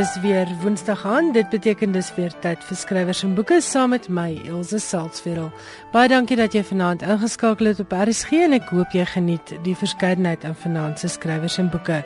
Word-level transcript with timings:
Dis 0.00 0.20
weer 0.20 0.48
Woensdag 0.62 1.06
aan. 1.06 1.32
Dit 1.32 1.48
beteken 1.48 1.92
dis 1.92 2.06
weer 2.16 2.32
tyd 2.40 2.62
vir 2.64 2.76
skrywers 2.78 3.18
en 3.26 3.34
boeke 3.36 3.58
saam 3.60 3.90
met 3.92 4.06
my 4.08 4.30
Elsje 4.48 4.78
Salzwetel. 4.80 5.50
Baie 5.92 6.08
dankie 6.08 6.38
dat 6.40 6.54
jy 6.56 6.62
vanaand 6.64 7.02
ingeskakel 7.04 7.68
het 7.68 7.82
op 7.84 7.92
RSG 7.92 8.38
en 8.46 8.56
ek 8.56 8.70
hoop 8.72 8.94
jy 8.96 9.04
geniet 9.10 9.52
die 9.66 9.74
verskeidenheid 9.76 10.46
aan 10.48 10.56
vanaand 10.62 11.02
se 11.02 11.10
skrywers 11.12 11.58
en 11.60 11.68
boeke. 11.68 11.98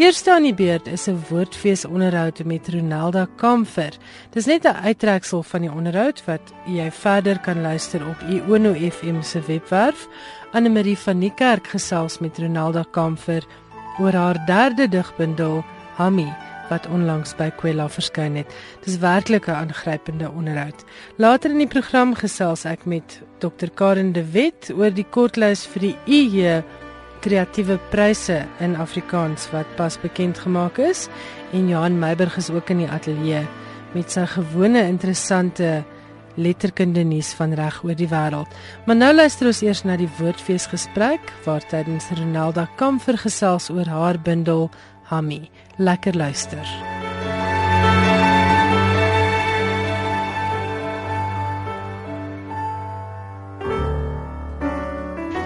Eerste 0.00 0.32
aan 0.32 0.46
die 0.48 0.54
beurt 0.56 0.88
is 0.88 1.04
'n 1.06 1.20
woordfees 1.28 1.84
onderhoud 1.84 2.40
met 2.44 2.68
Ronelda 2.72 3.26
Kamfer. 3.36 3.92
Dis 4.32 4.46
net 4.46 4.64
'n 4.64 4.80
uittreksel 4.88 5.42
van 5.42 5.60
die 5.60 5.72
onderhoud 5.72 6.24
wat 6.24 6.54
jy 6.64 6.90
verder 6.90 7.38
kan 7.38 7.60
luister 7.60 8.08
op 8.08 8.24
Iono 8.28 8.72
FM 8.72 9.20
se 9.22 9.40
webwerf. 9.40 10.08
Anne 10.52 10.68
Marie 10.70 10.98
van 10.98 11.18
Niekerk 11.18 11.66
gesels 11.66 12.18
met 12.18 12.38
Ronelda 12.38 12.84
Kamfer 12.90 13.44
oor 14.00 14.12
haar 14.12 14.46
derde 14.46 14.88
digbundel 14.88 15.64
Hammy 15.96 16.32
wat 16.68 16.86
onlangs 16.86 17.34
by 17.36 17.50
Kwela 17.56 17.88
verskyn 17.88 18.36
het. 18.36 18.54
Dis 18.84 18.98
werklik 18.98 19.46
'n 19.48 19.50
aangrypende 19.50 20.30
onderhoud. 20.30 20.84
Later 21.16 21.50
in 21.50 21.58
die 21.58 21.66
program 21.66 22.14
gesels 22.14 22.64
ek 22.64 22.84
met 22.84 23.20
Dr 23.38 23.70
Karen 23.74 24.12
de 24.12 24.30
Wet 24.30 24.72
oor 24.76 24.90
die 24.90 25.06
kortlys 25.10 25.66
vir 25.66 25.80
die 25.80 25.96
IE 26.06 26.62
kreatiewe 27.20 27.78
pryse 27.90 28.46
in 28.60 28.76
Afrikaans 28.76 29.50
wat 29.50 29.66
pas 29.76 29.96
bekend 30.00 30.38
gemaak 30.38 30.78
is 30.78 31.08
en 31.52 31.68
Johan 31.68 31.98
Meiburg 31.98 32.36
is 32.36 32.50
ook 32.50 32.70
in 32.70 32.78
die 32.78 32.90
ateljee 32.90 33.46
met 33.94 34.10
sy 34.10 34.26
gewone 34.26 34.82
interessante 34.86 35.84
letterkunde 36.34 37.04
nuus 37.06 37.32
van 37.38 37.54
reg 37.54 37.78
oor 37.84 37.94
die 37.96 38.08
wêreld. 38.10 38.50
Maar 38.86 38.96
nou 38.96 39.12
luister 39.14 39.46
ons 39.46 39.62
eers 39.62 39.84
na 39.86 39.96
die 39.96 40.10
woordfees 40.18 40.66
gesprek 40.72 41.32
waar 41.46 41.64
tydens 41.70 42.10
Ronalda 42.18 42.66
Kamfer 42.76 43.18
gesels 43.18 43.70
oor 43.70 43.88
haar 43.88 44.18
bundel 44.20 44.68
Hammy. 45.10 45.44
Lekker 45.76 46.16
luister. 46.16 46.66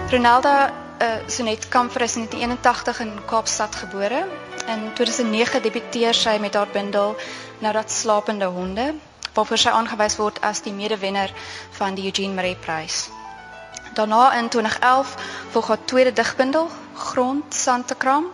Ronaldo 0.09 0.49
uh, 0.49 0.69
Sonet 1.25 1.69
Kamfer 1.69 2.01
is 2.01 2.15
in 2.15 2.27
1981 2.29 2.99
in 2.99 3.25
Kaapstad 3.25 3.75
gebore. 3.75 4.27
In 4.67 4.93
2009 4.93 5.61
debuteer 5.61 6.13
sy 6.13 6.37
met 6.39 6.53
haar 6.53 6.67
bundel 6.73 7.15
Nou 7.59 7.73
dat 7.73 7.91
slapende 7.91 8.45
honde, 8.45 8.93
waarvoor 9.33 9.57
sy 9.57 9.69
aangewys 9.69 10.15
word 10.15 10.37
as 10.41 10.61
die 10.61 10.73
medewenner 10.73 11.33
van 11.75 11.95
die 11.97 12.05
Eugene 12.05 12.33
Marais 12.33 12.61
Prys. 12.61 13.09
Daarna 13.93 14.37
in 14.37 14.49
2011 14.49 15.15
volg 15.51 15.67
haar 15.67 15.85
tweede 15.85 16.13
digbundel 16.13 16.69
Grond 16.93 17.53
Santekram 17.53 18.29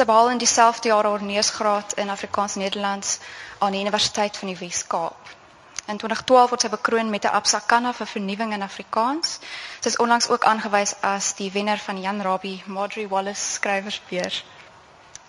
Sy 0.00 0.06
behaal 0.08 0.30
in 0.32 0.38
dieselfde 0.40 0.88
jaar 0.88 1.04
haar 1.04 1.22
neusgraad 1.22 1.92
in 2.00 2.08
Afrikaans 2.08 2.54
Nederlands 2.54 3.18
aan 3.58 3.72
die 3.72 3.80
Universiteit 3.80 4.36
van 4.36 4.48
die 4.48 4.56
Wes-Kaap. 4.56 5.28
In 5.92 5.98
2012 6.00 6.48
word 6.50 6.64
sy 6.64 6.70
bekroon 6.72 7.10
met 7.12 7.26
'n 7.28 7.34
Absa 7.36 7.60
Kanna 7.72 7.92
vir 7.92 8.06
vernuwing 8.06 8.54
in 8.56 8.62
Afrikaans. 8.62 9.34
Sy 9.80 9.92
is 9.92 9.98
onlangs 10.04 10.28
ook 10.28 10.44
aangewys 10.44 10.94
as 11.02 11.34
die 11.34 11.50
wenner 11.52 11.78
van 11.78 12.00
Jan 12.00 12.22
Rabie 12.22 12.62
Marjorie 12.66 13.08
Wallace 13.08 13.52
Skrywersbeurs. 13.52 14.44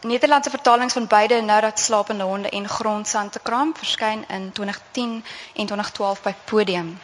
Nederlandse 0.02 0.50
vertalings 0.50 0.94
van 0.94 1.08
beide 1.08 1.42
Nou 1.42 1.62
dat 1.62 1.80
slapende 1.80 2.24
honde 2.24 2.50
en 2.50 2.70
Grondsand 2.70 3.32
te 3.32 3.40
kram 3.40 3.76
verskyn 3.76 4.28
in 4.28 4.52
2010 4.52 5.26
en 5.54 5.66
2012 5.66 6.22
by 6.22 6.36
Podium. 6.46 7.00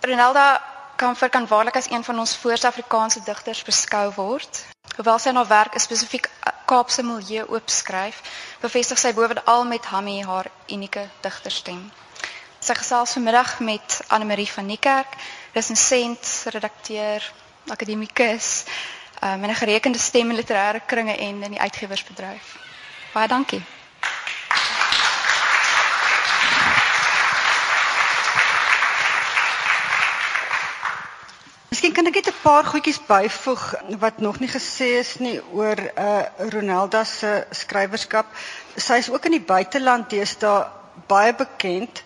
Renelda 0.00 0.62
kan 0.96 1.16
vir 1.16 1.28
kan 1.28 1.46
waarlik 1.46 1.76
as 1.76 1.90
een 1.90 2.04
van 2.04 2.18
ons 2.18 2.36
voorste 2.36 2.66
Afrikaanse 2.66 3.22
digters 3.24 3.62
beskou 3.62 4.12
word. 4.14 4.66
Hoewel 5.00 5.18
sy 5.18 5.30
na 5.32 5.46
werk 5.48 5.74
'n 5.74 5.80
spesifiek 5.80 6.26
eh, 6.28 6.52
Kaapse 6.68 7.02
milieu 7.02 7.46
oopskryf, 7.48 8.16
bevestig 8.60 8.98
sy 9.00 9.14
bovenal 9.16 9.64
met 9.64 9.86
Hammy 9.88 10.18
haar 10.22 10.50
unieke 10.68 11.06
digterstem. 11.24 11.80
Sy 12.60 12.74
gesels 12.76 13.16
vanmiddag 13.16 13.60
met 13.64 14.00
Anne 14.12 14.28
Marie 14.28 14.52
van 14.52 14.66
Niekerk, 14.66 15.16
resensent, 15.56 16.44
redakteur, 16.52 17.32
akademikus, 17.72 18.64
um, 19.24 19.42
en 19.44 19.48
'n 19.48 19.62
gerekende 19.62 19.98
stem 19.98 20.30
in 20.30 20.36
literêre 20.36 20.84
kringe 20.86 21.16
en 21.16 21.42
in 21.42 21.50
die 21.50 21.60
uitgewersbedryf. 21.60 22.56
Baie 23.12 23.28
dankie. 23.28 23.64
Miskien 31.80 31.96
kan 31.96 32.08
ek 32.12 32.16
net 32.18 32.26
'n 32.28 32.42
paar 32.44 32.66
goedjies 32.68 32.98
byvoeg 33.08 33.62
wat 34.00 34.18
nog 34.20 34.38
nie 34.40 34.48
gesê 34.52 34.88
is 35.00 35.12
nie 35.18 35.40
oor 35.56 35.78
uh 35.96 36.24
Ronelda 36.52 37.04
se 37.04 37.46
skrywerskap. 37.50 38.26
Sy 38.76 38.98
is 39.00 39.08
ook 39.08 39.24
in 39.24 39.32
die 39.38 39.46
buiteland 39.52 40.10
deesdae 40.10 40.66
baie 41.08 41.32
bekend. 41.32 42.02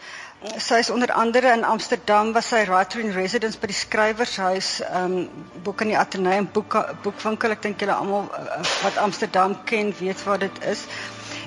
Sy 0.58 0.78
is 0.78 0.90
onder 0.94 1.10
andere 1.12 1.50
in 1.56 1.64
Amsterdam 1.64 2.32
was 2.32 2.52
sy 2.54 2.62
writer 2.70 3.00
in 3.00 3.10
residence 3.18 3.58
by 3.58 3.66
die 3.66 3.80
skrywershuis 3.80 4.70
um 5.02 5.16
boek 5.66 5.82
in 5.82 5.90
die 5.90 5.98
Ateneum 5.98 6.46
boek 6.52 6.78
boekwinkel. 7.02 7.50
Ek 7.58 7.66
dink 7.66 7.82
julle 7.82 7.98
almal 7.98 8.30
uh, 8.30 8.62
wat 8.84 9.02
Amsterdam 9.08 9.58
ken, 9.64 9.90
weet 9.98 10.22
waar 10.22 10.38
dit 10.38 10.64
is 10.70 10.86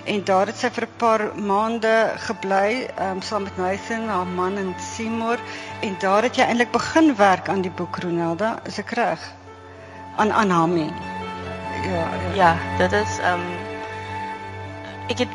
en 0.07 0.23
daar 0.23 0.47
het 0.47 0.57
sy 0.57 0.69
vir 0.71 0.85
'n 0.87 0.97
paar 0.97 1.21
maande 1.35 1.95
gebly 2.27 2.87
um, 2.99 3.21
saam 3.21 3.43
met 3.43 3.57
Nathan, 3.57 4.07
haar 4.07 4.27
man 4.27 4.57
en 4.57 4.75
Seymour 4.79 5.39
en 5.81 5.95
daar 5.99 6.23
het 6.23 6.35
jy 6.35 6.43
eintlik 6.43 6.71
begin 6.71 7.15
werk 7.15 7.49
aan 7.49 7.61
die 7.61 7.71
boek 7.71 7.99
Ronelda, 8.03 8.59
is 8.65 8.79
ek 8.79 8.91
reg? 8.91 9.19
Aan 10.15 10.31
aan 10.31 10.49
Hami. 10.49 10.87
Ja, 11.83 11.91
ja, 11.93 12.33
ja, 12.33 12.51
dit 12.77 12.91
is 12.91 13.19
ehm 13.19 13.39
um, 13.39 13.45
ek 15.07 15.17
het 15.17 15.33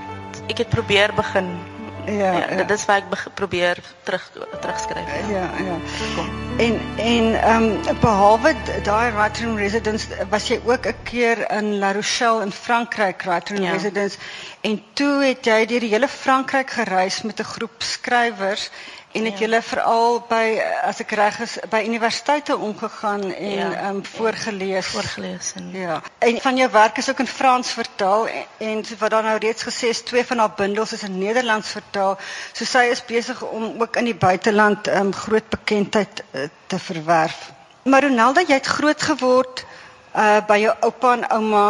ek 0.49 0.59
het 0.59 0.69
probeer 0.69 1.15
begin 1.15 1.72
Ja, 2.07 2.13
ja, 2.13 2.51
ja. 2.51 2.57
dit 2.57 2.71
is 2.71 2.85
waar 2.85 2.97
ek 2.97 3.35
probeer 3.35 3.79
terug 4.03 4.31
terugskryf. 4.61 5.11
Ja, 5.31 5.51
ja. 5.59 5.77
ja. 6.17 6.25
En 6.57 6.81
en 6.97 7.43
ehm 7.43 7.63
um, 7.63 7.99
behalwe 8.01 8.55
daai 8.83 9.13
writing 9.13 9.59
residence 9.59 10.09
was 10.31 10.49
jy 10.49 10.61
ook 10.65 10.87
'n 10.87 10.97
keer 11.03 11.51
in 11.51 11.79
La 11.79 11.93
Rochelle 11.93 12.43
in 12.43 12.53
Frankryk 12.53 13.23
writing 13.23 13.59
ja. 13.59 13.71
residence 13.71 14.19
en 14.61 14.83
toe 14.93 15.25
het 15.25 15.45
jy 15.45 15.67
deur 15.67 15.81
die 15.81 15.93
hele 15.95 16.09
Frankryk 16.09 16.71
gereis 16.71 17.23
met 17.23 17.39
'n 17.41 17.53
groep 17.55 17.83
skrywers 17.83 18.71
En 19.13 19.25
het 19.25 19.39
ja. 19.39 19.45
julle 19.45 19.63
veral 19.63 20.21
by 20.29 20.45
as 20.89 21.01
ek 21.05 21.11
reg 21.19 21.39
is 21.45 21.59
by 21.71 21.83
universiteite 21.85 22.57
omgegaan 22.57 23.27
en 23.33 23.51
ja. 23.59 23.89
um, 23.89 24.01
voorgeles 24.05 24.87
voorgeles 24.87 25.53
en 25.61 25.69
ja. 25.77 26.01
En 26.19 26.41
van 26.41 26.57
jou 26.57 26.71
werk 26.73 26.97
is 26.97 27.11
ook 27.11 27.19
in 27.19 27.29
Frans 27.29 27.73
vertaal 27.73 28.27
en, 28.29 28.47
en 28.59 28.85
wat 28.99 29.11
dan 29.11 29.25
nou 29.25 29.37
reeds 29.39 29.67
gesê 29.69 29.93
is 29.93 30.01
twee 30.03 30.25
van 30.25 30.39
haar 30.39 30.55
bundels 30.57 30.93
is 30.93 31.03
in 31.03 31.19
Nederlands 31.19 31.71
vertaal. 31.77 32.17
So 32.53 32.65
sy 32.65 32.87
is 32.95 33.05
besig 33.05 33.43
om 33.43 33.83
ook 33.83 33.97
in 34.01 34.09
die 34.09 34.17
buiteland 34.17 34.89
um, 34.89 35.13
groot 35.13 35.49
bekendheid 35.49 36.25
uh, 36.31 36.49
te 36.67 36.79
verwerf. 36.79 37.51
Maar 37.85 38.09
Ronaldo, 38.09 38.41
jy 38.41 38.61
het 38.61 38.77
groot 38.79 39.03
geword 39.03 39.65
uh 40.13 40.41
by 40.47 40.59
jou 40.61 40.73
oupa 40.85 41.13
en 41.17 41.29
ouma 41.33 41.67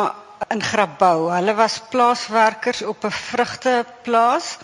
in 0.51 0.63
Grabouw. 0.63 1.29
Hulle 1.31 1.55
was 1.55 1.81
plaaswerkers 1.91 2.83
op 2.83 3.05
'n 3.05 3.11
vrugteplaas. 3.11 4.59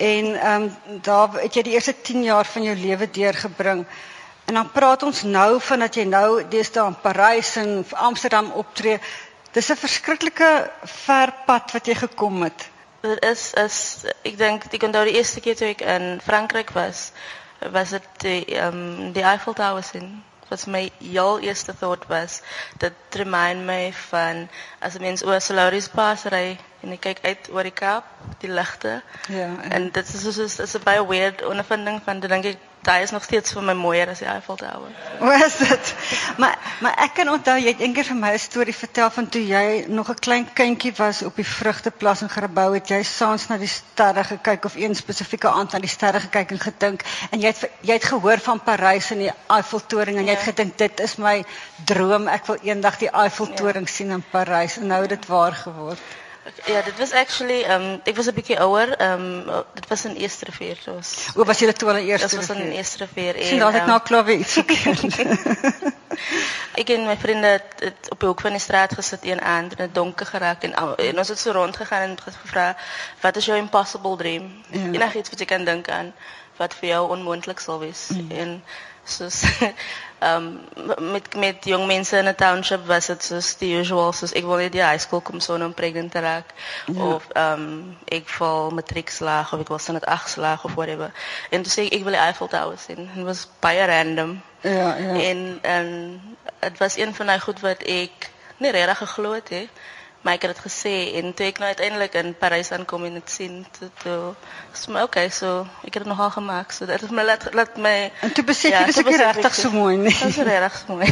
En 0.00 0.40
ehm 0.40 0.62
um, 0.62 1.00
daar 1.04 1.34
het 1.42 1.54
jy 1.54 1.62
die 1.62 1.72
eerste 1.76 1.92
10 2.00 2.22
jaar 2.22 2.46
van 2.48 2.62
jou 2.62 2.76
lewe 2.76 3.10
deurgebring. 3.10 3.86
En 4.44 4.54
dan 4.54 4.70
praat 4.72 5.02
ons 5.02 5.22
nou 5.22 5.60
van 5.60 5.78
dat 5.84 5.94
jy 5.94 6.04
nou 6.08 6.48
deesdae 6.48 6.86
in 6.88 6.96
Parys 7.02 7.50
en 7.60 7.84
Amsterdam 7.92 8.48
optree. 8.62 8.96
Dis 9.52 9.68
'n 9.68 9.76
verskriklike 9.76 10.70
ver 11.04 11.34
pad 11.46 11.72
wat 11.72 11.86
jy 11.86 11.94
gekom 11.94 12.42
het. 12.42 12.68
Dit 13.00 13.24
is 13.24 13.52
is 13.52 14.04
ek 14.24 14.38
dink 14.38 14.64
ek 14.72 14.82
onthou 14.88 15.04
die 15.04 15.16
eerste 15.20 15.40
keer 15.40 15.56
toe 15.56 15.68
ek 15.68 15.80
in 15.80 16.20
Frankryk 16.24 16.70
was, 16.70 17.12
was 17.72 17.90
dit 17.90 18.08
die 18.24 18.44
ehm 18.56 18.74
um, 18.74 19.12
die 19.12 19.22
Eiffel 19.22 19.52
Tower 19.52 19.84
sien. 19.84 20.22
Wat 20.50 20.66
my 20.66 20.82
heel 20.98 21.38
eerste 21.46 21.74
thought 21.78 22.06
was, 22.10 22.40
dit 22.82 22.92
remind 23.22 23.66
my 23.66 23.92
van 24.10 24.48
as 24.78 24.96
'n 24.98 25.02
mens 25.02 25.24
oor 25.24 25.40
Solaris 25.40 25.88
Pass 25.88 26.24
ry 26.24 26.58
en 26.82 26.92
ek 26.92 27.00
kyk 27.00 27.18
uit 27.22 27.50
oor 27.52 27.62
die 27.62 27.76
Kaap, 27.82 28.04
die 28.42 28.50
ligte. 28.50 29.02
Ja, 29.28 29.36
ja. 29.36 29.70
En 29.70 29.90
dit 29.90 30.14
is 30.14 30.22
so 30.34 30.48
so 30.48 30.78
'n 30.78 30.84
baie 30.84 31.06
weird 31.06 31.44
ondervinding 31.44 32.02
van 32.04 32.20
dink 32.20 32.44
ek 32.44 32.58
daai 32.82 33.02
is 33.02 33.10
nog 33.10 33.24
steeds 33.24 33.52
vir 33.52 33.62
my 33.62 33.74
mooier 33.76 34.08
as 34.08 34.22
die 34.22 34.28
Eiffel 34.28 34.56
Tower. 34.56 34.92
Hoe 35.22 35.34
is 35.46 35.56
dit? 35.56 35.94
Maar 36.40 36.56
maar 36.80 36.94
ek 37.04 37.14
kan 37.18 37.28
onthou 37.28 37.56
jy 37.60 37.74
het 37.74 37.82
eendag 37.84 38.06
vir 38.08 38.16
my 38.16 38.30
'n 38.32 38.38
storie 38.40 38.74
vertel 38.74 39.10
van 39.10 39.28
toe 39.28 39.42
jy 39.46 39.84
nog 39.88 40.08
'n 40.10 40.22
klein 40.26 40.46
kindjie 40.52 40.92
was 40.96 41.22
op 41.22 41.36
die 41.36 41.44
vrugteplas 41.44 42.22
in 42.22 42.32
Grabouw 42.32 42.72
het 42.72 42.88
jy 42.88 43.02
saans 43.02 43.46
na 43.48 43.58
die 43.58 43.68
sterre 43.68 44.24
gekyk 44.24 44.64
of 44.64 44.76
een 44.76 44.94
spesifieke 44.94 45.48
aand 45.48 45.72
na 45.72 45.78
die 45.78 45.92
sterre 45.96 46.20
gekyk 46.20 46.50
en 46.50 46.60
gedink 46.60 47.04
en 47.30 47.40
jy 47.40 47.52
het 47.52 47.70
jy 47.80 47.92
het 47.92 48.04
gehoor 48.04 48.38
van 48.38 48.62
Parys 48.62 49.10
en 49.10 49.18
die 49.18 49.32
Eiffeltoring 49.46 50.16
en 50.16 50.24
jy 50.24 50.36
het 50.36 50.46
ja. 50.46 50.52
gedink 50.52 50.78
dit 50.78 51.00
is 51.00 51.16
my 51.16 51.44
droom 51.84 52.28
ek 52.28 52.46
wil 52.46 52.56
eendag 52.62 52.98
die 52.98 53.12
Eiffeltoring 53.12 53.86
ja. 53.88 53.92
sien 53.92 54.10
in 54.10 54.24
Parys 54.30 54.76
en 54.76 54.86
nou 54.86 55.00
het 55.00 55.10
dit 55.10 55.26
waar 55.26 55.52
geword. 55.52 56.00
Ja, 56.64 56.82
dit 56.82 56.98
was 56.98 57.12
actually 57.12 57.64
um 57.64 58.00
ek 58.04 58.16
was 58.16 58.26
'n 58.26 58.34
bietjie 58.34 58.58
ouer. 58.60 59.00
Um 59.02 59.44
dit 59.74 59.88
was 59.88 60.04
in 60.04 60.14
Eerste 60.16 60.44
Rivier. 60.44 60.74
Dit 60.84 60.94
was 60.94 61.28
O, 61.34 61.44
was 61.44 61.58
jy 61.58 61.72
toe 61.72 61.88
al 61.88 61.96
in 61.96 62.06
Eerste 62.06 62.26
Rivier? 62.26 62.40
Dit 62.40 62.56
was 62.56 62.66
in 62.66 62.72
Eerste 62.72 62.98
Rivier 63.04 63.36
en 63.36 63.46
Sien, 63.46 63.58
dan 63.58 63.72
het 63.72 63.82
um, 63.82 63.88
nou 63.88 64.00
klaar 64.00 64.24
weer 64.24 64.36
iets 64.36 64.54
gekry. 64.60 65.92
Ek 66.74 66.88
en 66.88 67.06
my 67.06 67.16
vriende 67.16 67.46
het, 67.46 67.74
het 67.78 68.10
op 68.10 68.20
die 68.20 68.28
hoek 68.28 68.40
van 68.40 68.50
die 68.50 68.60
straat 68.60 68.94
gesit 68.94 69.24
een 69.24 69.40
aand 69.40 69.74
en 69.74 69.86
dit 69.86 69.94
donker 69.94 70.26
geraak 70.26 70.62
en, 70.62 70.74
en 70.96 71.18
ons 71.18 71.28
het 71.28 71.38
so 71.38 71.50
rond 71.50 71.76
gegaan 71.76 72.02
en 72.02 72.16
gevra 72.20 72.76
wat 73.20 73.36
is 73.36 73.44
jou 73.44 73.58
impossible 73.58 74.16
dream? 74.16 74.62
Ja. 74.70 74.78
Enigiets 74.78 75.30
wat 75.30 75.38
jy 75.38 75.46
kan 75.46 75.64
dink 75.64 75.88
aan 75.88 76.14
wat 76.56 76.74
vir 76.74 76.88
jou 76.88 77.08
onmoontlik 77.08 77.60
sal 77.60 77.78
wees. 77.78 78.08
Mm. 78.08 78.30
En 78.30 78.64
soos 79.04 79.42
ehm 79.42 79.74
um, 80.22 80.60
met 81.12 81.34
met 81.36 81.64
jong 81.64 81.86
mense 81.86 82.16
in 82.16 82.28
'n 82.28 82.34
township 82.34 82.86
was 82.86 83.06
dit 83.06 83.24
soos 83.24 83.56
die 83.56 83.76
usual 83.78 84.12
soos 84.12 84.32
ek 84.32 84.44
wil 84.44 84.56
net 84.56 84.72
die 84.72 84.82
high 84.82 84.98
school 85.00 85.20
kom 85.20 85.40
so 85.40 85.54
om 85.54 85.74
pregnant 85.74 86.10
te 86.12 86.20
raak 86.20 86.44
Ja. 86.86 87.04
of 87.04 87.26
ehm 87.32 87.52
um, 87.60 87.96
ek 88.04 88.28
val 88.28 88.70
matriek 88.70 89.10
slaag 89.10 89.52
of 89.52 89.60
ek 89.60 89.68
wil 89.68 89.78
sinnet 89.78 90.04
8 90.06 90.28
slaag 90.28 90.64
of 90.64 90.74
whatever. 90.74 91.12
En 91.50 91.62
toe 91.62 91.72
sê 91.72 91.86
ek 91.86 91.92
ek 91.92 92.02
wil 92.02 92.12
die 92.12 92.20
Eiffel 92.20 92.48
Tower 92.48 92.78
sien. 92.78 93.10
Dit 93.14 93.24
was 93.24 93.48
baie 93.60 93.84
random. 93.86 94.42
Ja, 94.60 94.96
ja. 94.96 95.14
En 95.20 95.58
en 95.62 96.20
dit 96.60 96.78
was 96.78 96.96
een 96.96 97.14
van 97.14 97.26
daai 97.26 97.40
goed 97.40 97.60
wat 97.60 97.82
ek 97.82 98.30
nie 98.56 98.70
regtig 98.70 98.98
geglo 98.98 99.32
het 99.32 99.48
hè. 99.48 99.68
Maar 100.20 100.36
ek 100.36 100.42
het 100.44 100.50
dit 100.52 100.64
gesê 100.66 100.94
en 101.16 101.30
toe 101.34 101.46
ek 101.46 101.58
nou 101.62 101.68
uiteindelik 101.72 102.14
in 102.20 102.34
Parys 102.36 102.70
aankom 102.76 103.04
en 103.08 103.14
dit 103.16 103.30
sien 103.32 103.54
toe 103.78 103.88
toe 104.02 104.34
is 104.74 104.82
my 104.92 105.00
okay 105.06 105.30
so 105.32 105.62
ek 105.80 105.94
het 105.94 106.02
dit 106.04 106.10
nogal 106.12 106.30
gemaak 106.34 106.74
so 106.76 106.84
dit 106.86 107.00
het 107.00 107.10
my 107.16 107.24
laat 107.24 107.46
laat 107.56 107.76
my 107.80 107.94
En 108.20 108.32
toe 108.36 108.44
besef 108.44 108.70
Ja, 108.74 108.82
jy 108.84 108.90
dis 108.92 109.00
ek 109.00 109.08
regtig 109.22 109.54
so 109.54 109.70
mooi 109.72 109.96
nie. 109.96 110.12
Dit 110.12 110.28
is 110.28 110.36
regtig 110.36 110.86
mooi. 110.92 111.08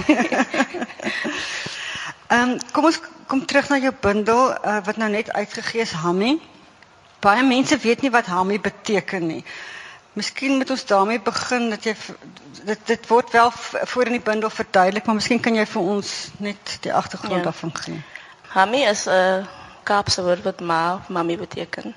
Ehm 2.29 2.59
kom 2.77 2.85
ons 2.91 3.01
kom 3.27 3.41
terug 3.49 3.69
na 3.73 3.79
jou 3.81 3.95
bundel 4.01 4.51
uh, 4.53 4.79
wat 4.85 4.97
nou 5.01 5.09
net 5.11 5.33
uitgegee 5.33 5.81
is 5.81 5.93
Hammy. 6.03 6.35
Baie 7.25 7.43
mense 7.45 7.77
weet 7.81 8.05
nie 8.05 8.13
wat 8.13 8.29
Hammy 8.29 8.61
beteken 8.61 9.27
nie. 9.27 9.43
Miskien 10.19 10.57
moet 10.61 10.71
ons 10.71 10.85
daarmee 10.85 11.21
begin 11.21 11.71
dat 11.71 11.85
jy 11.89 11.95
dit 12.69 12.87
dit 12.87 13.09
word 13.09 13.33
wel 13.33 13.51
voor 13.63 14.07
in 14.11 14.17
die 14.19 14.25
bundel 14.25 14.51
verduidelik, 14.51 15.07
maar 15.07 15.15
miskien 15.15 15.41
kan 15.41 15.55
jy 15.57 15.65
vir 15.67 15.83
ons 15.97 16.13
net 16.39 16.79
die 16.85 16.93
agtergrond 16.93 17.39
Ja. 17.45 17.51
daarvan 17.51 17.75
gee. 17.77 18.01
Hami 18.49 18.83
is 18.85 19.07
'n 19.07 19.47
Kaapse 19.83 20.23
woord 20.23 20.43
wat 20.43 20.61
ma 20.61 21.01
mami 21.09 21.37
beteken. 21.37 21.95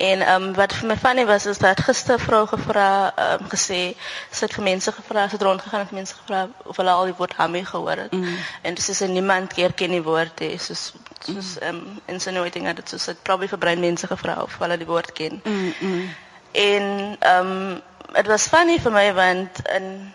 En 0.00 0.20
ehm 0.20 0.42
um, 0.42 0.54
wat 0.54 0.72
vir 0.72 0.86
my 0.88 0.96
funny 0.96 1.26
was 1.26 1.46
is 1.46 1.58
dat 1.58 1.80
gister 1.80 2.14
'n 2.14 2.18
vrou 2.18 2.46
gevra 2.46 3.12
ehm 3.14 3.42
um, 3.42 3.48
gesê 3.48 3.94
het 4.40 4.54
vir 4.54 4.62
mense 4.62 4.92
gevra, 4.92 5.26
sy 5.28 5.32
het 5.32 5.42
rondgegaan 5.42 5.80
en 5.80 5.88
mense 5.90 6.14
gevra 6.14 6.48
of 6.64 6.76
hulle 6.76 6.90
al 6.90 7.04
die 7.04 7.14
woord 7.16 7.34
hami 7.36 7.64
gehoor 7.64 7.96
het. 7.96 8.12
Mm. 8.12 8.36
En 8.62 8.74
dis 8.74 8.88
is 8.88 9.00
niemand 9.00 9.52
keer 9.52 9.72
ken 9.72 9.90
die 9.90 10.02
woord 10.02 10.40
hê, 10.40 10.56
soos 10.56 10.92
soos 11.24 11.58
ehm 11.58 11.76
um, 11.76 12.00
insinuating 12.06 12.64
dat 12.64 12.76
dit 12.76 12.88
soos 12.88 13.04
dit 13.04 13.22
probably 13.22 13.48
vir 13.48 13.58
brein 13.58 13.80
mense 13.80 14.06
gevra 14.06 14.42
of 14.42 14.58
hulle 14.58 14.76
die 14.76 14.86
woord 14.86 15.12
ken. 15.12 15.40
Mm, 15.44 15.74
mm. 15.80 16.14
En 16.52 17.16
ehm 17.18 17.46
um, 17.46 17.82
dit 18.12 18.26
was 18.26 18.48
funny 18.48 18.78
vir 18.80 18.92
my 18.92 19.12
want 19.14 19.68
in 19.68 20.12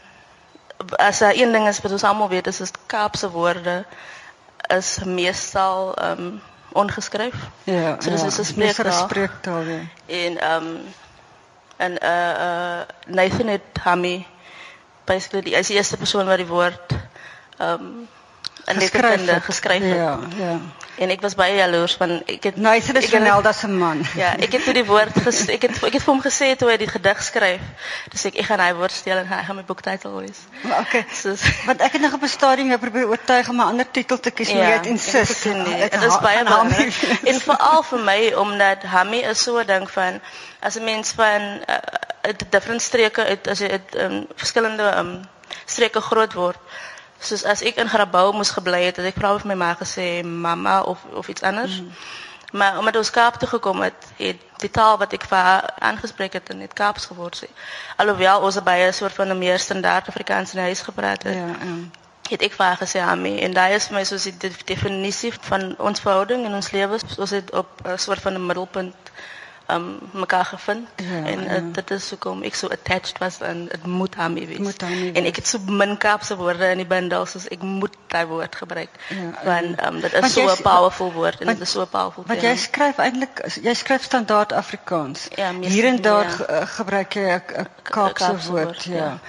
as 0.97 1.19
daar 1.19 1.35
een 1.35 1.51
ding 1.51 1.67
is 1.67 1.81
wat 1.81 1.91
ons 1.91 2.03
almal 2.03 2.29
weet 2.29 2.47
is 2.47 2.59
is 2.59 2.71
Kaapse 2.85 3.29
woorde 3.29 3.85
is 4.67 4.99
meestal 5.05 5.93
ehm 5.95 6.19
um, 6.19 6.41
ongeskryf. 6.75 7.35
Ja. 7.63 7.95
So 8.01 8.09
dis 8.09 8.21
ja, 8.21 8.27
is 8.27 8.33
'n 8.33 8.41
dis 8.41 8.53
meer 8.53 8.73
vir 8.73 8.85
'n 8.85 8.91
spreektaal. 8.91 9.61
spreektaal. 9.61 9.61
Ja. 9.61 9.79
En 10.05 10.37
ehm 10.39 10.65
um, 10.65 10.93
en 11.77 11.91
uh 12.03 12.33
uh 12.47 12.81
Nathan 13.07 13.47
het 13.47 13.61
Hammy 13.83 14.27
basically 15.05 15.41
die 15.41 15.53
is 15.55 15.67
die 15.67 15.75
eerste 15.75 15.97
persoon 15.97 16.25
wat 16.25 16.37
die 16.37 16.47
woord 16.47 16.91
ehm 17.57 17.71
um, 17.71 18.07
in 18.65 18.77
letterkunde 18.77 19.31
het. 19.33 19.43
geskryf 19.43 19.81
het. 19.83 19.95
Ja, 19.95 20.19
ja. 20.37 20.59
En 20.97 21.09
ek 21.11 21.21
was 21.21 21.35
baie 21.35 21.55
jaloers 21.57 21.93
van 21.99 22.21
ek 22.25 22.43
het 22.43 22.55
Nathan 22.55 22.95
is 22.95 23.03
ek 23.05 23.11
het- 23.11 23.21
Ronaldo 23.21 23.51
se 23.51 23.67
man. 23.67 24.05
Ja, 24.15 24.37
ek 24.39 24.51
het 24.51 24.63
toe 24.63 24.73
die 24.73 24.85
woord 24.85 25.11
ges, 25.23 25.47
ek 25.47 25.61
het 25.61 25.83
ek 25.83 25.93
het 25.93 26.03
vir 26.03 26.13
hom 26.13 26.21
gesê 26.23 26.55
toe 26.55 26.69
hy 26.69 26.77
die 26.77 26.87
gedig 26.87 27.23
skryf. 27.23 27.59
Dis 28.11 28.25
ek 28.25 28.35
ek 28.35 28.45
gaan 28.45 28.59
hy 28.59 28.73
woord 28.73 28.91
steel 28.91 29.17
en 29.17 29.27
hy 29.27 29.43
gaan 29.43 29.55
my 29.55 29.63
boektitel 29.63 30.15
wees. 30.21 30.39
Maar 30.63 30.79
okay. 30.79 31.05
Soos 31.13 31.41
Want 31.65 31.81
ek 31.81 31.91
het 31.91 32.01
nog 32.01 32.13
op 32.13 32.23
'n 32.23 32.27
stadium 32.27 32.67
jou 32.67 32.79
probeer 32.79 33.07
oortuig 33.07 33.49
om 33.49 33.55
'n 33.55 33.67
ander 33.67 33.91
titel 33.91 34.19
te 34.19 34.31
kies, 34.31 34.53
maar 34.53 34.63
jy 34.63 34.71
het 34.71 34.85
insist. 34.85 35.43
Het 35.43 35.91
Dit 35.91 36.03
is 36.03 36.19
baie 36.19 36.43
belangrik. 36.43 36.93
wees. 36.95 37.23
En 37.23 37.39
veral 37.41 37.83
vir 37.83 37.99
my 37.99 38.33
omdat 38.33 38.83
Hammy 38.83 39.19
is 39.19 39.43
so 39.43 39.59
'n 39.59 39.65
ding 39.67 39.91
van 39.91 40.21
as 40.61 40.75
'n 40.75 40.83
mens 40.83 41.11
van 41.11 41.41
uh, 41.41 41.75
uit 42.21 42.45
different 42.49 42.81
streke 42.81 43.23
uit 43.25 43.47
as 43.47 43.59
jy 43.59 43.69
uit 43.69 43.95
um, 43.95 44.27
verskillende 44.35 44.95
um, 44.97 45.21
streke 45.65 46.01
groot 46.01 46.33
word. 46.33 46.57
Soos 47.25 47.43
as 47.45 47.61
ek 47.61 47.75
in 47.81 47.89
Grabouw 47.89 48.31
moes 48.31 48.49
gebly 48.53 48.83
het, 48.85 48.97
het 48.97 49.05
ek 49.05 49.17
vra 49.19 49.37
vir 49.39 49.47
my 49.47 49.55
ma 49.55 49.73
gesê 49.79 50.23
mamma 50.23 50.81
of 50.81 50.99
of 51.13 51.27
iets 51.27 51.41
anders. 51.43 51.81
Mm. 51.81 51.91
Maar 52.51 52.77
omdat 52.77 52.95
ons 52.95 53.09
Kaap 53.11 53.35
toe 53.35 53.47
gekom 53.49 53.81
het, 53.81 54.05
het 54.17 54.39
die 54.63 54.69
taal 54.71 54.97
wat 54.97 55.13
ek 55.13 55.25
vir 55.27 55.37
haar 55.37 55.73
aangespreek 55.79 56.33
het, 56.33 56.53
net 56.55 56.73
Kaaps 56.73 57.05
geword 57.05 57.35
sê. 57.43 57.47
Alhoewel 57.97 58.41
ons 58.41 58.61
baie 58.63 58.87
'n 58.87 58.93
soort 58.93 59.13
van 59.13 59.27
'n 59.27 59.37
meer 59.37 59.59
standaard 59.59 60.07
Afrikaans 60.07 60.53
in 60.53 60.61
huis 60.61 60.81
gepraat 60.81 61.23
het 61.23 61.35
Ja, 61.35 61.47
ja. 61.47 61.75
het 62.29 62.41
ek 62.41 62.53
vir 62.53 62.65
haar 62.65 62.77
gesê 62.77 62.99
Ami 63.01 63.39
en 63.39 63.53
daai 63.53 63.73
is 63.75 63.89
my 63.89 64.03
soos 64.03 64.23
die 64.23 64.37
de- 64.37 64.63
definisie 64.65 65.33
van 65.41 65.75
ons 65.77 65.99
verhouding 65.99 66.45
en 66.45 66.53
ons 66.53 66.71
lewe 66.71 66.99
ons 67.17 67.29
het 67.29 67.51
op 67.53 67.67
'n 67.85 67.97
soort 67.97 68.21
van 68.21 68.33
'n 68.33 68.45
middelpunt 68.45 68.95
um 69.67 69.99
mekaar 70.13 70.45
gevind 70.45 70.87
Ja, 70.95 71.25
en 71.25 71.41
ja. 71.43 71.55
uh, 71.55 71.73
dit 71.73 71.91
is 71.91 72.09
hoekom 72.09 72.43
ek 72.43 72.55
so 72.55 72.67
attached 72.67 73.17
was 73.17 73.41
aan 73.41 73.65
dit 73.65 73.85
moet 73.85 74.15
Ami 74.17 74.47
wees. 74.47 74.57
Moet 74.57 74.81
en 74.83 74.99
wees. 75.13 75.27
ek 75.27 75.35
het 75.35 75.47
so 75.47 75.57
min 75.67 75.97
Kaapse 75.97 76.35
woorde 76.37 76.69
in 76.71 76.77
die 76.77 76.85
bundel 76.85 77.25
soos 77.25 77.47
ek 77.47 77.61
moet 77.61 77.95
daai 78.07 78.25
woord 78.25 78.55
gebruik. 78.55 78.89
Ja, 79.09 79.31
want 79.43 79.81
um 79.87 79.99
dit 80.01 80.13
is 80.13 80.33
so 80.33 80.41
'n 80.49 80.61
powerful 80.61 81.11
woord 81.13 81.39
en 81.41 81.47
dit 81.47 81.61
is 81.61 81.71
so 81.71 81.81
'n 81.81 81.87
powerful 81.89 82.23
Want 82.27 82.41
jy 82.41 82.55
skryf 82.55 82.97
eintlik 82.97 83.41
jy 83.61 83.73
skryf 83.73 84.03
standaard 84.03 84.53
Afrikaans. 84.53 85.27
Ja, 85.35 85.51
Hier 85.53 85.85
en 85.85 86.01
daar 86.01 86.23
ja. 86.23 86.29
ge- 86.29 86.47
uh, 86.51 86.67
gebruik 86.67 87.13
jy 87.13 87.21
'n 87.35 87.41
Kaapse 87.83 88.23
Kaapse 88.23 88.51
woord, 88.51 88.63
woord, 88.65 88.83
ja. 88.83 88.95
ja. 88.95 89.19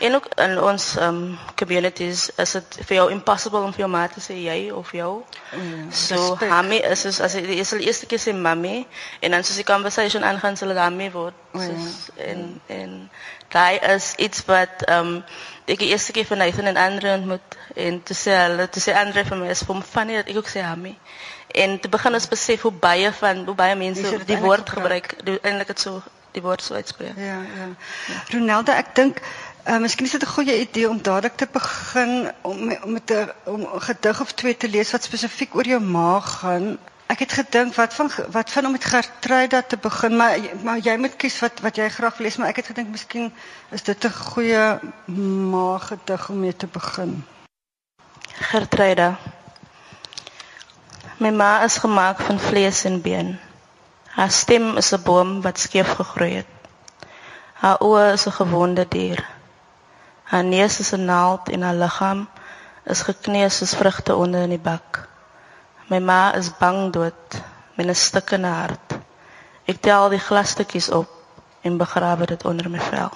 En 0.00 0.14
ook 0.14 0.26
in 0.38 0.52
ons 0.62 0.84
um 1.02 1.38
communities 1.58 2.30
is 2.36 2.52
dit 2.52 2.76
vir 2.86 2.96
jou 2.96 3.06
impossible 3.10 3.58
om 3.66 3.72
vir 3.72 3.80
jou 3.84 3.88
ma 3.90 4.04
te 4.08 4.20
sê 4.22 4.36
jy 4.38 4.70
of 4.70 4.92
jou. 4.94 5.24
Ja, 5.52 5.58
So 5.90 6.14
respek. 6.14 6.48
Hammy 6.52 6.76
is 6.76 7.00
soos 7.00 7.20
as 7.20 7.34
jy 7.34 7.56
jy 7.58 7.64
sal 7.64 7.80
eers 7.82 8.04
keer 8.06 8.18
sê 8.22 8.34
mami 8.34 8.86
en 9.20 9.30
dan 9.34 9.42
soos 9.44 9.56
die 9.58 9.64
conversation 9.66 10.22
aangaan 10.24 10.56
sal 10.56 10.68
dit 10.68 10.78
Hammy 10.78 11.10
word. 11.10 11.34
O, 11.54 11.60
ja. 11.60 11.66
Soos 11.66 12.10
en 12.16 12.60
en 12.66 12.92
daai 13.50 13.78
is 13.94 14.12
iets 14.18 14.44
wat 14.46 14.84
ehm 14.86 15.06
um, 15.16 15.24
ek 15.68 15.78
die 15.82 15.88
eerste 15.92 16.12
keer 16.16 16.24
van 16.30 16.38
Nathan 16.38 16.66
en 16.70 16.76
Andre 16.80 17.14
ontmoet 17.18 17.56
en 17.76 17.98
toe 18.02 18.16
sê 18.16 18.36
hulle 18.44 18.68
toe 18.72 18.82
sê 18.82 18.94
Andre 18.96 19.24
vir 19.24 19.36
my 19.42 19.48
is 19.52 19.64
vir 19.66 19.74
hom 19.74 19.82
funny 19.82 20.14
dat 20.20 20.28
ek 20.30 20.36
ook 20.36 20.48
sê 20.48 20.62
Hammy. 20.64 20.94
En 21.54 21.78
te 21.80 21.88
begin 21.88 22.14
ons 22.14 22.28
besef 22.28 22.62
hoe 22.62 22.72
baie 22.72 23.10
van 23.12 23.42
hoe 23.44 23.54
baie 23.54 23.74
mense 23.76 24.00
Mense 24.02 24.18
dit 24.18 24.26
die 24.26 24.36
eintlik 24.36 24.46
woord 24.46 24.70
gebruik. 24.70 25.10
gebruik, 25.16 25.26
die- 25.26 25.40
eintlik 25.50 25.66
dit 25.74 25.80
so 25.80 26.02
die 26.32 26.42
woord 26.44 26.62
so 26.62 26.74
uitspreek. 26.74 27.16
Ja, 27.16 27.38
ja. 27.56 27.66
Ronaldo, 28.30 28.72
ek 28.72 28.94
dink 28.94 29.20
uh, 29.68 29.78
miskien 29.78 30.06
is 30.06 30.12
dit 30.16 30.22
'n 30.22 30.34
goeie 30.36 30.60
idee 30.60 30.88
om 30.88 31.02
dadelik 31.02 31.36
te 31.36 31.48
begin 31.52 32.32
om 32.42 32.72
om 32.84 32.92
met 32.92 33.10
'n 33.10 33.30
om 33.44 33.60
'n 33.60 33.80
gedig 33.80 34.20
of 34.20 34.32
twee 34.32 34.56
te 34.56 34.68
lees 34.68 34.90
wat 34.90 35.02
spesifiek 35.02 35.54
oor 35.54 35.66
jou 35.66 35.80
ma 35.80 36.20
gaan. 36.20 36.78
Ek 37.06 37.18
het 37.18 37.32
gedink 37.32 37.74
wat 37.74 37.94
van 37.94 38.10
wat 38.30 38.50
van 38.50 38.66
om 38.66 38.72
met 38.72 38.84
Gertruida 38.84 39.62
te 39.62 39.76
begin, 39.76 40.16
maar 40.16 40.38
maar 40.62 40.78
jy 40.78 40.96
moet 40.96 41.16
kies 41.16 41.40
wat 41.40 41.60
wat 41.60 41.76
jy 41.76 41.88
graag 41.88 42.18
lees, 42.18 42.36
maar 42.36 42.48
ek 42.48 42.56
het 42.56 42.66
gedink 42.66 42.88
miskien 42.88 43.32
is 43.70 43.82
dit 43.82 44.04
'n 44.04 44.12
goeie 44.12 44.78
ma 45.50 45.78
gedig 45.78 46.28
om 46.28 46.40
mee 46.40 46.56
te 46.56 46.66
begin. 46.66 47.24
Gertruida. 48.32 49.18
My 51.18 51.30
ma 51.30 51.62
is 51.64 51.76
gemaak 51.76 52.20
van 52.20 52.38
vlees 52.38 52.84
en 52.84 53.00
been. 53.00 53.38
Haar 54.06 54.30
stem 54.30 54.76
is 54.76 54.92
'n 54.92 55.02
boom 55.02 55.40
wat 55.42 55.58
skeef 55.58 55.88
gegroei 55.88 56.34
het. 56.34 56.46
Haar 57.52 57.78
oë 57.80 58.12
is 58.12 58.26
'n 58.26 58.32
gewonde 58.32 58.86
dier. 58.88 59.37
Haar 60.28 60.44
neus 60.44 60.78
is 60.78 60.92
'n 60.92 61.04
naald 61.04 61.48
en 61.48 61.62
haar 61.62 61.74
liggaam 61.74 62.28
is 62.84 63.00
gekneus 63.02 63.56
soos 63.56 63.74
vrugte 63.74 64.14
onder 64.14 64.42
in 64.42 64.54
die 64.56 64.64
bak. 64.70 65.08
My 65.88 65.98
ma 65.98 66.34
is 66.34 66.56
bang 66.58 66.92
dood 66.92 67.40
met 67.76 67.86
'n 67.86 67.94
stikkende 67.94 68.48
hart. 68.48 68.98
Ek 69.64 69.80
tel 69.80 70.08
die 70.08 70.18
glasstukkies 70.28 70.90
op 70.90 71.08
en 71.60 71.76
begrawe 71.76 72.26
dit 72.26 72.44
onder 72.44 72.70
my 72.70 72.80
vel. 72.80 73.12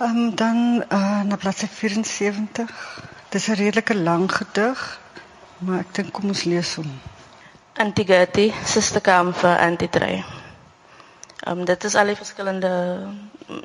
Um, 0.00 0.34
dan 0.34 0.84
uh, 0.88 1.20
na 1.22 1.36
bladsy 1.36 1.66
74. 1.66 2.70
Dis 3.28 3.48
'n 3.48 3.52
redelike 3.54 3.94
lang 3.94 4.32
gedig, 4.32 5.00
maar 5.58 5.78
ek 5.78 5.94
dink 5.94 6.12
kom 6.12 6.24
ons 6.24 6.44
lees 6.44 6.74
hom. 6.74 7.00
Antigati, 7.74 8.54
sisterkamer 8.64 9.34
vir 9.34 9.58
Antitrey. 9.58 10.24
Um, 11.46 11.64
dit 11.64 11.84
is 11.84 11.94
al 11.94 12.06
die 12.06 12.16
verskillende 12.16 12.70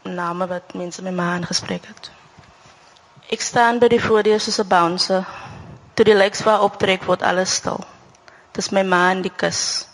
name 0.04 0.48
wat 0.48 0.74
mense 0.74 1.02
met 1.02 1.14
my 1.14 1.24
aangespreek 1.24 1.86
het. 1.88 2.12
Ek 3.32 3.40
staan 3.42 3.80
by 3.80 3.88
die 3.88 4.02
voordeur 4.04 4.40
soos 4.40 4.60
'n 4.60 4.68
bouncer. 4.68 5.28
Toe 5.94 6.06
die 6.06 6.16
lights 6.16 6.44
waar 6.44 6.66
optrek 6.66 7.04
word 7.08 7.24
alles 7.24 7.54
stil. 7.54 7.80
Dis 8.52 8.70
my 8.70 8.84
ma 8.84 9.12
in 9.12 9.22
die 9.22 9.32
kus. 9.36 9.88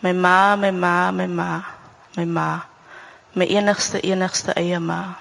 My 0.00 0.12
ma, 0.12 0.56
my 0.56 0.70
ma, 0.70 1.10
my 1.10 1.26
ma, 1.26 1.50
my 2.16 2.24
ma. 2.24 2.64
My 3.32 3.46
enigste 3.46 4.00
enigste 4.00 4.52
eie 4.54 4.78
ma. 4.78 5.16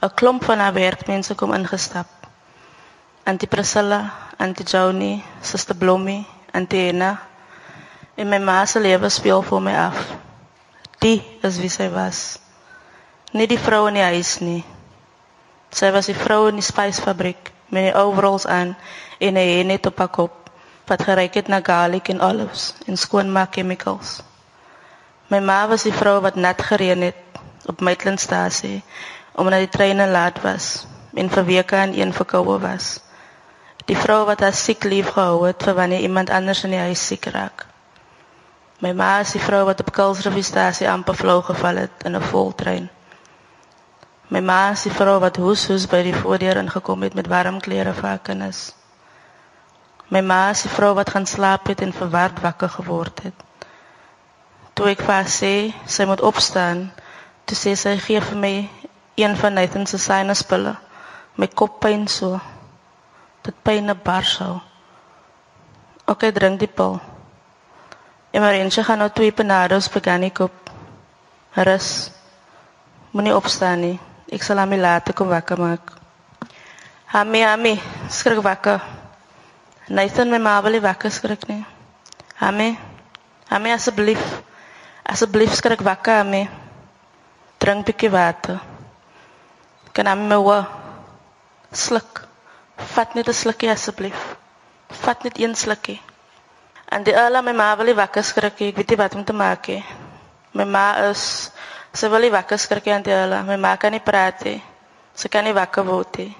'n 0.00 0.14
Klomp 0.14 0.44
van 0.44 0.58
haar 0.58 0.72
werkmense 0.72 1.34
kom 1.34 1.52
ingestap. 1.52 2.06
Auntie 3.24 3.48
Priscilla, 3.48 4.12
Auntie 4.36 4.66
Joni, 4.66 5.24
Suster 5.40 5.76
Blommie, 5.76 6.26
Auntie 6.52 6.88
Ena. 6.88 7.20
En 8.14 8.28
my 8.28 8.38
ma 8.38 8.64
se 8.66 8.80
lewe 8.80 9.08
speel 9.08 9.42
vir 9.42 9.60
my 9.60 9.74
af. 9.76 10.31
Die 11.02 11.18
is 11.42 11.56
wie 11.58 11.70
sy 11.72 11.88
was. 11.90 12.38
Nie 13.34 13.48
die 13.50 13.58
vrou 13.58 13.88
in 13.90 13.96
die 13.98 14.04
huis 14.06 14.36
nie. 14.38 14.60
Sy 15.74 15.88
was 15.90 16.06
die 16.06 16.14
vrou 16.14 16.44
in 16.46 16.60
die 16.60 16.66
spysfabriek 16.66 17.50
met 17.74 17.88
die 17.88 17.94
overalls 17.98 18.46
aan 18.46 18.76
en 19.18 19.34
'n 19.34 19.48
hennet 19.48 19.86
op 19.90 19.98
haar 19.98 20.12
kop 20.14 20.50
wat 20.86 21.02
geryk 21.02 21.34
het 21.40 21.48
na 21.48 21.58
garlic 21.64 22.08
en 22.12 22.20
olives 22.20 22.74
en 22.86 22.96
skoonmaak 22.96 23.58
chemicals. 23.58 24.20
My 25.26 25.40
ma 25.40 25.66
was 25.66 25.82
die 25.82 25.96
vrou 25.96 26.20
wat 26.20 26.38
net 26.38 26.62
gereën 26.62 27.02
het 27.02 27.42
op 27.66 27.80
Maitlandstasie 27.80 28.82
omdat 29.34 29.58
die 29.58 29.74
treine 29.78 30.06
laat 30.06 30.38
was 30.46 30.86
en 31.14 31.30
vir 31.30 31.44
weke 31.44 31.76
aan 31.76 31.98
een 31.98 32.12
verkoue 32.12 32.58
was. 32.60 33.00
Die 33.90 33.96
vrou 33.96 34.24
wat 34.30 34.40
haar 34.40 34.54
siek 34.54 34.84
lief 34.84 35.10
gehou 35.18 35.46
het 35.46 35.62
vir 35.62 35.74
wanneer 35.74 36.00
iemand 36.00 36.30
anders 36.30 36.64
in 36.64 36.70
die 36.70 36.84
huis 36.86 37.06
siek 37.06 37.26
raak. 37.26 37.71
My 38.82 38.90
ma 38.98 39.20
is 39.22 39.30
die 39.36 39.40
vrou 39.40 39.60
wat 39.68 39.80
op 39.80 39.92
Kuilsrivierstasie 39.94 40.88
amper 40.90 41.14
flou 41.14 41.38
geval 41.46 41.76
het 41.84 42.02
in 42.08 42.16
'n 42.16 42.28
voltrein. 42.32 42.88
My 44.28 44.40
ma 44.40 44.70
is 44.70 44.82
die 44.82 44.94
vrou 44.94 45.20
wat 45.20 45.36
hoes 45.36 45.66
hoes 45.66 45.86
by 45.86 46.02
die 46.02 46.14
voordeur 46.14 46.56
ingekom 46.56 47.02
het 47.02 47.14
met 47.14 47.28
warm 47.30 47.60
klere 47.60 47.92
vir 47.92 48.08
haar 48.08 48.18
kinders. 48.18 48.74
My 50.08 50.20
ma 50.20 50.50
is 50.50 50.62
die 50.62 50.72
vrou 50.72 50.94
wat 50.94 51.10
gaan 51.10 51.26
slaap 51.26 51.66
het 51.66 51.80
en 51.80 51.92
verward 51.92 52.40
wakker 52.40 52.68
geword 52.68 53.22
het. 53.22 53.34
Toe 54.74 54.88
ek 54.90 55.04
vir 55.06 55.14
haar 55.14 55.30
sê 55.30 55.74
sy 55.86 56.04
moet 56.04 56.20
opstaan, 56.20 56.90
toe 57.44 57.56
sê 57.56 57.76
sy 57.76 57.96
gee 57.98 58.20
vir 58.20 58.38
my 58.38 58.68
een 59.14 59.36
van 59.36 59.54
Nathan 59.54 59.86
se 59.86 59.98
sinuspille. 59.98 60.74
My 61.36 61.46
kop 61.46 61.80
pyn 61.80 62.08
so. 62.08 62.40
Dit 63.42 63.54
pyn 63.62 63.90
'n 63.90 64.00
bar 64.02 64.24
sou. 64.24 64.60
OK, 66.06 66.32
drink 66.32 66.58
die 66.58 66.66
pil. 66.68 67.00
Emergensie 68.32 68.82
gaan 68.84 68.98
nou 68.98 69.10
twee 69.12 69.32
panados 69.32 69.90
begin 69.92 70.22
ek 70.24 70.38
op. 70.40 70.70
Rus. 71.52 72.10
Moenie 73.12 73.34
opstaan 73.36 73.82
nie. 73.84 73.98
Ek 74.32 74.40
sal 74.40 74.56
hom 74.62 74.72
laat 74.80 75.10
kom 75.12 75.28
wakker 75.28 75.60
maak. 75.60 75.90
Hami, 77.12 77.42
hami, 77.44 77.74
skrik 78.08 78.40
wakker. 78.40 78.80
Nathan, 79.92 80.30
my 80.32 80.38
ma 80.40 80.54
wil 80.64 80.80
wakker 80.80 81.12
skrik 81.12 81.44
nie. 81.50 81.60
Hami, 82.40 82.70
hami 83.50 83.72
asseblief. 83.74 84.22
Asseblief 85.04 85.52
skrik 85.52 85.84
wakker, 85.84 86.22
hami. 86.22 86.46
Drink 87.60 87.84
bietjie 87.84 88.08
water. 88.10 88.62
Kan 89.92 90.08
hom 90.08 90.24
nou 90.30 90.40
sluk. 91.68 92.24
Vat 92.94 93.14
net 93.14 93.28
'n 93.28 93.36
slukkie 93.42 93.68
asseblief. 93.70 94.16
Vat 95.04 95.22
net 95.24 95.36
een 95.38 95.54
slukkie. 95.54 96.00
En 96.92 97.04
die 97.06 97.14
ala 97.16 97.40
my 97.40 97.54
ma 97.56 97.70
wil 97.76 97.88
nie 97.88 97.96
wakker 97.96 98.24
skrik 98.24 98.58
nie. 98.60 98.68
Ek 98.72 98.76
weet 98.76 98.90
nie 98.92 99.00
wat 99.00 99.14
om 99.16 99.24
te 99.24 99.32
maak 99.32 99.68
nie. 99.72 99.80
My 100.52 100.66
ma 100.68 100.86
is 101.08 101.22
sy 101.96 102.10
wil 102.12 102.20
nie 102.20 102.32
wakker 102.32 102.60
skrik 102.60 102.84
nie, 102.90 102.98
die 103.06 103.14
ala. 103.16 103.40
My 103.48 103.56
ma 103.56 103.76
kan 103.80 103.94
nie 103.96 104.02
praat 104.04 104.44
nie. 104.44 104.58
Sy 105.16 105.30
kan 105.32 105.48
nie 105.48 105.56
wakker 105.56 105.86
word 105.88 106.20
nie. 106.20 106.34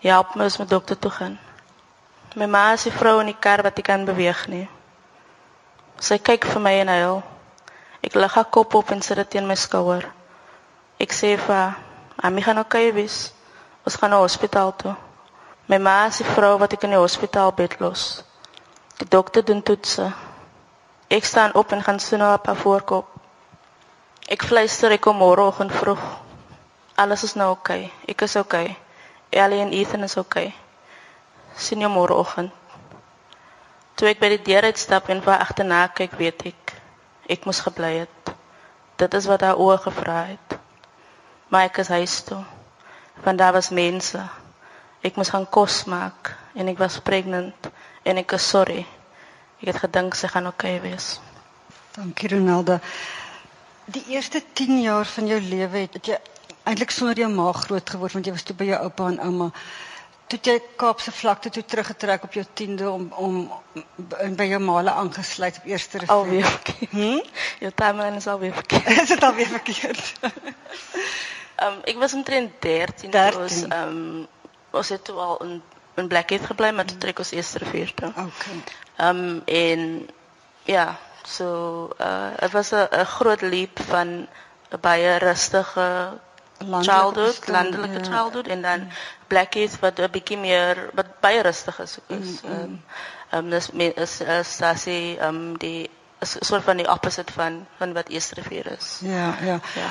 Help 0.00 0.32
my 0.36 0.48
as 0.48 0.56
my 0.60 0.64
dokter 0.70 0.96
toe 0.96 1.12
gaan. 1.12 1.36
My 2.36 2.48
ma 2.48 2.72
is 2.72 2.88
die 2.88 2.92
vrou 2.92 3.18
in 3.20 3.32
die 3.32 3.36
kar 3.36 3.62
wat 3.64 3.78
ek 3.80 3.88
kan 3.90 4.08
beweeg 4.08 4.46
nie. 4.52 4.66
Sy 6.00 6.18
kyk 6.20 6.48
vir 6.48 6.60
my 6.60 6.72
en 6.80 6.92
huil. 6.92 7.22
Ek 8.04 8.16
lig 8.16 8.36
haar 8.36 8.48
kop 8.52 8.76
op 8.80 8.92
en 8.92 9.00
sit 9.04 9.16
dit 9.20 9.30
teen 9.36 9.48
my 9.48 9.56
skouer. 9.56 10.04
Ek 11.00 11.12
sê 11.12 11.36
vir 11.36 11.54
haar, 11.54 11.76
"Ami 12.16 12.42
gaan 12.42 12.58
okay 12.58 12.92
wees. 12.92 13.32
Ons 13.84 13.96
gaan 13.96 14.10
na 14.10 14.20
hospitaal 14.24 14.72
toe." 14.76 14.96
My 15.68 15.78
ma 15.78 16.06
is 16.06 16.18
die 16.18 16.24
vrou 16.24 16.58
wat 16.58 16.72
ek 16.72 16.84
in 16.84 16.90
die 16.90 16.98
hospitaal 16.98 17.52
bed 17.52 17.80
los. 17.80 18.25
Die 18.96 19.08
dokter 19.08 19.44
doen 19.44 19.62
toetse. 19.62 20.12
Ek 21.12 21.24
staan 21.24 21.54
op 21.54 21.72
en 21.72 21.82
gaan 21.82 21.98
sien 22.00 22.22
op 22.24 22.46
haar 22.46 22.56
voorkop. 22.56 23.06
Ek 24.26 24.42
fluister 24.42 24.90
ek 24.90 25.04
kom 25.04 25.20
môreoggend 25.20 25.72
vroeg. 25.72 26.00
Alles 26.96 27.22
is 27.22 27.34
nou 27.36 27.50
oukei. 27.52 27.84
Okay. 27.84 28.14
Ek 28.14 28.24
is 28.24 28.36
oukei. 28.40 28.64
Okay. 28.64 29.42
Ellie 29.42 29.60
en 29.60 29.72
Ethan 29.72 30.02
is 30.08 30.16
oukei. 30.16 30.46
Okay. 30.46 31.60
Sien 31.60 31.84
jou 31.84 31.90
môreoggend. 31.92 32.50
Toe 33.96 34.08
ek 34.08 34.18
by 34.20 34.32
die 34.32 34.42
deur 34.48 34.66
uitstap 34.68 35.12
en 35.12 35.22
vir 35.24 35.36
agterna 35.36 35.84
kyk, 35.88 36.16
weet 36.20 36.42
ek 36.52 36.74
ek 37.32 37.46
moes 37.48 37.60
gebly 37.64 37.92
het. 38.02 38.32
Dit 39.00 39.14
is 39.18 39.28
wat 39.28 39.44
haar 39.44 39.60
oë 39.60 39.78
gevra 39.86 40.18
het. 40.32 40.58
Maar 41.52 41.68
ek 41.68 41.82
is 41.84 41.92
huis 41.92 42.16
toe. 42.28 42.42
Want 43.24 43.38
daar 43.44 43.52
was 43.56 43.70
mense. 43.70 44.20
Ek 45.04 45.16
moes 45.20 45.30
gaan 45.32 45.46
kos 45.48 45.84
maak 45.84 46.32
en 46.56 46.68
ek 46.72 46.80
was 46.80 47.00
pregnant 47.04 47.65
en 48.06 48.20
ek 48.22 48.36
is 48.38 48.48
sorry. 48.54 48.84
Ek 49.60 49.72
het 49.72 49.82
gedink 49.86 50.14
sy 50.14 50.30
gaan 50.30 50.46
oukei 50.50 50.76
okay 50.78 50.90
wees. 50.90 51.16
Dankie 51.96 52.30
Ronaldo. 52.34 52.78
Die 53.90 54.04
eerste 54.14 54.42
10 54.52 54.80
jaar 54.82 55.06
van 55.06 55.26
jou 55.30 55.40
lewe 55.40 55.84
het, 55.86 55.98
het 55.98 56.10
jy 56.12 56.18
eintlik 56.66 56.90
sonder 56.94 57.18
jou 57.22 57.28
ma 57.32 57.50
groot 57.54 57.90
geword 57.94 58.16
want 58.16 58.26
jy 58.26 58.34
was 58.34 58.46
toe 58.46 58.56
by 58.58 58.70
jou 58.70 58.80
oupa 58.88 59.10
en 59.12 59.20
ouma. 59.28 59.50
Toe 60.26 60.38
jy 60.42 60.56
Kaapse 60.80 61.12
vlakte 61.14 61.52
toe 61.54 61.62
teruggetrek 61.62 62.24
op 62.26 62.34
jou 62.34 62.44
10de 62.60 62.88
om 62.90 63.06
om 63.22 64.34
by 64.38 64.48
jou 64.50 64.58
maale 64.62 64.90
aangesluit 64.90 65.60
op 65.62 65.68
eerste 65.70 66.02
rivier. 66.02 66.16
Alweer 66.16 66.48
verkeerd. 66.50 66.90
Hm? 66.90 67.20
Jou 67.62 67.72
timeline 67.74 68.18
is 68.22 68.26
alweer 68.26 68.54
verkeerd. 68.54 68.90
is 69.02 69.14
dit 69.14 69.22
alweer 69.22 69.52
verkeerd? 69.54 70.12
Ehm 71.56 71.72
um, 71.72 71.78
ek 71.88 71.96
was 71.96 72.12
omtrent 72.12 72.52
13, 72.60 73.10
13. 73.10 73.40
ons 73.40 73.62
ehm 73.62 74.00
um, 74.74 74.82
het 74.90 75.04
toe 75.04 75.16
al 75.16 75.38
in 75.46 75.62
in 75.96 76.08
Blackheath 76.08 76.46
gebly 76.46 76.70
maar 76.70 76.84
toe 76.84 76.98
trek 76.98 77.18
ons 77.18 77.30
eerste 77.30 77.58
rivier 77.58 77.94
toe. 77.94 78.08
Okay. 78.08 78.60
Ehm 78.96 79.18
um, 79.24 79.42
en 79.44 80.08
ja, 80.64 80.98
so 81.22 81.90
uh 82.00 82.30
dit 82.40 82.52
was 82.52 82.72
'n 82.72 83.04
groot 83.04 83.40
leap 83.40 83.80
van 83.88 84.08
'n 84.70 84.80
baie 84.80 85.16
rustige 85.18 86.18
landelike 86.58 86.92
childhood, 86.92 87.48
landelike 87.48 87.98
ja. 87.98 88.04
childhood 88.04 88.46
en 88.46 88.62
dan 88.62 88.88
Blackheath 89.26 89.78
wat 89.80 89.98
'n 89.98 90.10
bietjie 90.10 90.38
meer 90.38 90.90
wat 90.94 91.20
baie 91.20 91.42
rustig 91.42 91.80
is. 91.80 91.98
is 92.06 92.40
ehm 92.42 92.52
um, 92.52 92.82
um, 93.32 93.50
dis 93.50 93.70
is 93.94 94.20
is 94.20 94.56
sasie 94.56 95.18
ehm 95.18 95.34
um, 95.34 95.58
die 95.58 95.90
is 96.20 96.36
soort 96.40 96.64
van 96.64 96.76
die 96.76 96.90
opposite 96.90 97.32
van 97.32 97.66
van 97.76 97.92
wat 97.92 98.08
Eerste 98.08 98.34
Rivier 98.34 98.66
is. 98.78 98.98
Ja, 99.00 99.36
ja. 99.40 99.60
Ja. 99.74 99.90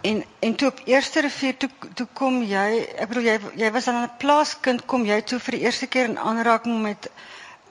En 0.00 0.24
en 0.38 0.54
toe 0.54 0.68
op 0.68 0.80
Eerste 0.84 1.20
Rivier 1.20 1.56
toe 1.56 1.70
toe 1.94 2.06
kom 2.12 2.42
jy, 2.42 2.86
ek 2.96 3.08
bedoel 3.08 3.26
jy 3.28 3.36
jy 3.60 3.70
was 3.72 3.84
dan 3.84 4.02
'n 4.02 4.16
plaaskind, 4.18 4.84
kom 4.86 5.04
jy 5.04 5.20
toe 5.22 5.38
vir 5.38 5.56
die 5.56 5.60
eerste 5.60 5.86
keer 5.86 6.08
in 6.08 6.18
aanraking 6.18 6.82
met 6.82 7.10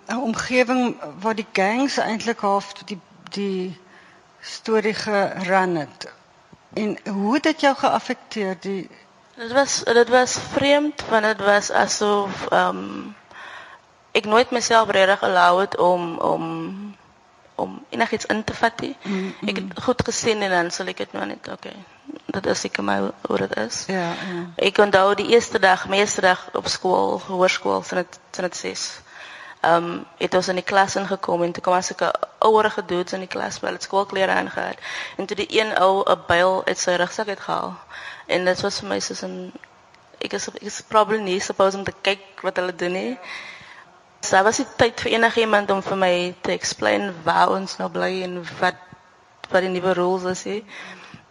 'n 0.08 0.18
omgewing 0.18 0.98
waar 1.20 1.36
die 1.36 1.48
gangs 1.54 1.98
eintlik 1.98 2.40
half 2.40 2.74
die 2.74 3.00
die 3.30 3.78
storie 4.42 4.94
geran 4.94 5.76
het. 5.76 6.12
En 6.74 6.98
hoe 7.04 7.34
het 7.34 7.44
dit 7.44 7.62
jou 7.62 7.76
geaffekteer 7.76 8.58
die 8.60 8.90
Dit 9.40 9.52
was 9.52 9.84
dit 9.84 10.10
was 10.10 10.38
vreemd 10.52 11.06
want 11.10 11.24
dit 11.24 11.40
was 11.40 11.72
asof 11.72 12.48
ehm 12.48 12.78
um, 12.78 13.16
ek 14.12 14.26
nooit 14.26 14.52
myself 14.52 14.90
regtig 14.90 15.22
allow 15.24 15.60
het 15.60 15.78
om 15.78 16.18
om 16.18 16.44
om 17.56 17.86
enigiets 17.90 18.26
in 18.26 18.44
te 18.44 18.54
vat 18.54 18.80
nie. 18.80 18.96
Mm 19.04 19.34
-hmm. 19.40 19.48
Ek 19.50 19.56
het 19.56 19.84
goed 19.84 20.04
gesien 20.04 20.42
en 20.42 20.50
dan 20.50 20.72
sal 20.72 20.88
ek 20.88 20.98
dit 20.98 21.14
nou 21.14 21.26
net 21.26 21.48
okay. 21.48 21.76
Dit 22.32 22.46
is 22.46 22.60
seker 22.60 22.84
my 22.84 22.98
hoe 23.22 23.38
dit 23.38 23.56
is. 23.58 23.84
Ja, 23.88 24.10
ja. 24.14 24.42
Ek 24.56 24.78
onthou 24.78 25.16
die 25.16 25.30
eerste 25.34 25.60
dag, 25.60 25.88
meeste 25.88 26.22
dag 26.22 26.50
op 26.54 26.68
skool, 26.68 27.22
hoërskool, 27.28 27.84
sin 27.84 28.04
dit 28.04 28.20
sin 28.32 28.48
dit 28.48 28.56
6. 28.56 28.84
Ehm 29.60 29.84
um, 29.84 30.06
het 30.18 30.36
ons 30.40 30.48
in 30.48 30.56
die 30.56 30.64
klas 30.64 30.96
ingekom 30.96 31.44
en 31.44 31.52
toe 31.52 31.64
kom 31.64 31.74
as 31.76 31.92
ek 31.92 32.02
'n 32.08 32.12
ouerige 32.48 32.86
dudes 32.86 33.14
in 33.14 33.26
die 33.26 33.32
klas 33.36 33.60
by 33.60 33.74
het 33.76 33.84
skoolklere 33.84 34.32
aangehad 34.32 34.78
en 35.18 35.26
toe 35.26 35.36
die 35.36 35.50
een 35.60 35.74
ou 35.78 36.04
'n 36.06 36.24
byl 36.28 36.62
uit 36.66 36.80
sy 36.80 36.96
rugsak 37.02 37.28
het 37.28 37.40
gehaal. 37.40 37.76
En 38.28 38.46
dit 38.46 38.62
was 38.62 38.80
vir 38.80 38.90
my 38.90 39.00
soos 39.00 39.24
'n 39.24 39.52
ek 40.20 40.34
is 40.34 40.48
ek 40.48 40.62
is 40.62 40.82
probably 40.82 41.20
nie 41.20 41.40
supposed 41.40 41.80
om 41.80 41.84
te 41.84 41.94
kyk 42.02 42.42
wat 42.42 42.56
hulle 42.56 42.76
doen 42.76 42.92
nie. 42.92 43.20
So 44.22 44.36
daar 44.36 44.44
was 44.44 44.58
nie 44.58 44.68
tyd 44.78 45.02
vir 45.02 45.12
enigiemand 45.12 45.72
om 45.72 45.82
vir 45.82 45.98
my 45.98 46.36
te 46.42 46.52
explain 46.52 47.14
waar 47.24 47.50
ons 47.56 47.78
nou 47.78 47.90
bly 47.90 48.24
en 48.24 48.42
wat 48.60 48.76
wat 49.50 49.62
die 49.62 49.70
nuwe 49.74 49.94
rules 49.94 50.24
is 50.24 50.44
nie. 50.46 50.64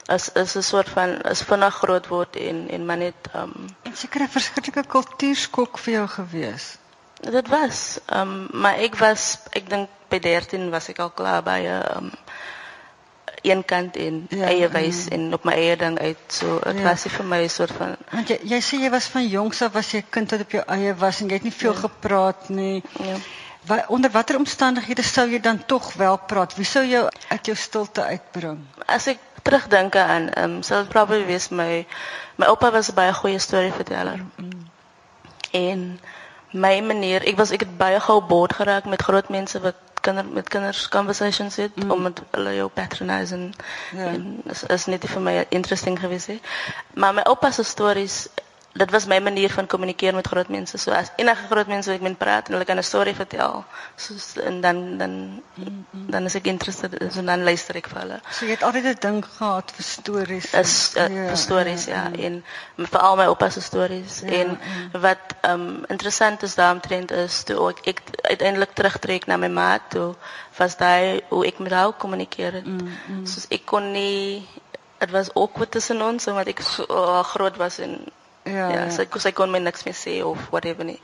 As 0.08 0.32
is 0.32 0.56
'n 0.56 0.62
soort 0.62 0.88
van 0.88 1.20
is 1.20 1.42
vinnig 1.44 1.74
groot 1.74 2.06
word 2.08 2.36
en 2.36 2.68
en 2.70 2.86
maar 2.86 2.96
net 2.96 3.28
ehm 3.32 3.42
um, 3.42 3.66
en 3.82 3.96
seker 3.96 4.22
'n 4.22 4.28
verskriklike 4.28 4.84
kultuurskok 4.88 5.78
vir 5.78 5.92
jou 5.92 6.06
gewees. 6.08 6.78
Dit 7.20 7.48
was 7.48 7.98
ehm 8.06 8.20
um, 8.20 8.48
maar 8.62 8.78
ek 8.78 8.96
was 8.96 9.38
ek 9.52 9.68
dink 9.68 9.88
by 10.08 10.18
13 10.18 10.70
was 10.70 10.88
ek 10.88 10.98
al 11.04 11.10
klaar 11.10 11.42
by 11.42 11.58
'n 11.60 11.82
um, 11.96 12.12
een 13.42 13.64
kant 13.64 13.96
en 13.96 14.26
ja, 14.28 14.46
eie 14.46 14.68
wys 14.68 15.04
ja. 15.04 15.16
en 15.16 15.32
op 15.32 15.44
my 15.44 15.52
eie 15.52 15.76
ding 15.76 15.98
uit. 15.98 16.24
So 16.26 16.58
dit 16.64 16.80
ja. 16.80 16.82
was 16.82 17.02
vir 17.02 17.24
my 17.24 17.42
'n 17.42 17.48
soort 17.48 17.72
van 17.72 17.96
Want 18.10 18.28
jy 18.28 18.38
jy 18.42 18.60
sê 18.60 18.80
jy 18.80 18.90
was 18.90 19.06
van 19.06 19.28
jongs 19.28 19.62
af 19.62 19.72
was 19.72 19.90
jy 19.90 20.04
kind 20.10 20.30
wat 20.30 20.40
op 20.40 20.50
jou 20.50 20.64
eie 20.66 20.94
was 20.94 21.20
en 21.20 21.28
jy 21.28 21.34
het 21.34 21.42
nie 21.42 21.52
veel 21.52 21.72
ja. 21.72 21.78
gepraat 21.78 22.48
nie. 22.48 22.82
Ja. 22.98 23.16
Wat 23.66 23.86
onder 23.88 24.10
watter 24.10 24.36
omstandighede 24.36 25.02
sou 25.02 25.28
jy 25.30 25.40
dan 25.40 25.64
tog 25.66 25.92
wel 25.92 26.18
praat? 26.18 26.54
Wie 26.56 26.64
sou 26.64 26.86
jou 26.86 27.08
uit 27.28 27.46
jou 27.46 27.56
stilte 27.56 28.02
uitbring? 28.02 28.64
As 28.86 29.06
ek 29.06 29.18
terugdink 29.42 29.96
aan 29.96 30.30
ehm 30.30 30.44
um, 30.44 30.62
sou 30.62 30.80
dit 30.82 30.88
probably 30.88 31.26
wees 31.26 31.48
my 31.48 31.86
my 32.36 32.46
oupa 32.46 32.70
was 32.70 32.90
'n 32.90 32.94
baie 32.94 33.12
goeie 33.12 33.38
storieverteller. 33.38 34.16
Mm 34.16 34.32
-hmm. 34.36 34.66
En 35.50 36.00
my 36.50 36.80
manier, 36.80 37.26
ek 37.26 37.36
was 37.36 37.50
ek 37.50 37.60
het 37.60 37.76
baie 37.76 38.00
gou 38.00 38.22
boord 38.24 38.52
geraak 38.52 38.84
met 38.84 39.02
groot 39.02 39.28
mense 39.28 39.60
wat 39.60 39.74
kinder 40.00 40.24
met 40.24 40.48
kinders 40.48 40.88
conversations 40.88 41.56
het 41.56 41.76
mm. 41.76 41.90
om 41.90 42.02
met 42.02 42.22
hulle 42.30 42.54
jou 42.54 42.68
patronize 42.68 43.34
en, 43.34 43.52
ja. 43.92 44.04
en 44.06 44.40
is, 44.44 44.62
is 44.64 44.86
net 44.86 45.04
vir 45.04 45.20
my 45.20 45.46
interesting 45.48 46.00
geweest 46.00 46.26
hè. 46.26 46.40
Maar 46.94 47.14
my 47.14 47.22
oupa 47.22 47.50
se 47.50 47.62
stories 47.62 48.28
dat 48.78 48.90
was 48.90 49.04
mijn 49.04 49.22
manier 49.22 49.50
van 49.50 49.66
communiceren 49.66 50.14
met 50.14 50.26
grote 50.26 50.50
mensen. 50.50 50.78
So 50.78 50.90
als 50.90 51.08
enige 51.16 51.46
grote 51.46 51.68
mensen 51.68 51.92
wil 51.92 52.00
ik 52.00 52.08
met 52.08 52.18
praten 52.18 52.46
en 52.46 52.52
hulle 52.52 52.64
kan 52.64 52.76
een 52.76 52.84
story 52.84 53.14
vertellen. 53.14 53.64
So, 53.96 54.40
en 54.40 54.60
dan, 54.60 54.96
dan, 54.98 55.42
dan 55.90 56.24
is 56.24 56.34
ik 56.34 56.42
geïnteresseerd 56.42 56.96
en 56.98 57.12
so, 57.12 57.24
dan 57.24 57.42
luister 57.42 57.76
ik 57.76 57.88
voor 57.88 58.00
hulle. 58.00 58.20
So 58.30 58.44
jy 58.44 58.50
het 58.50 58.62
altyd 58.62 58.84
'n 58.84 58.96
ding 58.98 59.24
gehad 59.36 59.72
vir 59.74 59.84
stories. 59.84 60.52
Is, 60.52 60.92
uh, 60.96 61.08
ja, 61.08 61.26
vir 61.28 61.36
stories, 61.36 61.84
ja. 61.84 62.10
ja. 62.12 62.22
En 62.22 62.44
veral 62.76 63.16
my 63.16 63.24
oupa 63.24 63.50
se 63.50 63.60
stories. 63.60 64.20
Ja, 64.20 64.28
en 64.28 64.58
ja. 64.92 64.98
wat 64.98 65.18
um, 65.42 65.84
interessant 65.86 66.42
is 66.42 66.54
daaromtrent 66.54 67.10
is, 67.10 67.42
toe 67.42 67.68
ek, 67.68 67.78
ek 67.82 68.00
uiteindelik 68.20 68.70
terugtrek 68.72 69.26
naar 69.26 69.38
mijn 69.38 69.52
ma 69.52 69.78
toe, 69.88 70.14
was 70.56 70.76
daar 70.76 71.20
hoe 71.28 71.46
ik 71.46 71.58
met 71.58 71.72
haar 71.72 71.96
communiceerde. 71.96 72.62
Mm, 72.64 72.78
mm. 73.06 73.24
Dus 73.24 73.44
ik 73.48 73.64
kon 73.64 73.90
niet... 73.90 74.46
Het 74.98 75.10
was 75.10 75.34
ook 75.34 75.56
wat 75.56 75.70
tussen 75.70 76.02
ons, 76.02 76.26
omdat 76.26 76.46
ik 76.46 76.60
zo 76.60 76.84
uh, 76.88 77.22
groot 77.22 77.56
was 77.56 77.78
en 77.78 78.04
Ja, 78.48 78.68
ja, 78.72 78.86
sy 78.94 79.06
sy 79.24 79.32
kon 79.36 79.52
my 79.52 79.60
niks 79.62 79.84
meer 79.86 79.96
sê 79.98 80.18
of 80.24 80.48
whatever 80.54 80.86
nie. 80.88 81.00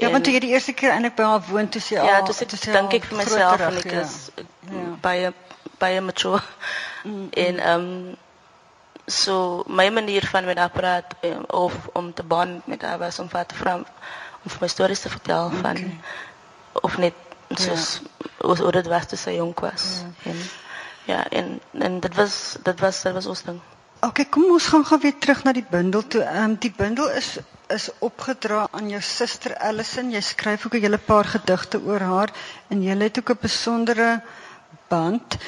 Ja, 0.00 0.10
want 0.10 0.26
jy 0.26 0.40
die 0.40 0.52
eerste 0.56 0.72
keer 0.72 0.94
eintlik 0.94 1.16
by 1.18 1.28
haar 1.28 1.44
woon 1.50 1.68
toe 1.68 1.82
sy 1.84 1.98
Ja, 1.98 2.22
toe 2.26 2.34
sy 2.34 2.48
dink 2.48 2.96
ek 2.96 3.08
vir 3.10 3.20
myself 3.20 3.60
en 3.68 3.78
ek 3.82 3.90
ja. 3.92 4.04
is 4.06 4.16
ja. 4.38 4.84
baie 5.04 5.32
baie 5.82 6.00
mature. 6.00 6.42
Mm, 7.04 7.14
mm. 7.14 7.30
En 7.46 7.64
ehm 7.70 7.86
um, 7.86 8.18
so 9.06 9.64
my 9.66 9.88
manier 9.90 10.26
van 10.30 10.46
met 10.46 10.58
haar 10.58 10.70
praat 10.70 11.14
um, 11.26 11.44
of 11.48 11.74
om 11.92 12.12
te 12.14 12.22
bond 12.22 12.66
met 12.66 12.82
haar 12.82 12.98
was 12.98 13.18
om 13.18 13.28
vir 13.28 13.46
te 13.46 13.58
vra 13.58 13.74
om 13.76 14.50
vir 14.54 14.60
my 14.60 14.68
stories 14.70 15.02
te 15.02 15.10
vertel 15.10 15.50
van 15.50 15.76
okay. 15.76 15.98
of 16.86 16.98
net 16.98 17.14
soos 17.58 18.00
ja. 18.38 18.54
hoe 18.62 18.72
dit 18.72 18.86
was 18.86 19.06
toe 19.06 19.18
sy 19.18 19.34
jonk 19.36 19.60
was. 19.60 20.02
Ja. 20.22 20.30
En 20.30 20.38
ja, 21.04 21.28
en 21.28 21.60
en 21.72 22.00
dit 22.00 22.14
was 22.14 22.56
dit 22.62 22.80
was 22.80 23.02
dit 23.02 23.12
was 23.12 23.26
ons 23.26 23.42
ding. 23.42 23.60
Oké, 24.02 24.10
okay, 24.10 24.24
kom 24.34 24.44
ons 24.50 24.64
gaan 24.66 24.84
gou 24.84 24.96
weer 24.98 25.18
terug 25.18 25.44
na 25.46 25.52
die 25.54 25.66
bundel 25.70 26.02
toe. 26.10 26.22
Um, 26.26 26.56
die 26.58 26.72
bundel 26.76 27.10
is 27.18 27.36
is 27.72 27.84
opgedra 28.02 28.64
aan 28.74 28.88
jou 28.90 29.00
suster 29.00 29.54
Allison. 29.68 30.10
Jy 30.10 30.20
skryf 30.20 30.64
ook 30.66 30.74
'n 30.74 30.82
hele 30.82 30.98
paar 30.98 31.24
gedigte 31.24 31.78
oor 31.86 32.00
haar 32.00 32.32
en 32.68 32.82
jy 32.82 32.96
het 32.98 33.18
ook 33.18 33.30
'n 33.30 33.38
besondere 33.40 34.22
band. 34.88 35.38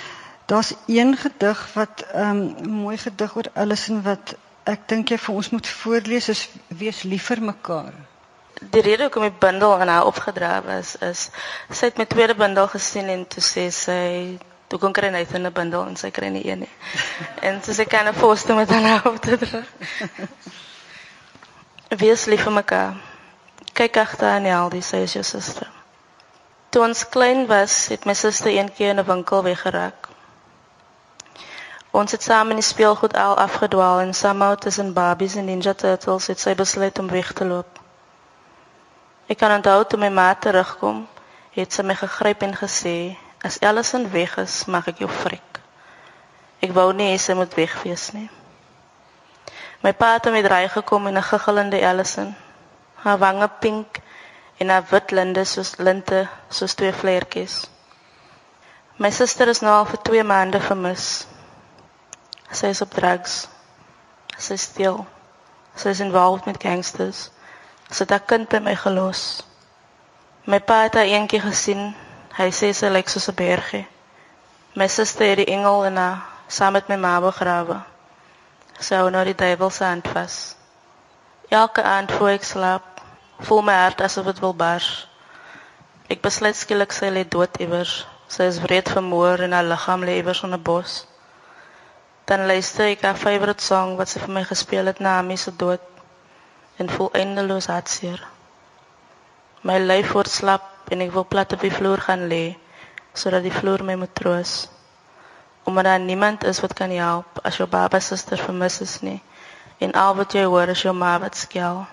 Daar's 0.47 0.73
een 0.87 1.17
gedig 1.17 1.73
wat 1.75 2.05
ehm 2.13 2.31
um, 2.31 2.71
mooi 2.71 2.97
gedig 2.99 3.37
oor 3.37 3.51
Allison 3.55 4.03
wat 4.03 4.37
ek 4.65 4.89
dink 4.89 5.09
jy 5.09 5.19
vir 5.19 5.35
ons 5.35 5.51
moet 5.51 5.67
voorlees 5.67 6.29
is 6.29 6.49
wees 6.69 7.03
lief 7.03 7.27
vir 7.27 7.43
mekaar. 7.43 7.93
Die 8.71 8.83
rede 8.83 9.03
hoekom 9.03 9.23
die 9.23 9.39
bundel 9.47 9.81
aan 9.81 9.89
haar 9.89 10.07
opgedra 10.07 10.63
is 10.79 10.97
is 10.97 11.31
sy 11.71 11.87
het 11.91 11.99
my 11.99 12.07
tweede 12.07 12.35
bundel 12.35 12.69
gesien 12.69 13.09
en 13.09 13.27
toe 13.27 13.43
sê 13.43 13.71
sy 13.71 14.39
Toe 14.75 14.81
kon 14.83 14.93
kry 14.93 15.07
net 15.15 15.31
'n 15.31 15.53
bundel 15.55 15.87
en 15.87 15.97
sy 15.97 16.09
kry 16.11 16.29
nie 16.35 16.41
een 16.51 16.59
nie. 16.59 16.73
En 17.47 17.63
so 17.63 17.73
sy 17.73 17.85
kan 17.85 18.09
'n 18.09 18.15
foto 18.15 18.55
met 18.55 18.71
haar 18.71 19.07
op 19.07 19.21
te 19.23 19.37
dra. 19.39 19.61
Wees 22.03 22.25
lief 22.25 22.43
vir 22.43 22.53
mekaar. 22.53 22.97
Kyk 23.73 23.97
agter 23.97 24.29
aan 24.29 24.47
al 24.47 24.69
die 24.75 24.83
sy 24.83 24.97
is 25.07 25.13
jou 25.13 25.23
suster. 25.23 25.71
Toe 26.71 26.83
ons 26.83 27.09
klein 27.09 27.47
was, 27.47 27.87
het 27.87 28.05
my 28.05 28.15
suster 28.15 28.51
een 28.51 28.73
keer 28.75 28.91
in 28.91 28.99
'n 28.99 29.07
winkel 29.07 29.43
weggeraak. 29.43 30.09
Ons 31.91 32.11
het 32.11 32.23
saam 32.23 32.51
in 32.51 32.57
die 32.57 32.71
speelgoed 32.73 33.17
al 33.17 33.37
afgedwaal 33.37 34.01
en 34.01 34.15
somehow 34.15 34.59
tussen 34.59 34.93
Barbies 34.93 35.35
en 35.35 35.45
Ninja 35.45 35.75
Turtles 35.75 36.27
het 36.27 36.41
sy 36.41 36.55
besluit 36.55 36.99
om 36.99 37.09
weg 37.09 37.33
te 37.33 37.45
loop. 37.45 37.79
Ek 39.27 39.39
kan 39.39 39.55
onthou 39.55 39.85
toe 39.87 39.99
my 39.99 40.09
ma 40.09 40.35
terugkom, 40.35 41.09
het 41.51 41.73
sy 41.73 41.83
my 41.83 41.95
gegryp 41.95 42.43
en 42.43 42.57
gesê, 42.57 43.17
As 43.45 43.59
Ellison 43.59 44.11
weg 44.11 44.39
is, 44.41 44.65
mag 44.65 44.87
ek 44.89 45.03
jou 45.03 45.09
frik. 45.13 45.59
Ek 46.65 46.71
wou 46.73 46.87
nie 46.97 47.11
hê 47.11 47.17
sy 47.21 47.35
moet 47.37 47.53
weg 47.59 47.75
wees 47.83 48.07
nie. 48.17 48.31
My 49.85 49.93
pa 49.93 50.15
het 50.15 50.31
met 50.33 50.47
ry 50.49 50.63
gekom 50.73 51.11
in 51.11 51.19
'n 51.21 51.29
giggelende 51.29 51.77
Ellison. 51.77 52.31
Haar 53.05 53.19
wange 53.19 53.49
pink 53.61 54.01
en 54.57 54.69
haar 54.73 54.87
wit 54.91 55.11
linde 55.11 55.45
soos 55.45 55.77
linte, 55.77 56.29
soos 56.49 56.75
twee 56.75 56.93
vleertjies. 56.93 57.69
My 58.97 59.11
suster 59.11 59.49
is 59.49 59.61
nou 59.61 59.75
al 59.75 59.85
vir 59.93 60.01
2 60.09 60.25
maande 60.25 60.61
vermis. 60.61 61.27
Sy 62.51 62.67
is 62.73 62.81
op 62.81 62.95
drugs. 62.95 63.49
Sy 64.39 64.57
steel. 64.57 65.07
Sy 65.77 65.89
is 65.89 66.01
involved 66.01 66.47
met 66.47 66.63
gangsters. 66.63 67.31
Sy 67.91 68.07
het 68.07 68.11
haar 68.11 68.25
kind 68.25 68.49
by 68.49 68.59
my 68.59 68.75
gelos. 68.75 69.45
My 70.45 70.61
pa 70.61 70.83
het 70.83 70.95
haar 70.95 71.13
eendag 71.13 71.43
gesien 71.43 71.95
Hy 72.35 72.51
sê 72.51 72.73
sy 72.75 72.89
lyk 72.91 73.09
soos 73.09 73.29
'n 73.31 73.37
bergie. 73.39 73.87
My 74.75 74.89
suster 74.89 75.29
het 75.29 75.39
die 75.39 75.53
engel 75.55 75.85
in 75.87 75.97
haar 75.97 76.25
saam 76.49 76.73
met 76.73 76.89
my 76.89 76.97
ma 76.97 77.21
begrawe. 77.21 77.77
Sy 78.79 78.97
hou 78.99 79.11
nou 79.11 79.23
die 79.25 79.37
duiwel 79.39 79.71
se 79.71 79.85
hand 79.85 80.09
vas. 80.09 80.57
Elke 81.49 81.83
aand 81.83 82.13
voor 82.13 82.33
ek 82.35 82.45
slaap, 82.45 83.01
voel 83.47 83.63
my 83.63 83.77
hart 83.79 84.01
asof 84.01 84.27
dit 84.27 84.43
wil 84.43 84.55
bars. 84.55 85.07
Ek 86.11 86.27
besluit 86.27 86.59
skielik 86.59 86.93
sy 86.93 87.13
lê 87.15 87.23
dood 87.37 87.55
iewers. 87.63 87.95
Sy 88.27 88.51
is 88.51 88.59
wreed 88.67 88.91
vermoor 88.91 89.47
en 89.47 89.55
haar 89.55 89.71
liggaam 89.71 90.03
lê 90.03 90.19
iewers 90.19 90.43
in 90.43 90.59
'n 90.59 90.63
bos. 90.63 91.07
Dan 92.27 92.47
luister 92.51 92.91
ek 92.91 93.07
haar 93.07 93.17
favourite 93.17 93.63
song 93.63 93.97
wat 93.97 94.09
sy 94.09 94.19
vir 94.19 94.35
my 94.35 94.45
gespeel 94.45 94.87
het 94.91 94.99
na 94.99 95.23
my 95.23 95.37
se 95.37 95.55
dood 95.57 95.87
en 96.79 96.91
voel 96.91 97.11
eindeloos 97.13 97.71
hartseer. 97.71 98.27
My 99.63 99.79
lyf 99.79 100.13
word 100.13 100.31
slap 100.31 100.74
en 100.89 101.01
ek 101.01 101.13
wil 101.15 101.25
plat 101.25 101.53
op 101.53 101.63
die 101.65 101.73
vloer 101.73 102.01
gaan 102.01 102.27
lê 102.29 102.45
sodat 103.15 103.45
die 103.47 103.53
vloer 103.55 103.85
my 103.87 103.95
moet 103.95 104.15
troos. 104.15 104.69
Omdat 105.65 105.85
daar 105.85 106.01
niemand 106.01 106.45
is 106.45 106.61
wat 106.61 106.75
kan 106.75 106.91
help 106.91 107.39
as 107.47 107.57
jou 107.57 107.69
baba 107.71 108.01
suster 108.03 108.39
vermis 108.39 108.81
is 108.81 108.99
nie. 109.07 109.21
En 109.79 109.95
al 109.95 110.17
wat 110.19 110.35
jy 110.35 110.43
hoor 110.45 110.69
is 110.75 110.83
jou 110.83 110.95
ma 110.95 111.15
wat 111.23 111.39
skel. 111.39 111.85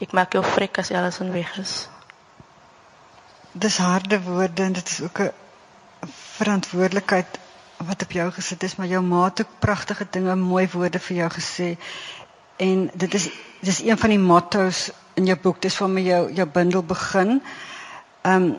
Ek 0.00 0.16
maak 0.16 0.32
jou 0.34 0.42
frik 0.44 0.80
as 0.80 0.90
alles 0.90 1.20
in 1.20 1.32
weg 1.32 1.52
is. 1.60 1.88
Dis 3.52 3.76
harde 3.78 4.20
woorde 4.24 4.64
en 4.64 4.72
dit 4.72 4.88
is 4.88 5.00
ook 5.02 5.20
'n 5.20 5.32
verantwoordelikheid 6.08 7.38
wat 7.76 8.02
op 8.02 8.12
jou 8.12 8.30
gesit 8.32 8.62
is, 8.62 8.76
maar 8.76 8.86
jou 8.86 9.02
ma 9.02 9.24
het 9.24 9.40
ook 9.40 9.58
pragtige 9.58 10.06
dinge, 10.10 10.36
mooi 10.36 10.68
woorde 10.72 10.98
vir 10.98 11.16
jou 11.16 11.30
gesê. 11.30 11.76
En 12.56 12.90
dit 12.94 13.14
is 13.14 13.28
dis 13.60 13.82
een 13.82 13.98
van 13.98 14.08
die 14.08 14.18
motto's 14.18 14.90
in 15.14 15.26
jou 15.26 15.36
boek. 15.36 15.62
Dis 15.62 15.78
waarmee 15.78 16.04
jou 16.04 16.32
jou 16.32 16.48
bundel 16.48 16.82
begin. 16.82 17.28
Ehm 17.28 17.70
um, 18.22 18.58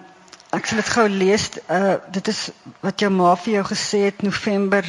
ek 0.51 0.65
sal 0.65 0.81
dit 0.81 0.89
gou 0.95 1.07
lees. 1.09 1.49
Uh 1.69 1.95
dit 2.11 2.27
is 2.27 2.49
wat 2.81 2.99
jou 2.99 3.11
ma 3.11 3.35
vir 3.35 3.53
jou 3.59 3.65
gesê 3.71 4.05
het 4.09 4.21
November 4.21 4.85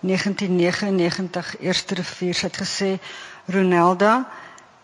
1999 0.00 1.60
eerste 1.60 1.94
rivier 1.94 2.40
het 2.42 2.56
gesê 2.56 2.98
Ronelda, 3.46 4.26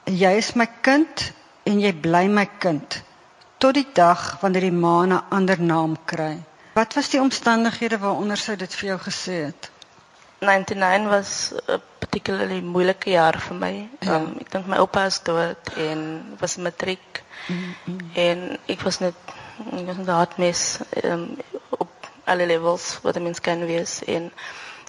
jy 0.06 0.36
is 0.38 0.52
my 0.54 0.66
kind 0.80 1.32
en 1.64 1.80
jy 1.80 1.92
bly 1.94 2.26
my 2.28 2.46
kind 2.58 3.02
tot 3.62 3.76
die 3.78 3.86
dag 3.94 4.40
wanneer 4.40 4.66
die 4.66 4.74
ma 4.74 5.04
'n 5.06 5.20
ander 5.30 5.60
naam 5.60 5.96
kry. 6.04 6.42
Wat 6.74 6.94
was 6.94 7.08
die 7.10 7.20
omstandighede 7.20 7.98
waaronder 7.98 8.36
sy 8.36 8.56
dit 8.56 8.74
vir 8.74 8.88
jou 8.88 8.98
gesê 8.98 9.36
het? 9.44 9.71
99 10.42 11.08
was 11.08 11.52
'n 11.66 11.80
particularly 11.98 12.60
moeilike 12.60 13.10
jaar 13.10 13.38
vir 13.40 13.56
my. 13.56 13.88
Ja. 14.00 14.16
Um, 14.16 14.36
ek 14.40 14.50
dink 14.50 14.66
my 14.66 14.76
oupa 14.76 15.04
is 15.06 15.20
dood 15.22 15.70
en 15.76 16.00
was 16.40 16.56
matriek. 16.56 17.22
Mm 17.46 17.74
-hmm. 17.84 17.98
En 18.14 18.58
ek 18.66 18.80
was 18.80 18.98
net 18.98 19.14
ek 19.72 19.86
was 19.86 19.96
net 19.96 20.06
hard 20.06 20.36
mes 20.38 20.78
um, 21.04 21.36
op 21.68 21.90
alle 22.24 22.46
levels 22.46 22.98
wat 23.02 23.16
'n 23.16 23.22
mens 23.22 23.40
kan 23.40 23.66
wees 23.66 24.04
en 24.04 24.32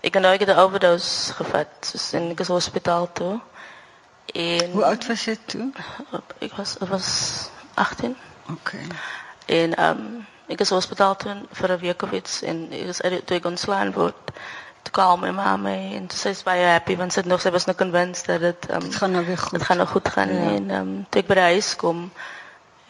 ek 0.02 0.14
het 0.14 0.22
nou 0.24 0.34
ek 0.34 0.46
'n 0.48 0.58
overdose 0.58 1.34
gevat 1.34 1.70
soos 1.82 2.14
in 2.14 2.36
die 2.36 2.46
hospitaal 2.46 3.12
toe. 3.14 3.40
En 4.26 4.72
Hoe 4.72 4.86
oud 4.86 5.08
was 5.08 5.26
jy 5.26 5.38
toe? 5.46 5.72
Ek 6.40 6.54
was 6.54 6.78
ek 6.82 6.88
was 6.88 7.10
18. 7.74 8.18
Okay. 8.50 8.86
En 9.46 9.76
ehm 9.76 9.90
um, 9.90 10.26
ek 10.48 10.60
is 10.60 10.70
hospitaal 10.70 11.16
toe 11.16 11.36
vir 11.52 11.72
'n 11.72 11.80
week 11.80 12.02
of 12.02 12.12
iets 12.12 12.42
en 12.42 12.68
ek 12.72 12.88
is 12.94 13.02
uit 13.02 13.28
toe 13.28 13.38
ek 13.38 13.46
ontslaan 13.46 13.94
word 13.94 14.32
toe 14.84 14.94
kwam 14.96 15.20
my 15.24 15.32
ma 15.32 15.56
my 15.58 15.76
en 15.98 16.08
sy 16.12 16.34
is 16.36 16.44
baie 16.44 16.66
happy 16.68 16.96
want 17.00 17.14
sy 17.16 17.24
het 17.24 17.30
nog 17.32 17.42
sy 17.42 17.52
was 17.56 17.66
nog 17.70 17.80
convinced 17.80 18.28
dat 18.28 18.42
dit 18.44 18.70
um, 18.70 18.88
dit 18.88 18.96
gaan 18.96 19.12
nou 19.16 19.26
weer 19.26 19.38
goed. 19.38 19.58
Dit 19.58 19.68
gaan 19.68 19.78
nou 19.78 19.90
goed 19.90 20.10
gaan 20.16 20.34
ja. 20.34 20.48
en 20.56 20.72
um, 20.80 20.96
toe 21.10 21.24
ek 21.24 21.30
by 21.32 21.40
die 21.40 21.50
huis 21.56 21.76
kom 21.76 22.10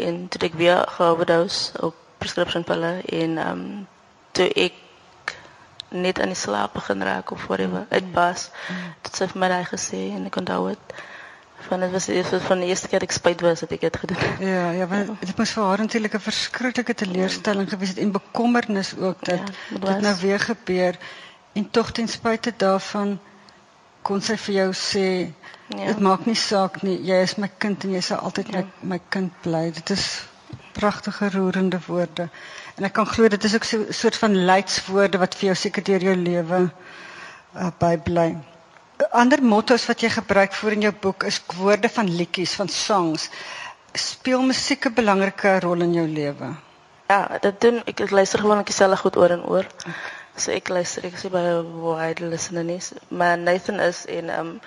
en 0.01 0.27
toe 0.27 0.41
ek 0.49 0.57
weer 0.59 0.85
geoverdose 0.97 1.81
op 1.89 1.99
prescription 2.17 2.65
pille 2.67 2.95
en 3.21 3.37
um, 3.47 3.65
toe 4.31 4.49
ek 4.67 4.81
net 5.93 6.19
aan 6.19 6.33
die 6.33 6.39
slaap 6.39 6.73
begin 6.73 7.05
raak 7.05 7.31
of 7.31 7.45
whatever 7.45 7.85
mm. 7.85 7.91
uitbas. 7.93 8.49
Mm. 8.67 8.93
Dit 9.05 9.17
sê 9.19 9.27
vir 9.29 9.41
my 9.43 9.49
daai 9.51 9.65
gesê 9.69 10.05
en 10.17 10.25
ek 10.29 10.39
onthou 10.41 10.61
dit 10.71 10.95
van 11.63 11.79
dit 11.79 11.91
was 11.91 12.07
eers 12.11 12.31
van 12.43 12.59
die 12.59 12.69
eerste 12.73 12.89
keer 12.91 13.05
ek 13.05 13.13
spyt 13.15 13.43
was 13.45 13.61
dat 13.63 13.71
ek 13.75 13.85
dit 13.85 13.99
gedoen 14.01 14.19
het. 14.19 14.41
Ja, 14.43 14.63
ja, 14.75 14.87
want 14.89 15.13
dit 15.21 15.35
was 15.37 15.53
vir 15.55 15.63
haar 15.63 15.83
natuurlik 15.85 16.15
'n 16.17 16.25
verskriklike 16.25 16.93
teleurstelling 16.93 17.69
gewees 17.69 17.93
het 17.93 18.01
en 18.03 18.11
bekommernis 18.11 18.95
ook 18.97 19.23
dat 19.25 19.39
ja, 19.69 19.77
dit 19.79 20.01
nou 20.01 20.15
weer 20.21 20.39
gebeur. 20.39 20.97
En 21.53 21.69
tog 21.69 21.91
ten 21.91 22.07
spyte 22.07 22.53
daarvan 22.57 23.19
kon 24.01 24.21
sy 24.21 24.35
vir 24.45 24.55
jou 24.55 24.69
sê 24.75 25.07
ja. 25.71 25.85
dit 25.85 25.99
maak 26.03 26.25
nie 26.25 26.37
saak 26.39 26.81
nie, 26.83 26.97
jy 27.07 27.21
is 27.23 27.37
my 27.39 27.49
kind 27.57 27.83
en 27.87 27.93
jy 27.95 28.01
sal 28.01 28.23
altyd 28.27 28.51
ja. 28.51 28.61
my 28.61 28.95
my 28.95 28.99
kind 29.09 29.35
bly. 29.45 29.69
Dit 29.71 29.93
is 29.95 30.07
pragtige 30.73 31.29
roerende 31.29 31.79
woorde. 31.87 32.27
En 32.75 32.87
ek 32.89 32.95
kan 32.97 33.07
glo 33.07 33.29
dit 33.29 33.43
is 33.43 33.55
ook 33.55 33.67
so 33.69 33.77
'n 33.83 33.93
soort 33.93 34.17
van 34.23 34.35
leidswoorde 34.49 35.21
wat 35.21 35.35
vir 35.35 35.51
jou 35.51 35.55
seker 35.55 35.83
deur 35.83 36.03
jou 36.09 36.15
lewe 36.15 36.59
uh, 37.55 37.69
bybly. 37.79 38.33
Ander 39.11 39.43
motto's 39.43 39.85
wat 39.85 40.01
jy 40.01 40.09
gebruik 40.09 40.53
voor 40.53 40.71
in 40.71 40.81
jou 40.87 40.93
boek 41.05 41.23
is 41.23 41.41
woorde 41.57 41.89
van 41.89 42.09
liedjies, 42.15 42.55
van 42.55 42.67
songs. 42.69 43.29
Speel 43.93 44.41
musiek 44.41 44.85
'n 44.85 44.93
belangrike 44.93 45.59
rol 45.59 45.81
in 45.81 45.93
jou 45.93 46.07
lewe? 46.07 46.55
Ja, 47.07 47.37
dit 47.41 47.61
doen 47.61 47.81
ek, 47.85 48.09
luister 48.09 48.39
gewoonlik 48.39 48.65
dieselfde 48.65 48.97
goed 48.97 49.17
oor 49.17 49.29
en 49.29 49.45
oor. 49.45 49.65
So 50.35 50.51
ek 50.51 50.69
luister 50.69 51.05
ek 51.05 51.19
sê 51.21 51.29
baie 51.29 51.61
wide 51.61 52.25
listeners. 52.29 52.93
Maar 53.09 53.37
Nathan 53.37 53.79
is 53.79 54.05
en 54.05 54.29
ehm 54.29 54.53
um, 54.55 54.59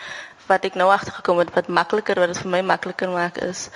wat 0.46 0.64
ek 0.64 0.76
nou 0.78 0.86
agtergekom 0.94 1.40
het 1.42 1.50
wat 1.54 1.68
makliker 1.68 2.18
wat 2.22 2.30
dit 2.30 2.40
vir 2.42 2.52
my 2.52 2.60
makliker 2.66 3.10
maak 3.10 3.38
is 3.42 3.66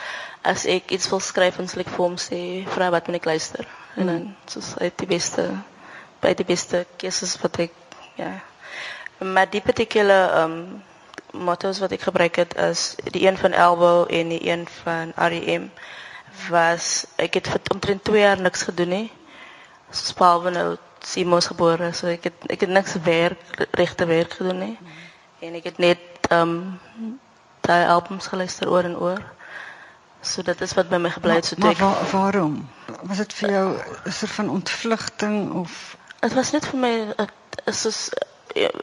as 0.47 0.67
ek 0.71 0.93
iets 0.95 1.09
wil 1.11 1.23
skryf 1.23 1.59
en 1.59 1.69
slik 1.69 1.91
vir 1.91 2.05
hom 2.05 2.17
sê 2.21 2.41
vra 2.77 2.91
wat 2.95 3.09
moet 3.11 3.19
ek 3.21 3.27
luister 3.33 3.67
en 3.97 4.07
dan 4.07 4.21
mm. 4.23 4.37
soos 4.53 4.71
uit 4.79 4.95
die 5.03 5.09
beste 5.11 5.49
by 6.23 6.33
die 6.39 6.47
beste 6.47 6.85
keuses 7.03 7.35
wat 7.43 7.59
ek 7.67 7.75
ja 8.21 8.31
maar 9.21 9.51
die 9.51 9.65
particular 9.65 10.45
um 10.45 10.55
motto's 11.35 11.79
wat 11.83 11.93
ek 11.95 12.07
gebruik 12.07 12.39
het 12.43 12.55
is 12.59 12.95
die 13.15 13.27
een 13.27 13.39
van 13.39 13.55
Elbow 13.55 14.07
en 14.11 14.33
die 14.35 14.43
een 14.47 14.67
van 14.81 15.13
REM 15.17 15.71
was 16.51 17.07
ek 17.19 17.39
het 17.41 17.51
omtrent 17.75 18.05
2 18.07 18.23
jaar 18.23 18.41
niks 18.41 18.63
gedoen 18.71 18.95
nie 18.95 19.07
soos 19.91 20.15
behalwe 20.15 20.51
nou 20.51 20.69
Simos 21.01 21.47
gebore 21.49 21.93
so 21.97 22.07
ek 22.13 22.29
het 22.29 22.47
ek 22.53 22.61
het 22.67 22.73
niks 22.77 22.97
werk 23.05 23.67
regte 23.79 24.07
werk 24.07 24.33
gedoen 24.37 24.59
nie 24.59 24.79
en 25.41 25.55
ek 25.55 25.71
het 25.71 25.79
net 25.79 26.31
um 26.31 26.81
daai 27.61 27.87
albums 27.87 28.27
geluister 28.27 28.69
oor 28.71 28.85
en 28.85 28.97
oor 28.97 29.23
So 30.21 30.43
dit 30.45 30.61
is 30.61 30.75
wat 30.77 30.91
by 30.91 30.99
my 31.01 31.09
gebly 31.09 31.39
het 31.39 31.47
so 31.49 31.57
dik. 31.57 31.79
Maar, 31.81 31.97
maar 31.97 32.11
waarom? 32.13 32.69
Was 33.09 33.17
dit 33.17 33.33
vir 33.33 33.51
jou 33.51 33.69
'n 34.05 34.13
soort 34.13 34.31
van 34.31 34.51
ontvlugting 34.51 35.53
of 35.53 35.97
Dit 36.21 36.35
was 36.35 36.51
net 36.51 36.67
vir 36.67 36.79
my 36.79 36.93
is 37.65 37.81
soos 37.81 38.01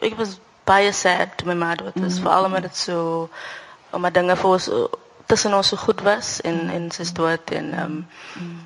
ek 0.01 0.15
was 0.17 0.39
baie 0.65 0.91
sad 0.91 1.37
to 1.37 1.45
my 1.45 1.53
mother 1.53 1.85
wat 1.85 1.95
is 1.95 2.17
mm. 2.17 2.23
veral 2.23 2.45
omdat 2.45 2.61
dit 2.61 2.77
so 2.77 3.29
omdat 3.89 4.13
dinge 4.13 4.35
vir 4.35 4.49
ons 4.49 4.69
tussen 5.25 5.53
ons 5.53 5.67
so 5.67 5.77
goed 5.77 6.01
was 6.01 6.41
en 6.41 6.63
mm. 6.63 6.69
en 6.69 6.91
sy's 6.91 7.13
dood 7.13 7.51
en 7.59 7.79
um 7.83 8.07
mm. 8.39 8.57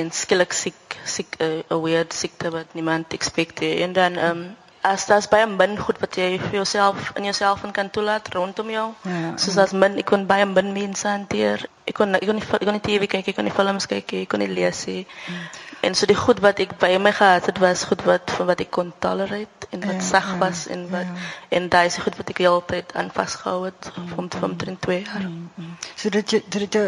En 0.00 0.10
skielik 0.10 0.52
siek 0.52 0.98
siek 1.04 1.36
'n 1.40 1.82
weird 1.82 2.12
siekte 2.12 2.50
wat 2.50 2.74
niemand 2.78 3.12
expecteer 3.12 3.82
en 3.86 3.92
dan 3.92 4.18
um 4.18 4.42
as 4.82 5.06
daar's 5.06 5.28
baie 5.30 5.46
min 5.46 5.76
goed 5.78 5.98
wat 6.02 6.16
jy 6.18 6.38
vir 6.42 6.56
jouself 6.58 7.12
in 7.16 7.24
jouself 7.28 7.62
kan 7.72 7.90
toelaat 7.90 8.28
rondom 8.34 8.70
jou. 8.70 8.86
Ja, 9.06 9.36
Soos 9.38 9.56
as 9.62 9.72
min 9.72 9.98
ek 10.02 10.08
kon 10.10 10.26
baie 10.26 10.46
min 10.46 10.72
mense 10.74 11.06
hanteer. 11.08 11.62
Ek 11.86 11.94
kon 11.94 12.14
ek 12.18 12.26
kon 12.26 12.38
nie 12.40 12.46
ek 12.58 12.66
kon 12.66 12.78
nie 12.78 12.86
TV 12.88 13.08
kyk, 13.12 13.28
ek 13.30 13.38
kon 13.38 13.46
nie 13.46 13.54
films 13.54 13.86
kyk, 13.86 14.14
ek 14.24 14.28
kon 14.32 14.42
nie 14.42 14.50
lees 14.50 14.82
nie. 14.90 15.06
Hmm. 15.26 15.46
En 15.86 15.94
so 15.98 16.06
die 16.10 16.18
goed 16.18 16.42
wat 16.42 16.60
ek 16.62 16.74
by 16.82 16.90
my 16.98 17.14
gehad 17.14 17.46
het 17.50 17.62
was 17.62 17.86
goed 17.90 18.02
wat 18.10 18.34
van 18.34 18.50
wat 18.50 18.60
ek 18.66 18.70
kon 18.74 18.92
tolerate 19.02 19.70
en 19.70 19.86
wat 19.86 19.98
ja, 20.00 20.06
sag 20.10 20.28
ja, 20.34 20.38
was 20.42 20.66
en 20.66 20.86
wat 20.90 21.08
ja. 21.08 21.30
en 21.58 21.68
daai 21.70 21.86
is 21.86 21.98
goed 22.02 22.18
wat 22.18 22.34
ek 22.34 22.42
altyd 22.50 22.94
aan 22.98 23.10
vasgehou 23.14 23.64
het 23.70 23.90
mm, 23.94 24.08
van 24.14 24.30
van 24.34 24.56
mm, 24.58 24.78
2 24.86 25.02
jaar. 25.02 25.26
Mm, 25.26 25.50
mm. 25.54 25.74
So 25.94 26.10
dit 26.10 26.38
jy 26.38 26.42
dit 26.58 26.78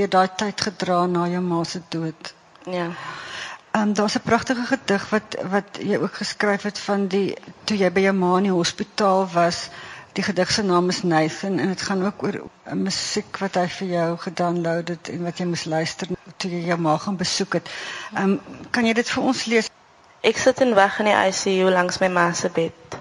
jy 0.00 0.08
daai 0.08 0.28
tyd 0.36 0.68
gedra 0.68 1.04
na 1.06 1.28
jou 1.28 1.44
ma 1.44 1.64
se 1.64 1.84
dood. 1.92 2.32
Ja. 2.64 2.90
Ehm 3.72 3.88
um, 3.88 3.94
daar's 3.94 4.14
'n 4.14 4.20
pragtige 4.22 4.64
gedig 4.66 5.10
wat 5.10 5.36
wat 5.50 5.78
jy 5.80 5.96
ook 5.96 6.14
geskryf 6.14 6.62
het 6.62 6.78
van 6.78 7.06
die 7.06 7.36
toe 7.64 7.76
jy 7.76 7.90
by 7.92 8.00
jou 8.00 8.12
ma 8.14 8.36
in 8.36 8.42
die 8.42 8.52
hospitaal 8.52 9.28
was. 9.32 9.68
Die 10.12 10.22
gedig 10.24 10.50
se 10.52 10.62
naam 10.62 10.88
is 10.88 11.02
Nathan 11.02 11.58
en 11.58 11.68
dit 11.68 11.82
gaan 11.82 12.04
ook 12.04 12.22
oor 12.22 12.40
'n 12.64 12.82
musiek 12.82 13.38
wat 13.38 13.54
hy 13.54 13.68
vir 13.68 13.88
jou 13.88 14.18
gedownload 14.18 14.88
het 14.88 15.08
en 15.08 15.22
wat 15.22 15.38
jy 15.38 15.46
moes 15.46 15.64
luister 15.64 16.08
toe 16.36 16.50
jy 16.50 16.66
jou 16.66 16.78
ma 16.78 16.96
gaan 16.98 17.16
besoek 17.16 17.52
het. 17.52 17.70
Ehm 18.14 18.30
um, 18.30 18.40
kan 18.70 18.86
jy 18.86 18.92
dit 18.92 19.10
vir 19.10 19.22
ons 19.22 19.44
lees? 19.44 19.70
Ek 20.20 20.36
sit 20.36 20.60
in 20.60 20.74
wag 20.74 20.98
in 20.98 21.04
die 21.04 21.16
ICU 21.28 21.70
langs 21.70 21.98
my 21.98 22.08
ma 22.08 22.32
se 22.32 22.48
bed. 22.48 22.98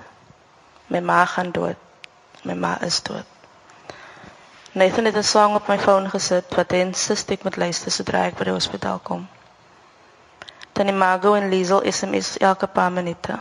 My 0.88 1.00
ma 1.00 1.26
gaan 1.26 1.52
dood. 1.52 1.78
My 2.44 2.54
ma 2.54 2.78
is 2.82 3.02
dood. 3.02 3.26
Nathan 4.72 5.06
het 5.06 5.18
'n 5.18 5.24
song 5.24 5.56
op 5.56 5.68
my 5.68 5.80
foon 5.80 6.10
gesit 6.10 6.56
wat 6.56 6.72
hy 6.72 6.78
insist 6.78 7.32
ek 7.32 7.44
moet 7.44 7.56
luister 7.56 7.92
sodra 7.92 8.26
ek 8.26 8.38
by 8.38 8.44
die 8.44 8.54
hospitaal 8.54 9.00
kom. 9.04 9.28
Tannie 10.74 10.94
Margo 10.96 11.34
en 11.34 11.50
Liesel 11.50 11.84
SMS 11.92 12.38
elke 12.38 12.68
paar 12.68 12.92
minute. 12.92 13.40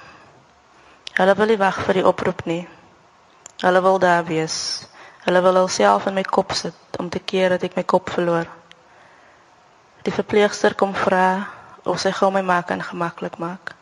Hulle 1.14 1.34
wil 1.34 1.46
nie 1.46 1.58
wag 1.60 1.78
vir 1.86 2.00
die 2.00 2.06
oproep 2.06 2.44
nie. 2.44 2.62
Hulle 3.62 3.82
wil 3.82 3.98
daar 4.02 4.24
wees. 4.24 4.56
Hulle 5.24 5.42
wil 5.44 5.56
alself 5.56 6.06
in 6.06 6.14
my 6.14 6.22
kop 6.22 6.52
sit 6.52 6.98
om 6.98 7.08
te 7.08 7.18
keer 7.18 7.54
dat 7.54 7.62
ek 7.62 7.76
my 7.76 7.84
kop 7.84 8.10
verloor. 8.10 8.48
Die 10.02 10.14
verpleegster 10.14 10.74
kom 10.74 10.94
vra 10.96 11.46
of 11.84 12.00
sy 12.00 12.12
gou 12.16 12.30
my 12.34 12.42
maak 12.42 12.70
en 12.74 12.82
gemaklik 12.82 13.38
maak. 13.38 13.74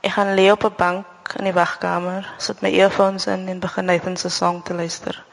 Ek 0.00 0.14
gaan 0.16 0.34
lê 0.38 0.50
op 0.52 0.64
'n 0.64 0.74
bank 0.76 1.34
in 1.38 1.44
die 1.44 1.54
wagkamer, 1.54 2.26
sit 2.38 2.62
my 2.62 2.70
earphones 2.70 3.26
in 3.26 3.48
en 3.48 3.60
begin 3.60 3.84
Nathan 3.84 4.16
se 4.16 4.28
song 4.28 4.62
te 4.62 4.74
luister. 4.74 5.24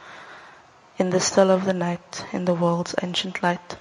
In 0.96 1.10
the 1.10 1.20
still 1.20 1.52
of 1.52 1.64
the 1.64 1.74
night, 1.74 2.26
in 2.32 2.46
the 2.46 2.58
world's 2.58 2.94
ancient 3.02 3.42
light. 3.42 3.78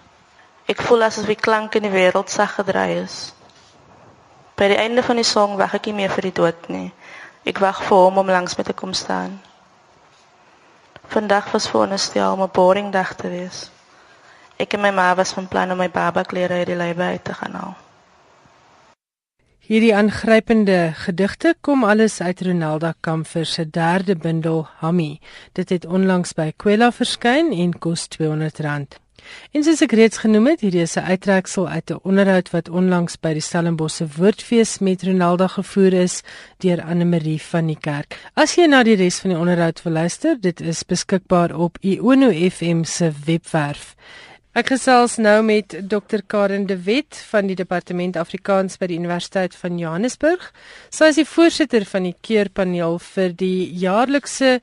Ek 0.68 0.82
voel 0.84 1.06
asof 1.06 1.24
die 1.24 1.38
klank 1.40 1.78
in 1.78 1.86
die 1.86 1.92
wêreld 1.92 2.28
sag 2.28 2.58
gedraai 2.58 3.00
is. 3.00 3.32
By 4.60 4.66
die 4.68 4.76
einde 4.76 5.00
van 5.06 5.16
die 5.16 5.24
song 5.24 5.56
wag 5.56 5.78
ek 5.78 5.86
nie 5.88 5.94
meer 6.02 6.12
vir 6.12 6.28
die 6.28 6.34
dood 6.36 6.68
nie. 6.68 6.90
Ek 7.48 7.62
wag 7.64 7.80
vir 7.86 8.02
hom 8.04 8.20
om 8.20 8.28
langs 8.28 8.58
my 8.58 8.66
te 8.68 8.76
kom 8.76 8.92
staan. 8.92 9.38
Vandag 11.08 11.48
was 11.54 11.70
vir 11.72 11.86
ons 11.86 12.04
stel 12.10 12.36
om 12.36 12.42
'n 12.44 12.52
boring 12.52 12.92
dag 12.92 13.14
te 13.16 13.32
wees. 13.32 13.70
Ek 14.58 14.74
en 14.74 14.82
my 14.84 14.90
ma 14.90 15.14
was 15.14 15.32
van 15.32 15.48
plan 15.48 15.70
om 15.72 15.78
my 15.78 15.88
baba 15.88 16.22
klere 16.22 16.60
uit 16.60 16.66
die 16.66 16.76
lywe 16.76 17.02
uit 17.02 17.24
te 17.24 17.34
gaan 17.34 17.54
haal. 17.54 17.76
Hierdie 19.58 19.94
aangrypende 19.94 20.92
gedigte 20.94 21.54
kom 21.60 21.84
alles 21.84 22.20
uit 22.20 22.40
Ronaldo 22.40 22.92
Kamfer 23.00 23.46
se 23.46 23.70
derde 23.70 24.16
bundel 24.16 24.66
Hammy. 24.80 25.20
Dit 25.52 25.68
het 25.68 25.86
onlangs 25.86 26.32
by 26.32 26.52
Kwela 26.56 26.92
verskyn 26.92 27.52
en 27.52 27.78
kos 27.78 28.08
R200. 28.08 29.07
En 29.52 29.64
soos 29.64 29.82
ek 29.82 29.92
reeds 29.92 30.20
genoem 30.22 30.46
het, 30.52 30.60
hierdie 30.60 30.82
is 30.82 30.96
'n 30.96 31.08
uittreksel 31.08 31.68
uit 31.68 31.90
'n 31.90 32.00
onderhoud 32.02 32.50
wat 32.50 32.68
onlangs 32.68 33.16
by 33.20 33.32
die 33.32 33.44
Stellenbosse 33.44 34.06
Woordfees 34.16 34.78
met 34.78 35.02
Ronaldo 35.02 35.48
gevoer 35.48 35.92
is 35.92 36.22
deur 36.58 36.82
Anne 36.82 37.04
Marie 37.04 37.42
van 37.42 37.66
die 37.66 37.78
Kerk. 37.80 38.18
As 38.34 38.54
jy 38.54 38.66
na 38.66 38.82
die 38.82 38.96
res 38.96 39.20
van 39.20 39.30
die 39.30 39.38
onderhoud 39.38 39.82
wil 39.82 39.92
luister, 39.92 40.40
dit 40.40 40.60
is 40.60 40.82
beskikbaar 40.82 41.54
op 41.56 41.78
Iono 41.80 42.30
FM 42.50 42.84
se 42.84 43.12
webwerf. 43.24 43.94
Ek 44.58 44.72
gesels 44.72 45.18
nou 45.22 45.36
met 45.46 45.74
Dr 45.86 46.22
Karen 46.26 46.64
de 46.66 46.74
Wet 46.82 47.14
van 47.30 47.46
die 47.46 47.54
Departement 47.54 48.16
Afrikaans 48.18 48.74
by 48.80 48.88
die 48.90 48.96
Universiteit 48.98 49.54
van 49.54 49.76
Johannesburg. 49.78 50.48
Sy 50.90 51.12
is 51.12 51.20
die 51.20 51.26
voorsitter 51.28 51.84
van 51.86 52.08
die 52.08 52.14
keurpaneel 52.26 52.98
vir 53.12 53.36
die 53.38 53.68
jaarlikse 53.78 54.56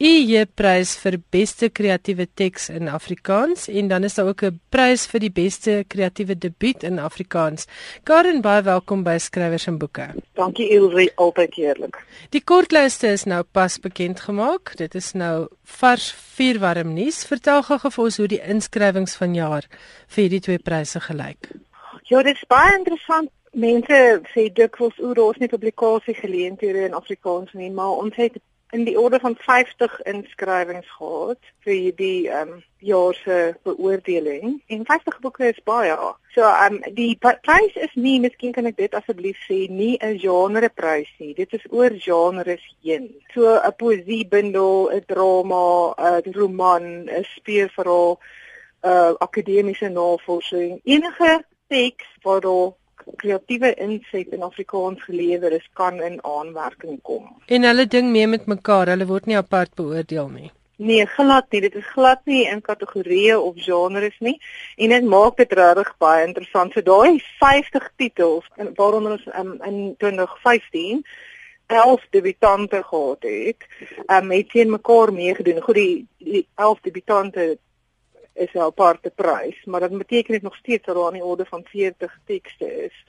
EJ 0.00 0.46
prys 0.56 0.94
vir 0.96 1.18
beste 1.28 1.68
kreatiewe 1.76 2.24
teks 2.24 2.70
in 2.72 2.88
Afrikaans 2.88 3.66
en 3.68 3.88
dan 3.90 4.06
is 4.08 4.14
daar 4.16 4.30
ook 4.30 4.42
'n 4.42 4.60
prys 4.72 5.04
vir 5.06 5.20
die 5.20 5.30
beste 5.30 5.84
kreatiewe 5.88 6.38
debuut 6.38 6.82
in 6.82 6.98
Afrikaans. 6.98 7.66
Karen, 8.04 8.40
baie 8.40 8.62
welkom 8.62 9.02
by 9.02 9.18
Skrywers 9.18 9.66
en 9.66 9.78
Boeke. 9.78 10.14
Dankie 10.34 10.70
Ilse, 10.70 11.12
altyd 11.16 11.54
heerlik. 11.54 12.04
Die 12.30 12.40
kortlyste 12.40 13.08
is 13.08 13.24
nou 13.24 13.42
pas 13.42 13.78
bekend 13.78 14.20
gemaak. 14.20 14.76
Dit 14.76 14.94
is 14.94 15.12
nou 15.12 15.48
vars 15.64 16.12
vuurwarm 16.12 16.94
nuus. 16.94 17.24
Vertel 17.24 17.62
gou 17.62 17.90
vir 17.90 18.04
ons 18.04 18.16
hoe 18.16 18.28
die 18.28 18.42
inskrywings 18.42 19.16
vanjaar 19.16 19.66
vir 20.06 20.22
hierdie 20.22 20.40
twee 20.40 20.58
pryse 20.58 21.00
gelyk. 21.00 21.50
Ja, 22.02 22.22
dit 22.22 22.34
is 22.34 22.44
baie 22.48 22.78
interessant. 22.78 23.28
Mense 23.52 24.22
sê 24.32 24.52
dikwels 24.52 24.98
oor 24.98 25.18
ons 25.18 25.36
nie 25.36 25.48
publikasie 25.48 26.14
geleenthede 26.14 26.86
in 26.86 26.94
Afrikaans 26.94 27.52
nie, 27.52 27.70
maar 27.70 27.90
ons 27.90 28.16
het 28.16 28.32
in 28.70 28.84
die 28.84 28.98
orde 29.00 29.18
van 29.18 29.36
50 29.36 30.00
inskrywings 30.02 30.90
gehad 30.96 31.38
vir 31.64 31.92
die 31.96 32.28
ehm 32.28 32.52
um, 32.52 32.62
jaar 32.80 33.14
se 33.14 33.54
beoordeling 33.62 34.62
en 34.66 34.84
50 34.88 35.18
boeke 35.20 35.48
is 35.48 35.58
baie. 35.64 35.96
So 36.34 36.46
ehm 36.46 36.78
um, 36.78 36.94
die 36.94 37.16
prys 37.20 37.74
is 37.74 37.94
nie, 37.94 38.20
miskien 38.20 38.52
kan 38.52 38.66
ek 38.70 38.76
dit 38.76 38.94
asseblief 38.94 39.38
sê, 39.48 39.66
nie 39.68 39.98
'n 39.98 40.18
genreprys 40.18 41.10
nie. 41.18 41.34
Dit 41.34 41.52
is 41.52 41.66
oor 41.70 41.90
genres 42.06 42.64
heen. 42.82 43.10
So 43.34 43.58
'n 43.58 43.74
poesiebundel, 43.76 44.90
'n 44.92 45.04
drama, 45.06 45.94
'n 45.98 46.32
roman, 46.32 47.08
'n 47.08 47.24
speurverhaal, 47.36 48.18
'n 48.82 48.88
uh, 48.88 49.14
akademiese 49.18 49.88
navorsing, 49.88 50.80
enige 50.84 51.44
teks 51.68 52.06
wat 52.22 52.42
daar 52.42 52.72
kreatiewe 53.16 53.74
inset 53.74 54.32
in 54.36 54.42
Afrikaans 54.42 55.02
gelewer 55.02 55.52
is 55.52 55.68
kan 55.72 56.00
in 56.02 56.18
aanmerking 56.24 57.02
kom. 57.02 57.28
En 57.46 57.62
hulle 57.62 57.86
ding 57.86 58.10
mee 58.10 58.26
met 58.26 58.46
mekaar, 58.46 58.92
hulle 58.92 59.06
word 59.06 59.26
nie 59.26 59.36
apart 59.36 59.74
beoordeel 59.74 60.28
nie. 60.28 60.50
Nee, 60.80 61.06
glad 61.06 61.50
nie. 61.50 61.60
Dit 61.60 61.74
is 61.74 61.88
glad 61.92 62.20
nie 62.24 62.46
in 62.48 62.62
kategorieë 62.64 63.34
of 63.36 63.58
genres 63.60 64.16
nie 64.24 64.38
en 64.80 64.94
dit 64.94 65.08
maak 65.12 65.36
dit 65.36 65.50
regtig 65.52 65.90
baie 66.00 66.22
interessant. 66.24 66.72
So 66.72 66.80
daai 66.80 67.20
50 67.40 67.90
titels 68.00 68.46
en 68.56 68.72
waaronder 68.78 69.18
ons 69.18 69.26
um, 69.36 69.58
in 69.68 69.82
2015 70.00 71.02
elf 71.70 72.06
debutante 72.10 72.80
gehad 72.82 73.28
het, 73.28 73.66
um, 74.06 74.30
het 74.30 74.48
teen 74.50 74.70
mekaar 74.70 75.12
meegedoen. 75.12 75.60
Goed 75.62 75.74
die, 75.74 76.06
die 76.18 76.46
elf 76.56 76.80
debutante 76.82 77.58
is 78.32 78.52
'n 78.52 78.58
aparte 78.58 79.10
prys, 79.10 79.64
maar 79.64 79.80
dit 79.80 79.98
beteken 79.98 80.32
dit 80.32 80.42
nog 80.42 80.56
steeds 80.56 80.86
dat 80.86 80.94
daar 80.94 81.06
aan 81.06 81.12
die 81.12 81.24
orde 81.24 81.44
van 81.44 81.64
40 81.64 82.18
tekste 82.24 82.84
is. 82.84 83.04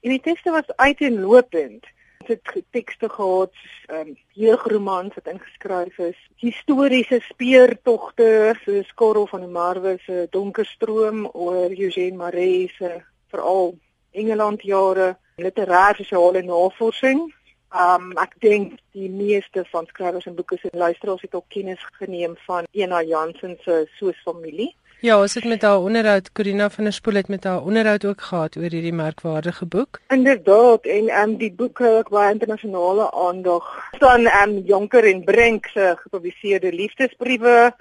En 0.00 0.10
die 0.10 0.20
tekste 0.20 0.50
was 0.50 0.76
uiteenlopend. 0.76 1.86
het 2.26 2.62
tekste 2.70 3.08
gehad, 3.08 3.52
ehm 3.86 4.08
um, 4.08 4.16
jeugromans 4.28 5.14
wat 5.14 5.26
ingeskryf 5.26 5.98
is, 5.98 6.28
historiese 6.36 7.20
speurtogte 7.20 8.54
soos 8.64 8.94
Karel 8.94 9.26
van 9.26 9.40
der 9.40 9.48
Merwe 9.48 9.98
se 10.04 10.26
Donkerstroom 10.30 11.28
oor 11.32 11.70
Eugene 11.70 12.16
Marais 12.16 12.76
se 12.76 13.02
veral 13.28 13.78
Engeland 14.10 14.62
jare, 14.62 15.16
literêre 15.36 15.94
sosiale 15.96 16.42
navorsing. 16.42 17.34
Um 17.70 18.10
ek 18.18 18.34
dink 18.42 18.78
die 18.98 19.08
meeste 19.08 19.62
van 19.70 19.86
skrywers 19.86 20.26
en 20.26 20.34
boeke 20.34 20.58
se 20.58 20.68
luisteraars 20.72 21.22
het 21.22 21.34
al 21.34 21.44
kennis 21.48 21.82
geneem 21.98 22.34
van 22.46 22.66
Ena 22.72 23.02
Jansen 23.02 23.56
se 23.64 23.86
Soos 23.98 24.18
familie. 24.24 24.74
Ja, 25.00 25.20
ons 25.20 25.34
het 25.34 25.44
met 25.48 25.62
haar 25.62 25.78
onderhoud 25.80 26.32
Corina 26.32 26.66
van 26.70 26.84
der 26.84 26.92
Spool 26.92 27.14
het 27.14 27.28
met 27.28 27.44
haar 27.44 27.62
onderhoud 27.62 28.04
ook 28.04 28.20
gehad 28.20 28.56
oor 28.56 28.68
hierdie 28.68 28.92
merkwaardige 28.92 29.66
boek. 29.66 30.00
Inderdaad 30.08 30.84
en 30.84 31.08
um 31.20 31.36
die 31.36 31.52
boek 31.52 31.78
het 31.78 32.08
baie 32.08 32.32
internasionale 32.32 33.06
aandag. 33.12 33.70
Dan 33.98 34.26
um 34.42 34.58
Jonker 34.66 35.04
en 35.04 35.24
Brink 35.24 35.66
se 35.72 35.94
gepubliseerde 36.02 36.72
liefdesbriewe, 36.72 37.72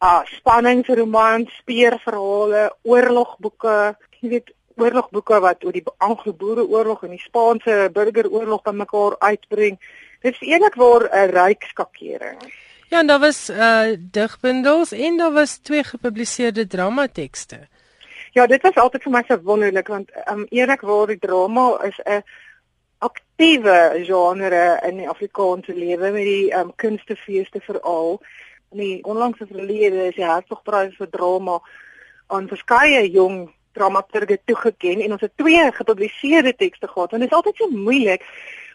uh 0.00 0.22
spanningsromans, 0.24 1.50
speurverhale, 1.60 2.72
oorlogboeke, 2.82 3.96
jy 4.20 4.28
weet 4.28 4.54
oorlogboeke 4.76 5.40
wat 5.40 5.64
oor 5.64 5.72
die 5.72 5.84
Anglo-Boereoorlog 5.98 7.02
en 7.02 7.10
die 7.16 7.22
Spaanse 7.22 7.90
burgeroorlog 7.92 8.62
bymekaar 8.62 9.16
uitbring. 9.18 9.78
Dit 10.22 10.34
is 10.34 10.48
eerlikwaar 10.48 11.08
'n 11.10 11.30
ryk 11.30 11.62
skakering. 11.62 12.38
Ja, 12.88 12.98
en 12.98 13.06
daar 13.06 13.20
was 13.20 13.50
uh 13.50 13.96
digbundels 13.98 14.92
en 14.92 15.16
daar 15.16 15.32
was 15.32 15.56
twee 15.56 15.84
gepubliseerde 15.84 16.66
dramatekste. 16.66 17.68
Ja, 18.32 18.46
dit 18.46 18.62
was 18.62 18.74
altyd 18.74 19.02
vir 19.02 19.12
my 19.12 19.22
so 19.28 19.38
wonderlik 19.42 19.88
want 19.88 20.10
um 20.30 20.46
eerlikwaar 20.50 21.06
die 21.06 21.18
drama 21.18 21.82
is 21.84 21.98
'n 22.04 22.22
aktiewe 22.98 24.04
genre 24.04 24.80
in 24.88 24.96
die 24.96 25.08
Afrikaanse 25.08 25.74
lewe 25.74 26.10
met 26.10 26.24
die 26.24 26.52
um 26.54 26.72
kunstefeeste 26.76 27.60
veral. 27.60 28.20
In 28.70 28.78
die 28.78 29.04
onlangse 29.04 29.46
verlede 29.46 30.06
is 30.06 30.14
die 30.14 30.28
Hertogprys 30.28 30.96
vir 30.96 31.10
drama 31.10 31.60
aan 32.26 32.48
verskeie 32.48 33.10
jong 33.10 33.54
dramaturge 33.72 34.40
toegeken 34.44 35.00
en 35.00 35.12
ons 35.12 35.20
het 35.20 35.36
twee 35.36 35.72
gepubliseerde 35.72 36.54
tekste 36.56 36.88
gehad. 36.88 37.12
En 37.12 37.20
dit 37.20 37.30
is 37.30 37.36
altyd 37.36 37.56
so 37.56 37.68
moeilik 37.68 38.24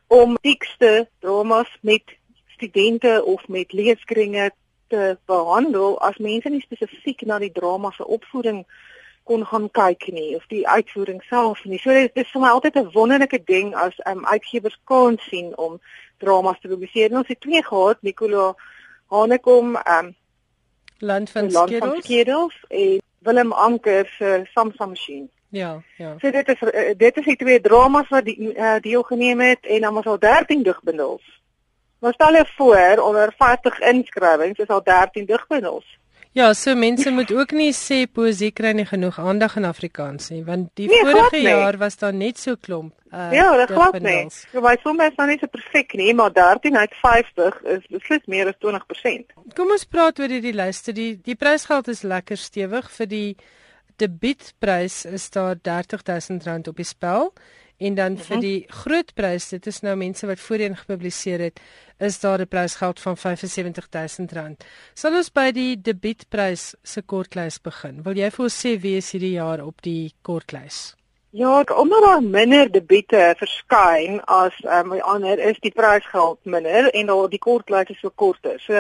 om 0.08 0.38
tekste 0.42 1.10
dramas 1.20 1.78
met 1.82 2.04
studente 2.48 3.24
of 3.26 3.48
met 3.48 3.72
leerskringe 3.72 4.52
te 4.88 5.18
behandel 5.26 6.00
as 6.00 6.18
mense 6.18 6.50
nie 6.50 6.62
spesifiek 6.62 7.22
na 7.28 7.40
die 7.40 7.52
drama 7.52 7.92
se 7.92 8.06
opvoeding 8.06 8.64
kon 9.28 9.44
gaan 9.46 9.68
kyk 9.76 10.08
nie 10.16 10.36
of 10.36 10.46
die 10.48 10.64
uitvoering 10.68 11.20
self 11.28 11.64
nie. 11.66 11.80
So 11.84 11.92
dit 11.92 12.16
is 12.16 12.32
vir 12.32 12.42
my 12.42 12.52
altyd 12.56 12.76
'n 12.76 12.92
wonderlike 12.94 13.44
ding 13.44 13.76
as 13.76 13.94
um, 14.08 14.26
uitgewers 14.26 14.80
kan 14.84 15.18
sien 15.30 15.52
om 15.58 15.82
dramas 16.18 16.60
te 16.62 16.68
publiseer. 16.68 17.12
Ons 17.12 17.28
het 17.28 17.42
twee 17.42 17.64
gehad, 17.64 18.02
Nicola 18.02 18.56
Hanekom, 19.12 19.76
um 19.76 20.16
Land 21.00 21.30
van 21.30 22.02
Skedels 22.02 22.56
en 22.68 23.02
Willem 23.20 23.54
Anker 23.54 24.06
se 24.18 24.46
Samsung 24.54 24.90
Machine. 24.90 25.28
Ja, 25.50 25.82
ja. 25.98 26.16
So 26.20 26.32
dit 26.32 26.48
is 26.48 26.62
uh, 26.62 26.94
dit 26.98 27.18
is 27.18 27.26
die 27.26 27.36
twee 27.36 27.62
dramas 27.62 28.10
wat 28.10 28.26
die 28.26 28.54
uh, 28.54 28.76
deelgeneem 28.80 29.40
het 29.40 29.66
en 29.66 29.82
dan 29.82 29.94
was 29.94 30.06
al 30.06 30.20
13 30.20 30.64
digbundels. 30.64 31.42
Maar 32.00 32.14
stel 32.14 32.34
jou 32.34 32.46
voor 32.56 32.98
onder 32.98 33.34
50 33.38 33.80
inskrywings 33.80 34.60
is 34.60 34.68
al 34.68 34.84
13 34.84 35.26
digbundels. 35.26 35.98
Ja, 36.38 36.54
so 36.54 36.76
mense 36.78 37.10
moet 37.10 37.32
ook 37.34 37.54
nie 37.58 37.72
sê 37.74 38.04
poesie 38.14 38.52
kry 38.54 38.76
nie 38.78 38.86
genoeg 38.86 39.16
aandag 39.18 39.56
in 39.58 39.66
Afrikaans 39.66 40.30
nie, 40.30 40.44
want 40.46 40.70
die 40.78 40.86
nee, 40.92 41.00
vorige 41.02 41.40
jaar 41.42 41.80
was 41.82 41.98
daar 41.98 42.14
net 42.14 42.38
so 42.38 42.54
klomp. 42.62 42.94
Uh, 43.10 43.32
ja, 43.34 43.48
dit 43.58 43.74
klop 43.74 43.98
nie. 44.06 44.20
So 44.52 44.62
baie 44.62 44.78
sommige 44.84 45.16
is 45.16 45.18
nou 45.18 45.28
nie 45.32 45.40
so 45.42 45.50
perfek 45.50 45.96
nie, 45.98 46.12
maar 46.14 46.36
13 46.36 46.78
uit 46.78 46.94
50 47.02 47.58
is 47.74 47.90
beslis 47.96 48.30
meer 48.30 48.52
as 48.52 48.60
20%. 48.62 49.34
Kom 49.58 49.74
ons 49.74 49.88
praat 49.90 50.22
oor 50.22 50.36
hierdie 50.36 50.54
lyste. 50.54 50.94
Die 50.94 51.16
die 51.26 51.38
prysgeld 51.40 51.90
is 51.90 52.06
lekker 52.06 52.38
stewig 52.38 52.92
vir 53.00 53.10
die 53.16 53.30
debietprys 53.98 55.06
is 55.10 55.30
daar 55.34 55.58
R30000 55.58 56.70
op 56.70 56.78
die 56.78 56.86
spel 56.86 57.32
en 57.78 57.96
dan 57.96 58.12
mm 58.12 58.18
-hmm. 58.18 58.26
vir 58.26 58.40
die 58.40 58.66
groot 58.68 59.14
prys 59.14 59.50
dit 59.50 59.68
is 59.68 59.80
nou 59.82 59.96
mense 59.96 60.28
wat 60.28 60.40
voorheen 60.40 60.76
gepubliseer 60.76 61.40
het 61.40 61.60
is 62.00 62.20
daar 62.20 62.40
'n 62.40 62.48
prysgeld 62.48 63.00
van 63.00 63.16
R75000. 63.18 64.66
Sal 64.94 65.16
ons 65.16 65.32
by 65.32 65.52
die 65.52 65.82
debietprys 65.82 66.76
se 66.84 67.02
kortlys 67.02 67.62
begin. 67.62 68.04
Wil 68.04 68.18
jy 68.18 68.32
vir 68.32 68.44
ons 68.44 68.66
sê 68.66 68.80
wie 68.80 68.98
is 68.98 69.12
hierdie 69.12 69.32
jaar 69.32 69.66
op 69.66 69.82
die 69.82 70.14
kortlys? 70.22 70.96
Ja, 71.30 71.64
omdat 71.76 72.04
daar 72.04 72.24
minder 72.24 72.72
debiete 72.72 73.36
verskyn 73.38 74.22
as 74.26 74.54
um, 74.64 74.88
my 74.88 75.00
ander 75.00 75.40
is 75.40 75.60
die 75.60 75.72
prysgeld 75.72 76.40
minder 76.44 76.90
en 76.94 77.06
daar 77.06 77.30
die 77.30 77.40
kortlys 77.40 77.90
is 77.90 78.00
so 78.00 78.10
korter. 78.16 78.60
So 78.60 78.74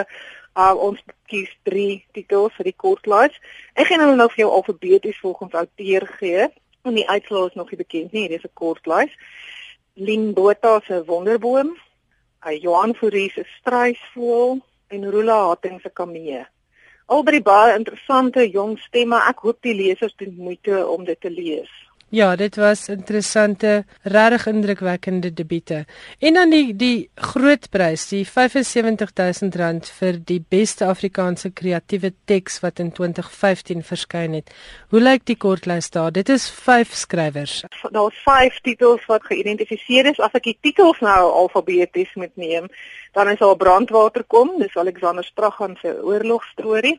uh, 0.58 0.74
ons 0.76 1.02
kies 1.26 1.52
3 1.64 2.06
titels 2.14 2.56
vir 2.58 2.70
die 2.72 2.76
kortlys. 2.76 3.36
Ek 3.76 3.92
gaan 3.92 4.00
hulle 4.00 4.16
nou 4.16 4.30
vir 4.32 4.46
jou 4.46 4.52
alfabeties 4.52 5.20
volgens 5.22 5.54
outeur 5.54 6.08
gee. 6.20 6.48
En 6.82 6.94
die 6.94 7.10
uitslae 7.10 7.48
is 7.48 7.56
nog 7.56 7.70
nie 7.70 7.78
bekend 7.78 8.12
nie. 8.12 8.28
Hier 8.28 8.38
is 8.38 8.46
'n 8.46 8.54
kort 8.54 8.86
lys. 8.86 9.14
Lin 9.94 10.34
Botha 10.34 10.80
se 10.86 11.04
Wonderboom, 11.06 11.78
Johan 12.62 12.96
Fourie 12.96 13.32
se 13.32 13.44
Struisvoël 13.60 14.62
en 14.88 15.10
Rula 15.10 15.48
Hatting 15.48 15.82
se 15.82 15.90
Kamee. 15.90 16.46
Albei 17.06 17.42
baie 17.42 17.76
interessante 17.76 18.50
jong 18.52 18.80
stemme. 18.80 19.16
Ek 19.30 19.40
hoop 19.40 19.62
die 19.62 19.74
lesers 19.74 20.16
doen 20.16 20.36
moeite 20.36 20.88
om 20.88 21.06
dit 21.08 21.20
te 21.22 21.30
lees. 21.32 21.87
Ja, 22.10 22.36
dit 22.36 22.56
was 22.56 22.86
interessante, 22.88 23.86
regtig 24.02 24.46
indrukwekkende 24.48 25.34
debiete. 25.34 25.86
En 26.20 26.34
dan 26.34 26.50
die 26.50 26.76
die 26.76 27.10
groot 27.16 27.68
prys, 27.70 28.06
die 28.08 28.22
R75000 28.24 29.92
vir 29.98 30.20
die 30.30 30.40
beste 30.40 30.88
Afrikaanse 30.88 31.52
kreatiewe 31.52 32.14
teks 32.26 32.62
wat 32.64 32.80
in 32.80 32.94
2015 32.96 33.84
verskyn 33.84 34.40
het. 34.40 34.56
Hoe 34.90 35.02
lyk 35.04 35.26
die 35.28 35.36
kortlys 35.36 35.92
daar? 35.92 36.16
Dit 36.16 36.30
is 36.30 36.48
5 36.50 36.96
skrywers. 36.96 37.66
Daar's 37.92 38.24
5 38.24 38.62
titels 38.64 39.04
wat 39.12 39.28
geïdentifiseer 39.28 40.08
is. 40.14 40.24
As 40.24 40.32
ek 40.32 40.48
die 40.48 40.58
titels 40.62 41.04
nou 41.04 41.20
alfabeties 41.44 42.16
moet 42.16 42.36
neem, 42.40 42.72
dan 43.20 43.36
is 43.36 43.44
daar 43.44 43.60
Brandwater 43.60 44.24
kom, 44.24 44.56
dis 44.64 44.80
Alexander 44.80 45.28
Straghan 45.28 45.76
se 45.82 45.92
oorlogstorie. 46.00 46.96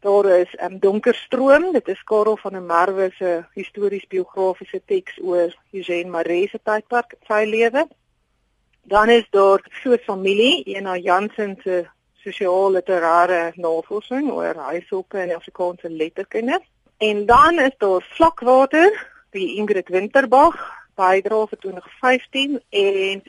Daar 0.00 0.24
is 0.24 0.54
'n 0.54 0.64
um, 0.64 0.78
donkerstroom, 0.78 1.72
dit 1.72 1.88
is 1.88 2.02
Karel 2.04 2.36
van 2.36 2.52
der 2.52 2.62
Merwe 2.62 3.10
se 3.18 3.44
histories 3.54 4.06
biografiese 4.06 4.80
teks 4.84 5.18
oor 5.20 5.54
Eugene 5.70 6.10
Marais 6.10 6.50
se 6.50 6.60
tydperk 6.62 7.14
sy 7.26 7.44
lewe. 7.44 7.88
Dan 8.82 9.08
is 9.08 9.26
daar 9.30 9.60
soos 9.82 10.04
familie, 10.04 10.62
Ena 10.64 10.96
Jansen 10.96 11.58
se 11.62 11.88
sosio-literêre 12.22 13.52
navorsing 13.56 14.30
oor 14.30 14.54
huishoeke 14.54 15.18
en 15.18 15.34
Afrikaanse 15.34 15.90
letterkunde. 15.90 16.60
En 16.98 17.26
dan 17.26 17.58
is 17.58 17.74
daar 17.78 18.02
vlakwater, 18.02 19.08
die 19.30 19.56
Ingrid 19.56 19.88
Winterbag 19.88 20.56
bydra 20.94 21.46
vir 21.46 21.58
2015 21.58 22.60
en 22.70 23.22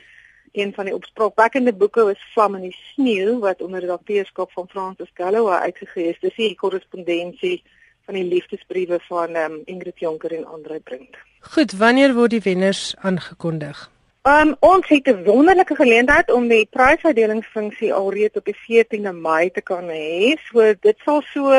Een 0.52 0.72
van 0.74 0.84
die 0.84 0.94
opspraakwekkende 0.94 1.72
boeke 1.72 2.04
was 2.04 2.30
Vlam 2.32 2.54
in 2.54 2.62
die 2.68 2.76
sneeu 2.92 3.38
wat 3.38 3.62
onder 3.62 3.80
redakteurskap 3.80 4.52
van 4.52 4.68
Francis 4.68 5.10
Galloway 5.14 5.58
uitgegee 5.58 6.08
is. 6.10 6.18
Dis 6.20 6.34
die 6.34 6.54
korrespondensie 6.58 7.62
van 8.04 8.14
die 8.14 8.24
liefdesbriewe 8.24 8.98
van 9.06 9.36
um, 9.36 9.60
Ingrid 9.64 9.98
Jonker 9.98 10.34
en 10.34 10.46
Andre 10.46 10.80
Brink. 10.80 11.18
Goed, 11.54 11.72
wanneer 11.72 12.14
word 12.14 12.34
die 12.34 12.42
wenners 12.42 12.94
aangekondig? 12.98 13.90
Um, 14.28 14.56
ons 14.60 14.88
het 14.88 15.06
'n 15.08 15.24
wonderlike 15.24 15.74
geleentheid 15.74 16.30
om 16.30 16.48
die 16.48 16.66
prysuitdelingsfunksie 16.70 17.94
alreeds 17.94 18.36
op 18.36 18.44
die 18.44 18.56
14de 18.56 19.12
Mei 19.12 19.50
te 19.50 19.60
kan 19.60 19.88
hê. 19.88 20.36
So 20.50 20.74
dit 20.80 20.98
sal 21.04 21.22
so 21.22 21.54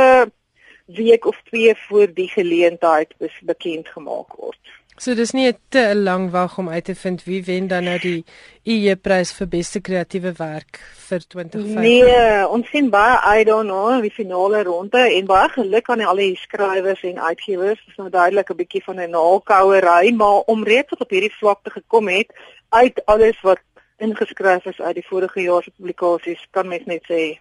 week 0.85 1.25
of 1.25 1.41
twee 1.43 1.75
voor 1.75 2.13
die 2.13 2.27
geleentheid 2.27 3.13
bekend 3.41 3.87
gemaak 3.87 4.35
word. 4.35 4.59
So 4.97 5.15
dis 5.15 5.31
nie 5.31 5.47
'n 5.47 5.57
te 5.69 5.95
lang 5.95 6.31
wag 6.31 6.57
om 6.57 6.69
uit 6.69 6.83
te 6.85 6.95
vind 6.95 7.23
wie 7.23 7.43
wen 7.43 7.67
dan 7.67 7.83
nou 7.83 7.97
die 7.99 8.25
IE 8.63 8.95
prys 8.95 9.31
vir 9.33 9.47
beste 9.47 9.79
kreatiewe 9.81 10.33
werk 10.37 10.79
vir 11.07 11.19
2015. 11.27 11.81
Nee, 11.81 12.47
ons 12.47 12.69
sien 12.69 12.89
baie 12.89 13.17
uit 13.19 13.47
daarna 13.47 13.95
in 13.95 14.01
die 14.01 14.11
finale 14.11 14.63
ronde 14.63 14.99
en 14.99 15.25
baie 15.25 15.49
geluk 15.49 15.89
aan 15.89 16.01
al 16.01 16.15
die 16.15 16.35
skrywers 16.35 17.03
en 17.03 17.19
uitgewers. 17.19 17.79
Dit 17.79 17.87
is 17.87 17.95
nou 17.95 18.09
duidelik 18.09 18.49
'n 18.49 18.55
bietjie 18.55 18.83
van 18.83 18.99
'n 18.99 19.09
naalkouery, 19.09 20.13
maar 20.13 20.39
om 20.45 20.63
reeds 20.63 20.89
tot 20.89 21.01
op 21.01 21.09
hierdie 21.09 21.37
vlak 21.39 21.59
te 21.63 21.69
gekom 21.69 22.07
het 22.07 22.27
uit 22.69 23.05
alles 23.05 23.41
wat 23.41 23.59
ingeskryf 23.97 24.65
is 24.65 24.81
uit 24.81 24.95
die 24.95 25.07
vorige 25.07 25.41
jaar 25.41 25.63
se 25.63 25.71
publikasies, 25.71 26.47
kan 26.51 26.67
mens 26.67 26.85
net 26.85 27.03
sê 27.09 27.39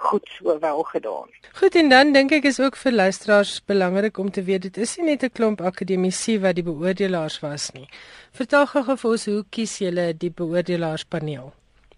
goed 0.00 0.28
so 0.38 0.58
wel 0.58 0.82
gedaan. 0.82 1.28
Goed 1.52 1.74
en 1.74 1.88
dan 1.88 2.12
dink 2.12 2.32
ek 2.32 2.46
is 2.48 2.60
ook 2.60 2.76
vir 2.80 2.92
luisteraars 2.92 3.60
belangrik 3.68 4.18
om 4.18 4.30
te 4.30 4.42
weet 4.42 4.62
dit 4.68 4.76
is 4.76 4.96
nie 4.96 5.06
net 5.10 5.24
'n 5.24 5.32
klomp 5.38 5.60
akademici 5.60 6.38
wat 6.40 6.54
die 6.54 6.64
beoordelaars 6.64 7.40
was 7.40 7.70
nie. 7.76 7.88
Vertel 8.32 8.66
gou 8.66 8.96
vir 8.96 9.10
ons 9.10 9.24
hoe 9.26 9.44
kies 9.50 9.78
julle 9.78 10.06
die 10.16 10.30
beoordelaarspaneel? 10.30 11.52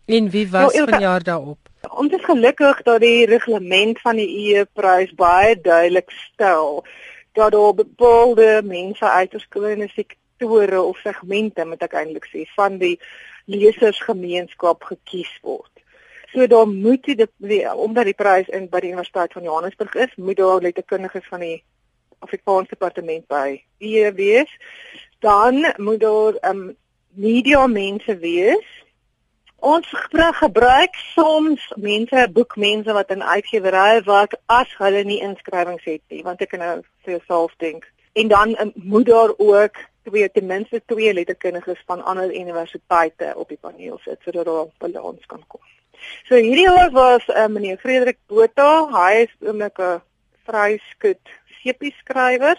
En 0.07 0.31
wie 0.31 0.49
was 0.51 0.75
nou, 0.75 0.91
vanjaar 0.91 1.23
daarop? 1.23 1.59
Ons 1.91 2.13
is 2.13 2.25
gelukkig 2.25 2.83
dat 2.83 3.01
die 3.01 3.27
reglement 3.27 4.01
van 4.01 4.17
die 4.17 4.31
EU 4.55 4.65
prys 4.73 5.15
baie 5.15 5.61
duidelik 5.61 6.11
stel 6.11 6.85
dat 7.33 7.53
daar 7.53 7.75
bepaalde 7.75 8.63
mense 8.65 9.11
uit 9.11 9.31
verskillende 9.31 9.89
sektore 9.89 10.83
of 10.83 10.99
segmente 10.99 11.65
moet 11.65 11.83
ek 11.83 11.93
eintlik 11.93 12.27
sê 12.33 12.45
van 12.57 12.79
die 12.79 12.99
lesersgemeenskap 13.45 14.85
gekies 14.85 15.33
word. 15.43 15.72
So 16.33 16.47
daar 16.47 16.69
moet 16.69 17.05
die, 17.05 17.27
die 17.37 17.75
omdat 17.75 18.05
die 18.09 18.17
prys 18.17 18.49
in 18.49 18.69
by 18.73 18.81
die 18.81 18.93
Universiteit 18.95 19.33
van 19.33 19.43
Johannesburg 19.45 19.95
is, 19.95 20.15
moet 20.17 20.37
daar 20.37 20.63
letterkundiges 20.65 21.27
van 21.29 21.41
die 21.45 21.59
Afrikaanse 22.25 22.73
departement 22.73 23.27
by 23.29 23.59
hier 23.83 24.15
wees. 24.15 24.49
Dan 25.21 25.67
moet 25.77 26.01
daar 26.01 26.39
ehm 26.41 26.63
um, 26.63 26.77
media 27.13 27.67
mense 27.67 28.17
wees. 28.17 28.69
Ons 29.61 29.87
gebruik 30.41 30.95
soms 31.15 31.73
mense, 31.77 32.29
boekmense 32.33 32.93
wat 32.93 33.11
in 33.11 33.23
uitgewerye 33.23 34.01
werk 34.09 34.39
as 34.47 34.73
hulle 34.79 35.05
nie 35.05 35.21
inskrywings 35.23 35.85
het 35.85 36.03
nie, 36.09 36.23
want 36.25 36.41
ek 36.41 36.55
kan 36.55 36.65
nou 36.65 36.79
vir 37.05 37.19
jouself 37.19 37.53
dink. 37.63 37.85
En 38.13 38.33
dan 38.33 38.57
um, 38.61 38.73
moet 38.75 39.07
daar 39.07 39.37
ook 39.37 39.77
twee 40.09 40.31
ten 40.31 40.47
minste 40.47 40.83
twee 40.87 41.13
letterkundiges 41.15 41.83
van 41.87 42.05
ander 42.05 42.35
universiteite 42.35 43.35
op 43.37 43.49
die 43.49 43.61
paneel 43.61 44.01
sit 44.01 44.19
sodat 44.25 44.45
daar 44.45 44.65
'n 44.65 44.73
balans 44.79 45.27
kan 45.27 45.45
kom. 45.47 45.61
So 46.29 46.39
hierdie 46.39 46.67
jaar 46.67 46.91
was 46.95 47.29
uh, 47.29 47.47
meneer 47.49 47.79
Frederik 47.79 48.19
Botha, 48.27 48.89
hy 48.95 49.25
is 49.27 49.33
oomblik 49.41 49.79
'n 49.79 50.01
vryskut 50.47 51.23
sepie 51.63 51.95
skrywer. 52.01 52.59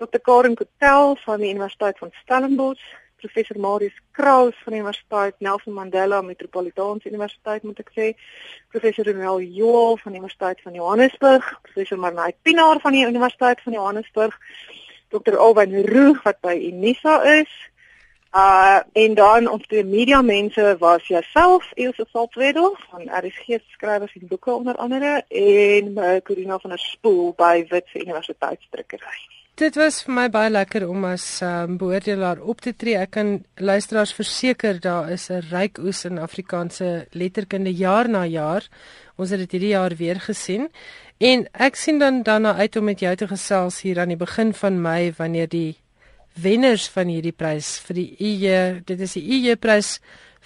Dr. 0.00 0.20
Karen 0.24 0.56
Kotel 0.56 1.16
van 1.24 1.40
die 1.40 1.50
Universiteit 1.52 1.98
van 1.98 2.12
Stellenbosch, 2.22 2.84
professor 3.20 3.58
Marius 3.60 3.96
Kraus 4.12 4.56
van 4.64 4.72
die 4.72 4.80
Universiteit 4.80 5.34
Nelson 5.38 5.74
Mandela 5.76 6.22
Metropolitaanse 6.22 7.10
Universiteit 7.10 7.62
moet 7.68 7.82
ek 7.82 7.90
sê, 7.96 8.06
professor 8.72 9.04
Ronel 9.04 9.42
Joel 9.58 9.98
van 10.00 10.14
die 10.14 10.22
Universiteit 10.22 10.62
van 10.64 10.78
Johannesburg, 10.78 11.50
professor 11.68 12.00
Marnay 12.00 12.32
Pinaar 12.42 12.80
van 12.80 12.96
die 12.96 13.04
Universiteit 13.06 13.60
van 13.66 13.76
Johannesburg, 13.76 14.38
Dr. 15.12 15.36
Alwyn 15.36 15.76
Roux 15.90 16.22
wat 16.24 16.40
by 16.40 16.54
Unisa 16.70 17.20
is, 17.40 17.52
Uh 18.32 18.78
en 18.92 19.14
dan 19.14 19.48
ons 19.50 19.66
twee 19.66 19.84
media 19.84 20.22
mense 20.22 20.76
was 20.78 21.06
jouself 21.06 21.72
Elsje 21.74 22.06
Saltwedel 22.12 22.76
van 22.90 23.08
RSG 23.24 23.58
skrywers 23.72 24.14
en 24.20 24.26
boeke 24.28 24.52
onder 24.52 24.76
andere 24.76 25.24
en 25.28 25.98
uh, 25.98 26.16
Corina 26.22 26.58
van 26.58 26.70
der 26.70 26.78
Spool 26.78 27.34
by 27.36 27.66
Wits 27.68 27.94
Universiteitsdrukkery. 27.94 29.18
Dit 29.54 29.74
was 29.74 29.98
vir 30.06 30.14
my 30.14 30.28
baie 30.30 30.50
lekker 30.50 30.86
om 30.88 31.04
as 31.04 31.24
um, 31.42 31.74
beoordelaar 31.76 32.38
op 32.40 32.62
te 32.62 32.70
tree. 32.72 32.94
Ek 32.96 33.10
kan 33.18 33.34
luisteraars 33.58 34.14
verseker 34.14 34.78
daar 34.80 35.10
is 35.10 35.28
'n 35.28 35.42
ryk 35.50 35.82
oes 35.82 36.04
in 36.04 36.18
Afrikaanse 36.18 37.06
letterkunde 37.10 37.74
jaar 37.74 38.08
na 38.08 38.24
jaar. 38.24 38.62
Ons 39.16 39.30
het 39.30 39.38
dit 39.38 39.50
hierdie 39.50 39.74
jaar 39.74 39.96
weer 39.96 40.20
gesien. 40.20 40.70
En 41.18 41.48
ek 41.52 41.74
sien 41.76 41.98
dan 41.98 42.22
daarna 42.22 42.54
uit 42.54 42.76
om 42.76 42.84
met 42.84 43.00
jou 43.00 43.16
te 43.16 43.26
gesels 43.26 43.82
hier 43.82 43.98
aan 44.00 44.08
die 44.08 44.16
begin 44.16 44.54
van 44.54 44.80
Mei 44.80 45.12
wanneer 45.16 45.48
die 45.48 45.76
wenners 46.38 46.88
van 46.92 47.10
hierdie 47.10 47.34
prys 47.34 47.78
vir 47.86 47.98
die 47.98 48.08
IE, 48.18 48.58
dit 48.86 49.00
is 49.00 49.16
die 49.18 49.24
IE 49.38 49.56
prys 49.56 49.98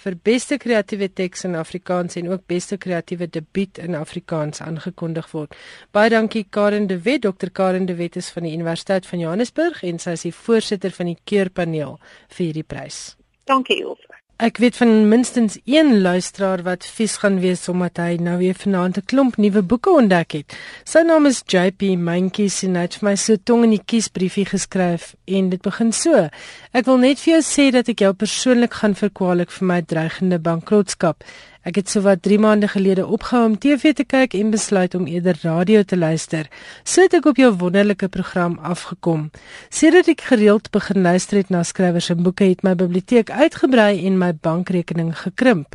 vir 0.03 0.17
beste 0.27 0.57
kreatiewe 0.59 1.07
teks 1.07 1.45
in 1.47 1.55
Afrikaans 1.55 2.17
en 2.19 2.27
ook 2.31 2.43
beste 2.51 2.77
kreatiewe 2.77 3.29
debuut 3.31 3.79
in 3.79 3.95
Afrikaans 3.95 4.61
aangekondig 4.61 5.29
word. 5.31 5.55
Baie 5.95 6.11
dankie 6.11 6.45
Karen 6.49 6.87
de 6.87 6.99
Wet, 7.05 7.23
Dr 7.23 7.51
Karen 7.53 7.85
de 7.85 7.95
Wet 7.95 8.19
is 8.19 8.29
van 8.35 8.43
die 8.43 8.53
Universiteit 8.53 9.07
van 9.07 9.23
Johannesburg 9.23 9.83
en 9.83 9.99
sy 9.99 10.17
is 10.17 10.27
die 10.27 10.35
voorsitter 10.35 10.91
van 10.91 11.13
die 11.13 11.19
keurpaneel 11.23 11.97
vir 12.35 12.45
hierdie 12.45 12.67
prys. 12.67 13.15
Dankie 13.45 13.81
Elsje. 13.83 14.24
Ek 14.35 14.57
weet 14.59 14.75
van 14.75 15.07
minstens 15.07 15.53
een 15.63 16.01
luisteraar 16.01 16.59
wat 16.63 16.83
vies 16.83 17.13
gaan 17.21 17.37
wees 17.39 17.61
omdat 17.71 18.01
hy 18.03 18.17
nou 18.19 18.33
weer 18.41 18.57
vanaand 18.59 18.97
'n 18.97 19.05
klomp 19.07 19.37
nuwe 19.37 19.61
boeke 19.63 19.89
ontdek 19.89 20.31
het. 20.31 20.57
Sy 20.83 21.05
naam 21.07 21.25
is 21.25 21.39
JP 21.47 21.95
Mentjies 21.95 22.63
en 22.63 22.75
hy 22.75 22.81
het 22.81 22.97
vir 22.99 23.09
my 23.09 23.15
so 23.15 23.35
tong 23.43 23.63
in 23.63 23.69
die 23.69 23.85
kiesbriefie 23.85 24.45
geskryf 24.45 25.15
en 25.25 25.49
dit 25.49 25.61
begin 25.61 25.91
so: 25.91 26.27
Ek 26.73 26.85
wil 26.85 26.97
net 26.97 27.19
vir 27.19 27.33
jou 27.33 27.41
sê 27.41 27.71
dat 27.71 27.87
ek 27.87 27.99
jou 27.99 28.13
persoonlik 28.13 28.73
gaan 28.73 28.95
verkwalik 28.95 29.51
vir 29.51 29.67
my 29.67 29.81
dreigende 29.81 30.39
bankrotskap. 30.39 31.23
Ek 31.65 31.79
het 31.79 31.89
sowat 31.89 32.21
3 32.21 32.37
maande 32.37 32.67
gelede 32.69 33.07
opgehou 33.09 33.45
om 33.47 33.53
TV 33.57 33.89
te 33.97 34.03
kyk 34.05 34.35
en 34.37 34.51
besluit 34.53 34.93
om 34.95 35.07
eerder 35.09 35.39
radio 35.41 35.81
te 35.81 35.97
luister. 35.97 36.45
Sit 36.85 37.15
ek 37.17 37.25
op 37.25 37.39
jou 37.41 37.49
wonderlike 37.57 38.05
program 38.13 38.59
afgekom. 38.61 39.31
Sedert 39.73 40.11
ek 40.13 40.21
gereeld 40.29 40.69
begin 40.69 41.01
luister 41.01 41.39
het 41.41 41.49
na 41.49 41.63
skrywers 41.65 42.11
en 42.13 42.21
boeke, 42.21 42.45
het 42.45 42.61
my 42.61 42.75
biblioteek 42.77 43.31
uitgebrei 43.33 44.05
en 44.05 44.19
my 44.21 44.29
bankrekening 44.45 45.09
gekrimp. 45.23 45.73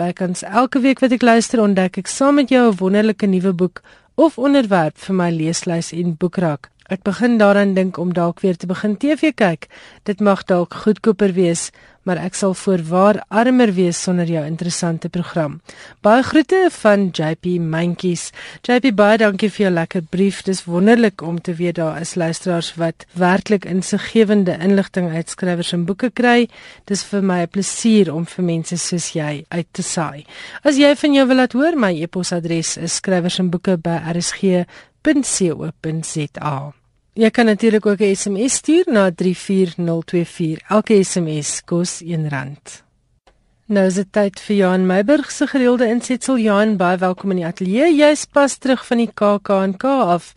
Bykans 0.00 0.40
elke 0.40 0.80
week 0.80 1.04
wat 1.04 1.12
ek 1.12 1.28
luister, 1.28 1.60
ontdek 1.60 2.00
ek 2.00 2.08
saam 2.08 2.40
met 2.40 2.48
jou 2.48 2.70
'n 2.70 2.80
wonderlike 2.80 3.26
nuwe 3.26 3.52
boek 3.52 3.82
of 4.16 4.38
onderwerp 4.38 4.96
vir 4.96 5.14
my 5.14 5.30
leeslys 5.30 5.92
en 5.92 6.16
boekrak. 6.16 6.70
Ek 6.86 7.02
begin 7.02 7.34
daaraan 7.38 7.74
dink 7.74 7.98
om 7.98 8.12
dalk 8.14 8.40
weer 8.40 8.56
te 8.56 8.66
begin 8.70 8.94
TV 8.96 9.32
kyk. 9.34 9.66
Dit 10.06 10.20
mag 10.22 10.44
dalk 10.46 10.74
goedkoper 10.84 11.32
wees, 11.34 11.72
maar 12.06 12.20
ek 12.22 12.36
sal 12.38 12.54
voorwaar 12.54 13.18
armer 13.34 13.72
wees 13.74 13.98
sonder 13.98 14.28
jou 14.30 14.44
interessante 14.46 15.08
program. 15.10 15.56
Baie 16.06 16.22
groete 16.22 16.68
van 16.70 17.08
JP 17.10 17.56
Mentjies. 17.58 18.28
JP 18.62 18.92
baie 18.94 19.18
dankie 19.18 19.50
vir 19.50 19.64
jou 19.64 19.72
lekker 19.74 20.04
brief. 20.14 20.44
Dis 20.46 20.62
wonderlik 20.70 21.24
om 21.26 21.40
te 21.42 21.56
weet 21.58 21.80
daar 21.80 21.98
is 22.00 22.14
luisteraars 22.14 22.76
wat 22.78 23.08
werklik 23.18 23.66
insiggewende 23.66 24.54
inligting 24.62 25.10
uit 25.10 25.34
skrywers 25.34 25.72
en 25.74 25.88
boeke 25.90 26.12
kry. 26.14 26.46
Dis 26.86 27.02
vir 27.10 27.22
my 27.22 27.40
'n 27.42 27.48
plesier 27.50 28.14
om 28.14 28.26
vir 28.26 28.44
mense 28.44 28.78
soos 28.78 29.12
jy 29.12 29.44
uit 29.48 29.66
te 29.72 29.82
saai. 29.82 30.24
As 30.62 30.76
jy 30.76 30.94
van 30.94 31.12
jou 31.12 31.26
wil 31.26 31.36
laat 31.36 31.52
hoor, 31.52 31.74
my 31.76 31.92
e-posadres 32.02 32.76
is 32.76 33.00
skrywersenboeke@rsg.co.za. 35.06 36.72
Jy 37.16 37.30
kan 37.30 37.46
natuurlik 37.46 37.86
ook 37.86 38.00
'n 38.00 38.14
SMS 38.14 38.54
stuur 38.54 38.84
na 38.86 39.10
34024. 39.10 40.58
Elke 40.68 41.04
SMS 41.04 41.64
kos 41.64 42.02
R1. 42.02 42.85
Nou 43.66 43.82
is 43.88 43.96
dit 43.98 44.06
tyd 44.14 44.36
vir 44.46 44.54
Johan 44.54 44.84
Meiburg 44.86 45.30
se 45.34 45.46
gereelde 45.50 45.88
insetsel. 45.90 46.36
Johan, 46.38 46.76
baie 46.78 47.00
welkom 47.02 47.32
in 47.34 47.40
die 47.40 47.46
ateljee. 47.48 47.88
Jy's 47.96 48.22
pas 48.30 48.54
terug 48.62 48.84
van 48.86 49.02
die 49.02 49.08
KAK&K 49.10 49.90
af 50.06 50.28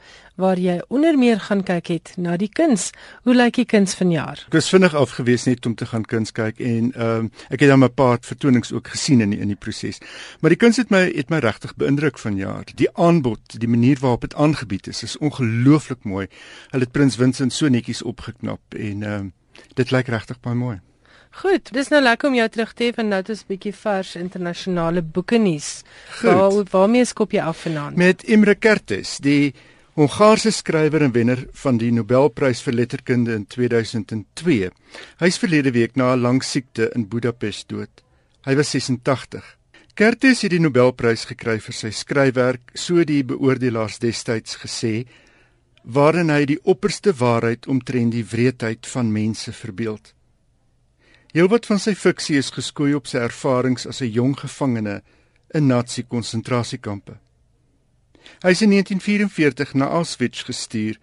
waar 0.42 0.58
jy 0.58 0.80
onder 0.89 1.13
meer 1.13 1.38
gaan 1.46 1.62
kyk 1.68 1.92
het 1.94 2.10
na 2.18 2.39
die 2.42 2.50
kuns. 2.50 2.88
Hoe 3.30 3.36
lyk 3.38 3.60
die 3.62 3.68
kuns 3.70 3.94
vanjaar? 4.00 4.42
Ek 4.50 4.58
was 4.58 4.72
vinnig 4.74 4.98
afgewees 4.98 5.46
net 5.46 5.70
om 5.70 5.78
te 5.78 5.86
gaan 5.92 6.08
kuns 6.10 6.34
kyk 6.34 6.58
en 6.58 6.89
ehm 6.89 7.30
um, 7.30 7.30
ek 7.54 7.60
het 7.62 7.70
dan 7.70 7.86
'n 7.86 7.94
paar 7.94 8.18
vertonings 8.32 8.74
ook 8.74 8.89
gesien 8.98 9.22
in 9.22 9.30
die, 9.30 9.39
in 9.39 9.54
die 9.54 9.62
proses. 9.62 10.02
Maar 10.42 10.58
die 10.58 10.62
kuns 10.65 10.82
het 10.82 10.89
my 10.89 11.06
het 11.13 11.30
my 11.30 11.38
regtig 11.38 11.76
beïndruk 11.76 12.18
vanjaar. 12.18 12.65
Die 12.74 12.89
aanbod, 12.98 13.60
die 13.60 13.70
manier 13.70 14.00
waarop 14.02 14.22
dit 14.22 14.34
aangebied 14.36 14.88
is, 14.88 15.04
is 15.04 15.18
ongelooflik 15.18 16.02
mooi. 16.04 16.28
Hulle 16.72 16.84
het 16.84 16.92
Prins 16.92 17.15
Vincent 17.15 17.54
so 17.54 17.68
netjies 17.68 18.02
opgeknap 18.02 18.62
en 18.74 19.04
ehm 19.04 19.13
um, 19.13 19.34
dit 19.76 19.92
lyk 19.92 20.08
regtig 20.08 20.39
baie 20.39 20.56
mooi. 20.56 20.80
Goed, 21.30 21.70
dis 21.72 21.89
nou 21.94 22.02
lekker 22.02 22.30
om 22.30 22.36
jou 22.36 22.48
terug 22.50 22.74
te 22.74 22.88
hê 22.88 22.94
van 22.96 23.08
nou 23.08 23.22
dis 23.24 23.44
'n 23.44 23.48
bietjie 23.48 23.74
vars 23.74 24.15
internasionale 24.15 25.02
boeke 25.02 25.38
nuus. 25.38 25.84
Waar 26.22 26.63
waarmee 26.72 27.06
skop 27.06 27.32
jy 27.32 27.42
af 27.42 27.58
vanaand? 27.58 27.96
Met 27.98 28.24
Imre 28.24 28.56
Kertész, 28.56 29.20
die 29.20 29.54
Hongaarse 29.94 30.52
skrywer 30.52 31.02
en 31.02 31.12
wenner 31.12 31.48
van 31.52 31.78
die 31.78 31.92
Nobelprys 31.92 32.62
vir 32.62 32.74
letterkunde 32.74 33.34
in 33.34 33.46
2002. 33.48 34.70
Hy 35.20 35.28
is 35.28 35.38
verlede 35.38 35.72
week 35.72 35.96
na 35.96 36.13
'n 36.13 36.22
lang 36.22 36.44
siekte 36.44 36.92
in 36.96 37.08
Budapest 37.08 37.68
dood. 37.70 38.04
Hy 38.46 38.56
was 38.56 38.70
86. 38.70 39.58
Kertész 39.94 40.42
het 40.42 40.52
die 40.52 40.60
Nobelprys 40.60 41.26
gekry 41.26 41.60
vir 41.60 41.74
sy 41.74 41.89
skryfwerk, 41.89 42.72
so 42.74 43.04
die 43.04 43.24
beoordelaars 43.24 44.00
destyds 44.00 44.56
gesê, 44.56 45.06
waarin 45.84 46.30
hy 46.30 46.46
die 46.46 46.60
opperste 46.63 47.13
waarheid 47.13 47.68
omtrent 47.68 48.12
die 48.12 48.24
wreedheid 48.24 48.88
van 48.88 49.12
mense 49.12 49.52
verbeeld. 49.52 50.13
Heelwat 51.30 51.68
van 51.70 51.78
sy 51.78 51.92
fiksie 51.94 52.39
is 52.42 52.48
geskoei 52.50 52.96
op 52.98 53.06
sy 53.06 53.20
ervarings 53.22 53.86
as 53.86 54.02
'n 54.02 54.10
jong 54.10 54.34
gevangene 54.39 55.02
in 55.54 55.68
Nazi-konsentrasiekampe. 55.68 57.20
Hy 58.42 58.50
is 58.50 58.62
in 58.62 58.70
1944 58.70 59.76
na 59.76 59.86
Auschwitz 59.89 60.44
gestuur 60.44 60.98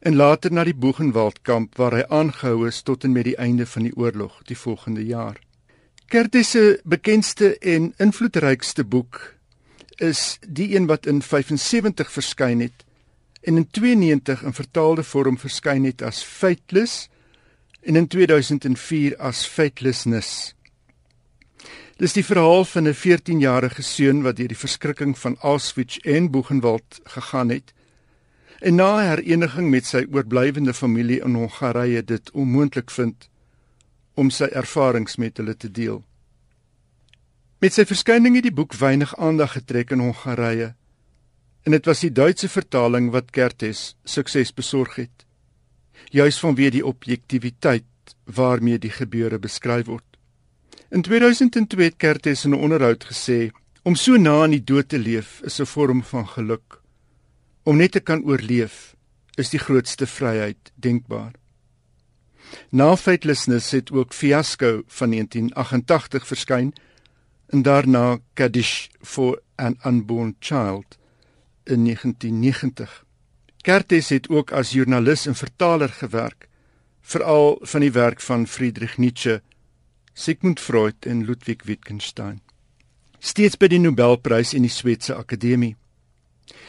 en 0.00 0.16
later 0.16 0.52
na 0.52 0.64
die 0.64 0.74
Buchenwald-kamp 0.74 1.76
waar 1.76 1.92
hy 1.92 2.04
aangehou 2.08 2.66
is 2.66 2.82
tot 2.82 3.04
en 3.04 3.12
met 3.12 3.24
die 3.24 3.36
einde 3.36 3.66
van 3.66 3.82
die 3.82 3.96
oorlog 3.96 4.42
die 4.46 4.56
volgende 4.56 5.04
jaar. 5.04 5.36
Kertész 6.08 6.50
se 6.50 6.80
bekendste 6.84 7.58
en 7.58 7.92
invloedrykste 7.98 8.84
boek 8.84 9.34
is 9.98 10.38
die 10.46 10.74
een 10.76 10.86
wat 10.86 11.06
in 11.06 11.22
75 11.22 12.12
verskyn 12.12 12.60
het 12.60 12.84
en 13.42 13.56
in 13.56 13.68
92 13.70 14.42
in 14.42 14.52
vertaalde 14.52 15.02
vorm 15.02 15.38
verskyn 15.38 15.84
het 15.84 16.02
as 16.02 16.22
Fateless 16.24 17.08
en 17.86 17.96
in 17.96 18.06
2004 18.06 19.16
as 19.16 19.46
Fatelessness. 19.46 20.54
Dis 21.96 22.12
die 22.12 22.24
verhaal 22.24 22.64
van 22.64 22.88
'n 22.88 22.94
14-jarige 22.94 23.82
seun 23.82 24.22
wat 24.22 24.36
deur 24.36 24.48
die 24.48 24.58
verskrikking 24.58 25.18
van 25.18 25.36
Auschwitz 25.40 25.96
en 25.96 26.30
Buchenwald 26.30 27.00
gegaan 27.04 27.48
het. 27.48 27.72
En 28.58 28.74
na 28.74 28.98
hereniging 28.98 29.70
met 29.70 29.86
sy 29.86 30.06
oorblywende 30.12 30.74
familie 30.74 31.20
in 31.22 31.34
Hongarye 31.34 32.02
dit 32.04 32.30
onmoontlik 32.30 32.90
vind 32.90 33.28
om 34.14 34.30
sy 34.30 34.44
ervarings 34.44 35.16
met 35.16 35.36
hulle 35.36 35.56
te 35.56 35.70
deel. 35.70 36.04
Met 37.58 37.72
sy 37.72 37.84
verskyning 37.84 38.34
het 38.34 38.42
die 38.42 38.54
boek 38.54 38.74
weinig 38.74 39.16
aandag 39.16 39.52
getrek 39.52 39.90
in 39.90 39.98
Hongarye. 39.98 40.74
En 41.62 41.72
dit 41.72 41.86
was 41.86 42.00
die 42.00 42.12
Duitse 42.12 42.48
vertaling 42.48 43.10
wat 43.10 43.30
Kertész 43.30 43.94
sukses 44.04 44.54
besorg 44.54 44.94
het. 44.94 45.25
Juis 46.10 46.38
vanweë 46.38 46.70
die 46.70 46.86
objektiviteit 46.86 47.84
waarmee 48.24 48.78
die 48.78 48.90
gebeure 48.90 49.38
beskryf 49.38 49.86
word. 49.86 50.04
In 50.90 51.02
2002 51.02 51.84
het 51.84 51.96
Kertes 51.96 52.44
in 52.44 52.54
'n 52.54 52.62
onderhoud 52.62 53.04
gesê 53.04 53.50
om 53.82 53.94
so 53.94 54.16
na 54.16 54.42
aan 54.42 54.50
die 54.50 54.64
dood 54.64 54.88
te 54.88 54.98
leef 54.98 55.40
is 55.42 55.60
'n 55.60 55.66
vorm 55.66 56.02
van 56.02 56.26
geluk. 56.28 56.80
Om 57.62 57.76
net 57.76 57.92
te 57.92 58.00
kan 58.00 58.24
oorleef 58.24 58.94
is 59.34 59.50
die 59.50 59.58
grootste 59.58 60.06
vryheid 60.06 60.72
denkbaar. 60.74 61.32
Na 62.70 62.96
Faithlessness 62.96 63.70
het 63.70 63.90
ook 63.92 64.12
Fiasco 64.12 64.82
van 64.86 65.10
1988 65.10 66.26
verskyn 66.26 66.72
en 67.46 67.62
daarna 67.62 68.18
Kaddish 68.34 68.86
for 69.02 69.40
an 69.54 69.78
Unborn 69.84 70.36
Child 70.40 70.98
in 71.64 71.84
1990. 71.84 73.05
Kertes 73.66 74.12
het 74.14 74.28
ook 74.30 74.52
as 74.54 74.70
joernalis 74.76 75.24
en 75.26 75.34
vertaler 75.34 75.90
gewerk, 75.90 76.44
veral 77.02 77.56
van 77.66 77.82
die 77.82 77.90
werk 77.90 78.20
van 78.22 78.44
Friedrich 78.46 78.94
Nietzsche, 78.96 79.40
Sigmund 80.14 80.62
Freud 80.62 81.06
en 81.06 81.24
Ludwig 81.26 81.64
Wittgenstein. 81.66 82.38
Steeds 83.18 83.58
by 83.58 83.66
die 83.72 83.80
Nobelprys 83.82 84.54
en 84.54 84.62
die 84.62 84.70
Swetse 84.70 85.16
Akademie. 85.18 85.74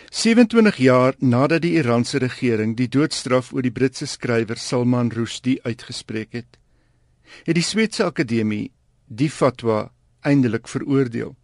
27 0.09 0.81
jaar 0.81 1.13
nadat 1.21 1.61
die 1.67 1.75
Iranse 1.77 2.17
regering 2.17 2.73
die 2.81 2.89
doodstraf 2.89 3.53
oor 3.53 3.61
die 3.61 3.75
Britse 3.77 4.09
skrywer 4.09 4.57
Salman 4.57 5.13
Rushdie 5.13 5.59
uitgespreek 5.69 6.33
het, 6.33 6.57
het 7.45 7.61
die 7.61 7.67
Swetse 7.67 8.09
Akademie 8.09 8.71
die 9.05 9.29
fatwa 9.29 9.91
eindelik 10.25 10.65
veroordeel. 10.65 11.36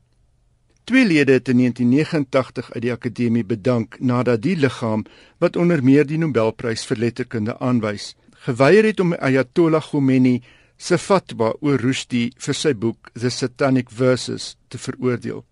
Twee 0.84 1.05
lede 1.05 1.31
het 1.31 1.47
in 1.47 1.57
1989 1.57 2.71
uit 2.71 2.81
die 2.81 2.91
akademie 2.91 3.45
bedank 3.45 3.95
nadat 3.99 4.41
die 4.43 4.57
liggaam 4.59 5.05
wat 5.39 5.55
onder 5.55 5.84
meer 5.84 6.03
die 6.03 6.17
Nobelprys 6.19 6.84
vir 6.89 6.99
letterkunde 6.99 7.55
aanwys, 7.59 8.09
geweier 8.43 8.89
het 8.89 8.99
om 8.99 9.13
Ayatollah 9.15 9.86
Khomeini 9.86 10.41
se 10.75 10.99
fatwa 10.99 11.53
oor 11.63 11.79
Rushdie 11.79 12.34
vir 12.36 12.59
sy 12.59 12.73
boek 12.75 13.13
The 13.15 13.31
Satanic 13.31 13.95
Verses 13.95 14.57
te 14.67 14.77
veroordeel. 14.77 15.45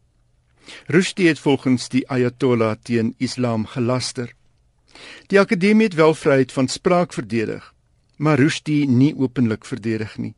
Rushdie 0.92 1.32
het 1.32 1.40
volgens 1.40 1.88
die 1.96 2.04
Ayatollah 2.12 2.76
teen 2.84 3.16
Islam 3.18 3.66
gelaster. 3.72 4.36
Die 5.32 5.40
akademie 5.40 5.88
het 5.88 5.96
wel 5.96 6.14
vryheid 6.14 6.52
van 6.52 6.68
spraak 6.68 7.16
verdedig, 7.16 7.74
maar 8.18 8.40
Rushdie 8.40 8.84
nie 8.90 9.14
openlik 9.16 9.64
verdedig 9.66 10.18
nie, 10.18 10.36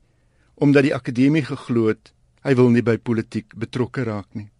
omdat 0.53 0.85
die 0.85 0.95
akademie 0.95 1.45
geglo 1.49 1.89
het 1.89 2.13
hy 2.45 2.53
wil 2.59 2.69
nie 2.69 2.85
by 2.85 2.99
politiek 3.01 3.49
betrokke 3.57 4.05
raak 4.05 4.29
nie. 4.37 4.52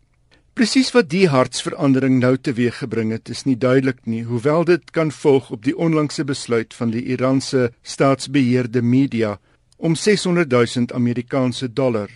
Presies 0.54 0.92
wat 0.94 1.08
die 1.10 1.24
hartsverandering 1.34 2.20
nou 2.22 2.36
teweeggebring 2.38 3.10
het, 3.10 3.26
is 3.34 3.40
nie 3.48 3.56
duidelik 3.58 4.04
nie, 4.06 4.20
hoewel 4.28 4.62
dit 4.70 4.92
kan 4.94 5.10
volg 5.10 5.48
op 5.56 5.64
die 5.66 5.74
onlangse 5.74 6.22
besluit 6.30 6.76
van 6.78 6.92
die 6.94 7.02
Iranse 7.10 7.72
staatsbeheerde 7.82 8.84
media 8.86 9.40
om 9.78 9.96
600 9.98 10.52
000 10.54 10.94
Amerikaanse 10.94 11.72
dollar 11.74 12.12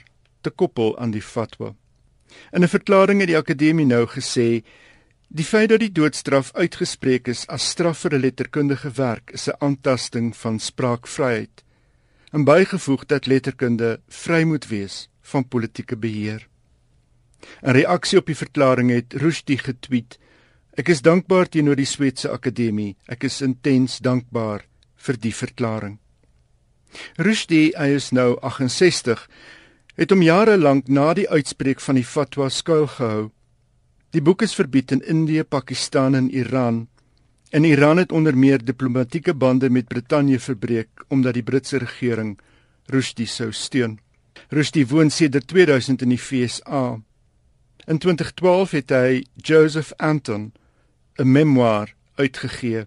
te 0.46 0.52
koppel 0.54 0.94
aan 1.02 1.16
die 1.16 1.22
fatwa. 1.22 1.72
In 2.54 2.62
'n 2.62 2.70
verklaring 2.70 3.20
het 3.20 3.32
die 3.32 3.38
akademie 3.38 3.86
nou 3.86 4.06
gesê 4.06 4.62
die 5.28 5.46
feit 5.46 5.70
dat 5.70 5.80
die 5.80 5.92
doodstraf 5.92 6.52
uitgespreek 6.54 7.28
is 7.28 7.48
as 7.48 7.70
straf 7.70 8.06
vir 8.06 8.14
'n 8.14 8.22
letterkundige 8.22 8.92
werk 8.92 9.32
is 9.34 9.48
'n 9.50 9.58
aantasting 9.60 10.36
van 10.36 10.60
spraakvryheid 10.60 11.64
en 12.32 12.44
bygevoeg 12.44 13.06
dat 13.06 13.26
letterkunde 13.26 14.00
vry 14.08 14.44
moet 14.44 14.68
wees 14.68 15.10
van 15.22 15.48
politieke 15.48 15.98
beheer. 15.98 16.48
'n 17.64 17.72
Reaksie 17.72 18.20
op 18.20 18.26
die 18.26 18.36
verklaring 18.36 18.90
het 18.90 19.14
Rushdie 19.14 19.58
getweet: 19.58 20.20
Ek 20.78 20.90
is 20.90 21.02
dankbaar 21.02 21.50
teenoor 21.50 21.76
die 21.76 21.86
Swetse 21.86 22.30
Akademie. 22.30 22.96
Ek 23.08 23.24
is 23.24 23.42
intens 23.42 24.00
dankbaar 24.00 24.66
vir 24.96 25.18
die 25.18 25.34
verklaring. 25.34 25.98
Rushdie, 27.18 27.74
hy 27.78 27.96
is 27.98 28.12
nou 28.12 28.38
68, 28.42 29.28
het 29.98 30.12
om 30.12 30.22
jare 30.22 30.58
lank 30.58 30.88
na 30.88 31.14
die 31.14 31.30
uitspreek 31.30 31.82
van 31.82 31.96
die 31.96 32.06
fatwa 32.06 32.50
skuilgehou. 32.50 33.32
Die 34.14 34.22
boek 34.22 34.42
is 34.46 34.56
verbied 34.56 34.92
in 34.92 35.02
Indië, 35.02 35.44
Pakistan 35.44 36.16
en 36.16 36.30
Iran. 36.30 36.88
En 37.50 37.64
Iran 37.64 37.98
het 37.98 38.12
onder 38.12 38.38
meer 38.38 38.64
diplomatieke 38.64 39.34
bande 39.34 39.70
met 39.70 39.88
Brittanje 39.88 40.40
verbreek 40.40 41.06
omdat 41.08 41.34
die 41.34 41.44
Britse 41.44 41.78
regering 41.78 42.38
Rushdie 42.88 43.28
sou 43.28 43.52
steun. 43.52 44.00
Rushdie 44.50 44.88
woon 44.88 45.10
sedert 45.10 45.48
2000 45.48 46.02
in 46.02 46.14
die 46.14 46.20
FSA. 46.22 47.00
In 47.88 47.98
2012 47.98 48.72
het 48.72 48.90
hy 48.92 49.24
Joseph 49.36 49.94
Anton 49.98 50.52
'n 51.16 51.32
memoir 51.32 51.94
uitgegee, 52.16 52.86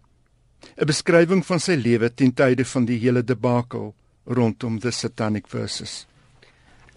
'n 0.77 0.87
beskrywing 0.87 1.47
van 1.47 1.61
sy 1.61 1.73
lewe 1.75 2.15
ten 2.15 2.35
tye 2.35 2.65
van 2.65 2.85
die 2.85 2.99
hele 2.99 3.25
debakel 3.25 3.95
rondom 4.25 4.79
the 4.79 4.91
satanic 4.91 5.49
verses. 5.49 6.07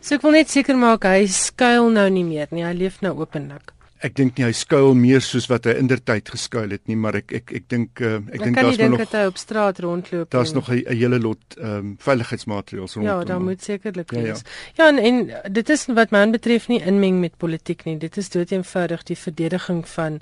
So 0.01 0.15
ek 0.15 0.21
wil 0.21 0.31
net 0.31 0.49
seker 0.49 0.75
maak 0.75 1.03
hy 1.03 1.27
skuil 1.27 1.89
nou 1.89 2.09
nie 2.09 2.25
meer 2.27 2.47
nie. 2.51 2.65
Hy 2.65 2.73
leef 2.73 2.99
nou 3.01 3.15
openlik. 3.19 3.71
Ek 4.03 4.15
dink 4.15 4.37
nie 4.37 4.43
hy 4.43 4.51
skuil 4.51 4.93
meer 4.99 5.21
soos 5.23 5.45
wat 5.47 5.67
hy 5.69 5.77
indertyd 5.79 6.27
geskuil 6.33 6.73
het 6.75 6.81
nie, 6.91 6.97
maar 6.99 7.15
ek 7.21 7.31
ek 7.39 7.53
ek 7.59 7.67
dink 7.71 8.01
uh, 8.03 8.17
ek 8.35 8.41
dink 8.43 8.57
daar's 8.59 8.79
nog 8.81 9.03
dat 9.05 9.13
hy 9.15 9.23
op 9.29 9.37
straat 9.39 9.79
rondloop. 9.79 10.29
Daar's 10.33 10.51
nog 10.53 10.69
'n 10.69 10.83
hele 10.91 11.19
lot 11.19 11.57
ehm 11.57 11.77
um, 11.77 11.93
veiligheidsmaatreëls 11.99 12.95
rondom. 12.95 13.11
Ja, 13.11 13.23
daar 13.23 13.41
moet 13.41 13.63
sekerlik 13.63 14.11
wees. 14.11 14.43
Ja, 14.43 14.51
ja. 14.75 14.83
ja 14.83 14.87
en, 14.91 14.97
en 14.97 15.53
dit 15.53 15.69
is 15.69 15.85
wat 15.85 16.11
my 16.11 16.29
betref 16.29 16.67
nie 16.67 16.81
inmeng 16.83 17.19
met 17.19 17.37
politiek 17.37 17.85
nie. 17.85 17.97
Dit 17.97 18.17
is 18.17 18.29
doeteenvoudig 18.29 19.03
die 19.03 19.17
verdediging 19.17 19.87
van 19.87 20.19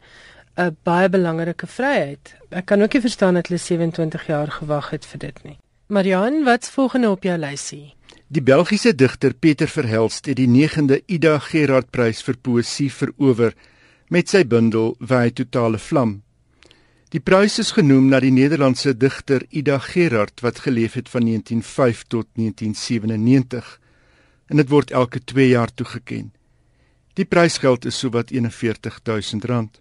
'n 0.58 0.78
baie 0.84 1.10
belangrike 1.10 1.68
vryheid. 1.68 2.36
Ek 2.50 2.66
kan 2.66 2.82
ook 2.82 2.94
nie 2.94 3.02
verstaan 3.02 3.34
dat 3.34 3.48
hulle 3.48 3.60
27 3.60 4.28
jaar 4.28 4.52
gewag 4.52 4.90
het 4.90 5.06
vir 5.06 5.20
dit 5.20 5.44
nie. 5.44 5.58
Marian, 5.88 6.44
wat's 6.44 6.70
volgende 6.70 7.10
op 7.10 7.24
jou 7.24 7.38
lysie? 7.38 7.96
Die 8.28 8.42
Belgiese 8.42 8.96
digter 8.96 9.34
Pieter 9.34 9.68
Verhelst 9.68 10.26
het 10.26 10.36
die 10.36 10.48
9de 10.48 11.02
Ida 11.06 11.40
Gerard 11.40 11.90
Prys 11.90 12.22
vir 12.24 12.38
poësie 12.38 12.92
verower 12.92 13.54
met 14.12 14.28
sy 14.28 14.44
bundel 14.44 14.98
Wy 15.00 15.30
totale 15.32 15.80
vlam. 15.80 16.18
Die 17.16 17.22
prys 17.24 17.58
is 17.64 17.72
genoem 17.76 18.10
na 18.12 18.20
die 18.24 18.32
Nederlandse 18.32 18.92
digter 18.96 19.46
Ida 19.50 19.78
Gerard 19.84 20.44
wat 20.44 20.60
geleef 20.66 20.98
het 21.00 21.10
van 21.12 21.26
1905 21.28 22.04
tot 22.08 22.28
1997 22.36 23.80
en 24.52 24.60
dit 24.60 24.70
word 24.72 24.92
elke 24.92 25.24
2 25.24 25.48
jaar 25.54 25.72
toegekend. 25.72 26.34
Die 27.16 27.26
prysgeld 27.26 27.86
is 27.86 28.00
sowat 28.00 28.32
41000 28.32 29.46
rand. 29.46 29.80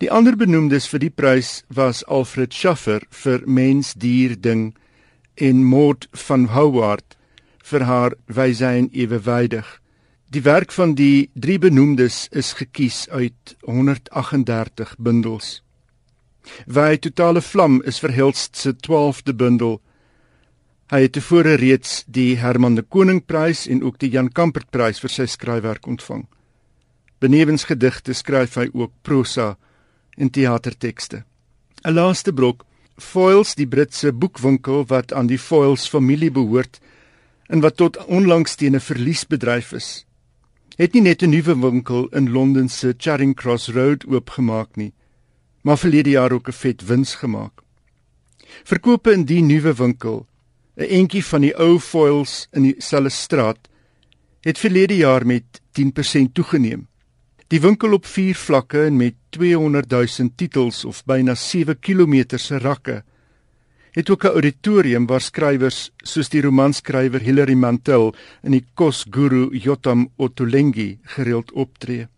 Die 0.00 0.10
ander 0.10 0.36
benoemdes 0.36 0.88
vir 0.88 1.00
die 1.00 1.12
prys 1.12 1.62
was 1.68 2.02
Alfred 2.04 2.54
Schaffer 2.56 3.04
vir 3.10 3.44
Mens, 3.46 3.94
dier, 3.94 4.36
ding 4.36 4.74
en 5.36 5.64
Maud 5.64 6.08
van 6.12 6.48
Howard 6.52 7.16
vir 7.64 7.84
haar 7.84 8.16
wysyn 8.26 8.88
ewewydig. 8.92 9.79
Die 10.30 10.42
werk 10.46 10.70
van 10.70 10.92
die 10.94 11.26
drie 11.34 11.56
benoemdes 11.58 12.28
is 12.30 12.52
gekies 12.54 13.08
uit 13.10 13.56
138 13.66 14.92
bundels. 15.02 15.48
Wy 16.70 17.00
totale 17.02 17.40
vlam 17.42 17.80
is 17.82 17.98
verhelst 17.98 18.54
se 18.56 18.70
12de 18.70 19.34
bundel. 19.34 19.80
Hy 20.94 21.00
het 21.02 21.16
tevore 21.16 21.56
reeds 21.58 22.04
die 22.06 22.36
Herman 22.38 22.76
de 22.78 22.84
Koning 22.86 23.24
prys 23.26 23.64
en 23.66 23.82
ook 23.82 23.98
die 23.98 24.12
Jan 24.12 24.28
Kampert 24.30 24.70
prys 24.70 25.02
vir 25.02 25.10
sy 25.10 25.26
skryfwerk 25.26 25.88
ontvang. 25.90 26.28
Benewens 27.18 27.66
gedigte 27.66 28.14
skryf 28.14 28.54
hy 28.54 28.68
ook 28.70 28.92
prosa 29.02 29.56
en 30.14 30.30
teatertekste. 30.30 31.24
'n 31.82 31.94
Laaste 31.94 32.30
brok, 32.32 32.62
Foils 32.98 33.56
die 33.58 33.66
Britse 33.66 34.12
boekwinkel 34.12 34.86
wat 34.86 35.12
aan 35.12 35.26
die 35.26 35.42
Foils 35.42 35.88
familie 35.88 36.30
behoort, 36.30 36.78
en 37.48 37.60
wat 37.60 37.76
tot 37.76 37.98
onlangs 38.06 38.54
teen 38.54 38.76
'n 38.76 38.80
verliesbedryf 38.80 39.72
is. 39.72 40.06
Het 40.76 40.92
nie 40.92 41.02
net 41.02 41.22
'n 41.22 41.30
nuwe 41.30 41.58
winkel 41.58 42.08
in 42.08 42.30
Londen 42.30 42.68
se 42.68 42.94
Charing 42.96 43.34
Cross 43.36 43.68
Road 43.68 44.06
oopgemaak 44.06 44.76
nie, 44.76 44.92
maar 45.62 45.78
verlede 45.78 46.10
jaar 46.10 46.32
ook 46.32 46.48
'n 46.48 46.52
vet 46.52 46.86
wins 46.86 47.14
gemaak. 47.14 47.62
Verkope 48.64 49.12
in 49.12 49.24
die 49.24 49.42
nuwe 49.42 49.74
winkel, 49.74 50.26
'n 50.76 50.82
entjie 50.82 51.24
van 51.24 51.40
die 51.40 51.54
ou 51.58 51.78
foils 51.78 52.48
in 52.52 52.62
dieselfde 52.62 53.08
straat, 53.08 53.68
het 54.40 54.58
verlede 54.58 54.96
jaar 54.96 55.26
met 55.26 55.60
10% 55.72 56.34
toegeneem. 56.34 56.88
Die 57.46 57.60
winkel 57.60 57.92
op 57.92 58.06
4 58.06 58.34
vlakke 58.34 58.84
en 58.84 58.96
met 58.96 59.14
200 59.28 59.90
000 59.90 60.30
titels 60.36 60.84
of 60.84 61.04
byna 61.04 61.34
7 61.34 61.78
km 61.78 62.36
se 62.36 62.58
rakke 62.58 63.04
het 63.90 64.10
ook 64.10 64.24
'n 64.24 64.34
auditorium 64.36 65.06
waar 65.06 65.20
skrywers 65.20 65.90
soos 65.96 66.28
die 66.28 66.42
romanskrywer 66.42 67.20
Hilary 67.20 67.54
Mantel 67.54 68.14
en 68.42 68.50
die 68.50 68.64
kosguru 68.74 69.48
Yotam 69.52 70.10
Ottolenghi 70.16 70.98
gereeld 71.02 71.52
optree. 71.52 72.08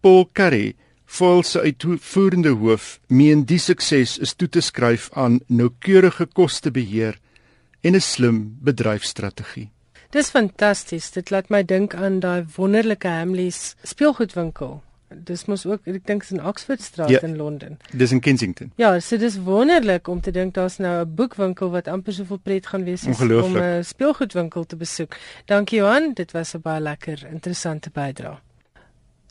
Paul 0.00 0.28
Curry, 0.32 0.74
Foyle 1.04 1.42
se 1.42 1.60
uitvoerende 1.60 2.48
hoof, 2.48 3.00
meen 3.06 3.44
die 3.44 3.58
sukses 3.58 4.18
is 4.18 4.34
toe 4.34 4.48
te 4.48 4.60
skryf 4.60 5.10
aan 5.12 5.40
noukeurige 5.46 6.26
kostebeheer 6.26 7.18
en 7.80 7.94
'n 7.94 8.00
slim 8.00 8.56
bedryfstrategie. 8.60 9.70
Dis 10.10 10.30
fantasties. 10.30 11.10
Dit 11.10 11.30
laat 11.30 11.48
my 11.48 11.64
dink 11.64 11.94
aan 11.94 12.20
daai 12.20 12.44
wonderlike 12.56 13.08
Hamleys 13.08 13.74
speelgoedwinkel 13.82 14.82
dis 15.24 15.44
mos 15.46 15.66
ook 15.66 15.80
ek 15.86 16.06
dink 16.06 16.22
is 16.22 16.30
in 16.32 16.40
Oxford 16.44 16.80
Street 16.82 17.08
Ja. 17.08 17.20
in 17.22 17.36
Londen. 17.36 17.78
Dis 17.92 18.12
in 18.12 18.20
Kensington. 18.20 18.72
Ja, 18.76 19.00
so 19.00 19.16
dis 19.16 19.36
wonderlik 19.38 20.08
om 20.08 20.20
te 20.20 20.30
dink 20.30 20.54
daar's 20.54 20.78
nou 20.78 21.04
'n 21.04 21.14
boekwinkel 21.14 21.70
wat 21.70 21.88
amper 21.88 22.12
soveel 22.12 22.38
pret 22.38 22.66
gaan 22.66 22.84
wees 22.84 23.06
as 23.08 23.20
om. 23.20 23.56
'n 23.56 23.84
speelgoedwinkel 23.84 24.64
te 24.66 24.76
besoek. 24.76 25.16
Dankie 25.46 25.78
Johan, 25.78 26.12
dit 26.14 26.32
was 26.32 26.54
'n 26.54 26.60
baie 26.60 26.80
lekker 26.80 27.26
interessante 27.30 27.90
bydrae. 27.90 28.38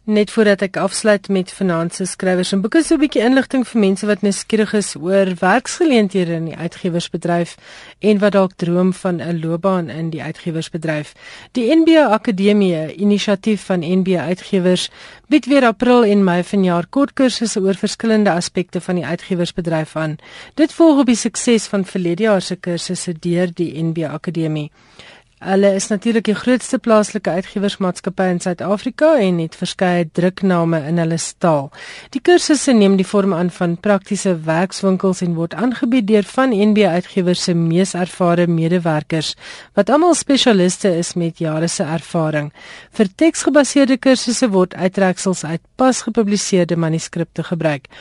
Net 0.03 0.31
voordat 0.35 0.59
ek 0.65 0.75
afsluit 0.83 1.29
met 1.31 1.51
finansies 1.55 2.17
skrywers 2.17 2.49
en 2.51 2.59
boeke 2.59 2.81
so 2.83 2.95
'n 2.95 2.99
bietjie 2.99 3.21
inligting 3.23 3.63
vir 3.63 3.79
mense 3.79 4.05
wat 4.05 4.21
nuuskierig 4.21 4.73
is 4.73 4.95
oor 4.99 5.31
werksgeleenthede 5.39 6.33
in 6.33 6.45
die 6.45 6.57
uitgewersbedryf 6.59 7.55
en 7.99 8.19
wat 8.19 8.33
dalk 8.35 8.51
droom 8.59 8.91
van 8.93 9.21
'n 9.21 9.39
loopbaan 9.39 9.89
in 9.89 10.09
die 10.09 10.21
uitgewersbedryf. 10.21 11.13
Die 11.53 11.75
NBA 11.75 12.11
Akademie, 12.11 12.95
inisiatief 12.95 13.63
van 13.63 13.79
NBA 13.79 14.19
Uitgewers, 14.27 14.89
bied 15.29 15.45
weer 15.45 15.65
April 15.65 16.03
en 16.03 16.23
Mei 16.23 16.43
vanjaar 16.43 16.85
kort 16.89 17.13
kursusse 17.13 17.61
oor 17.61 17.75
verskillende 17.75 18.31
aspekte 18.31 18.81
van 18.81 18.95
die 18.95 19.05
uitgewersbedryf 19.05 19.95
aan. 19.95 20.17
Dit 20.55 20.73
volg 20.73 20.99
op 20.99 21.05
die 21.05 21.15
sukses 21.15 21.65
van 21.67 21.85
verlede 21.85 22.23
jaar 22.23 22.41
se 22.41 22.55
kursusse 22.55 23.13
deur 23.19 23.53
die 23.53 23.83
NBA 23.83 24.07
Akademie. 24.07 24.71
Hulle 25.43 25.73
is 25.75 25.89
natuurlik 25.91 26.23
die 26.29 26.35
grootste 26.39 26.77
plaaslike 26.79 27.31
uitgewersmaatskappy 27.35 28.29
in 28.31 28.37
Suid-Afrika 28.39 29.09
en 29.19 29.41
het 29.41 29.57
verskeie 29.59 30.05
drukname 30.15 30.79
in 30.87 31.01
hulle 31.01 31.17
staal. 31.19 31.67
Die 32.15 32.21
kursusse 32.23 32.71
neem 32.71 32.95
die 32.95 33.07
vorm 33.07 33.33
aan 33.35 33.49
van 33.51 33.73
praktiese 33.75 34.37
werkswinkels 34.45 35.19
en 35.25 35.33
word 35.35 35.57
aangebied 35.59 36.07
deur 36.07 36.23
van 36.31 36.55
NB 36.55 36.85
Uitgewers 36.87 37.43
se 37.43 37.57
mees 37.59 37.91
ervare 37.91 38.47
medewerkers 38.47 39.33
wat 39.75 39.91
almal 39.91 40.15
spesialiste 40.15 40.93
is 41.01 41.11
met 41.19 41.43
jare 41.43 41.67
se 41.67 41.83
ervaring. 41.83 42.53
Vir 42.95 43.11
teksgebaseerde 43.11 43.97
kursusse 43.99 44.47
word 44.53 44.77
uittreksels 44.79 45.43
uit 45.43 45.61
pas 45.75 46.05
gepubliseerde 46.07 46.79
manuskripte 46.79 47.43
gebruik. 47.43 47.91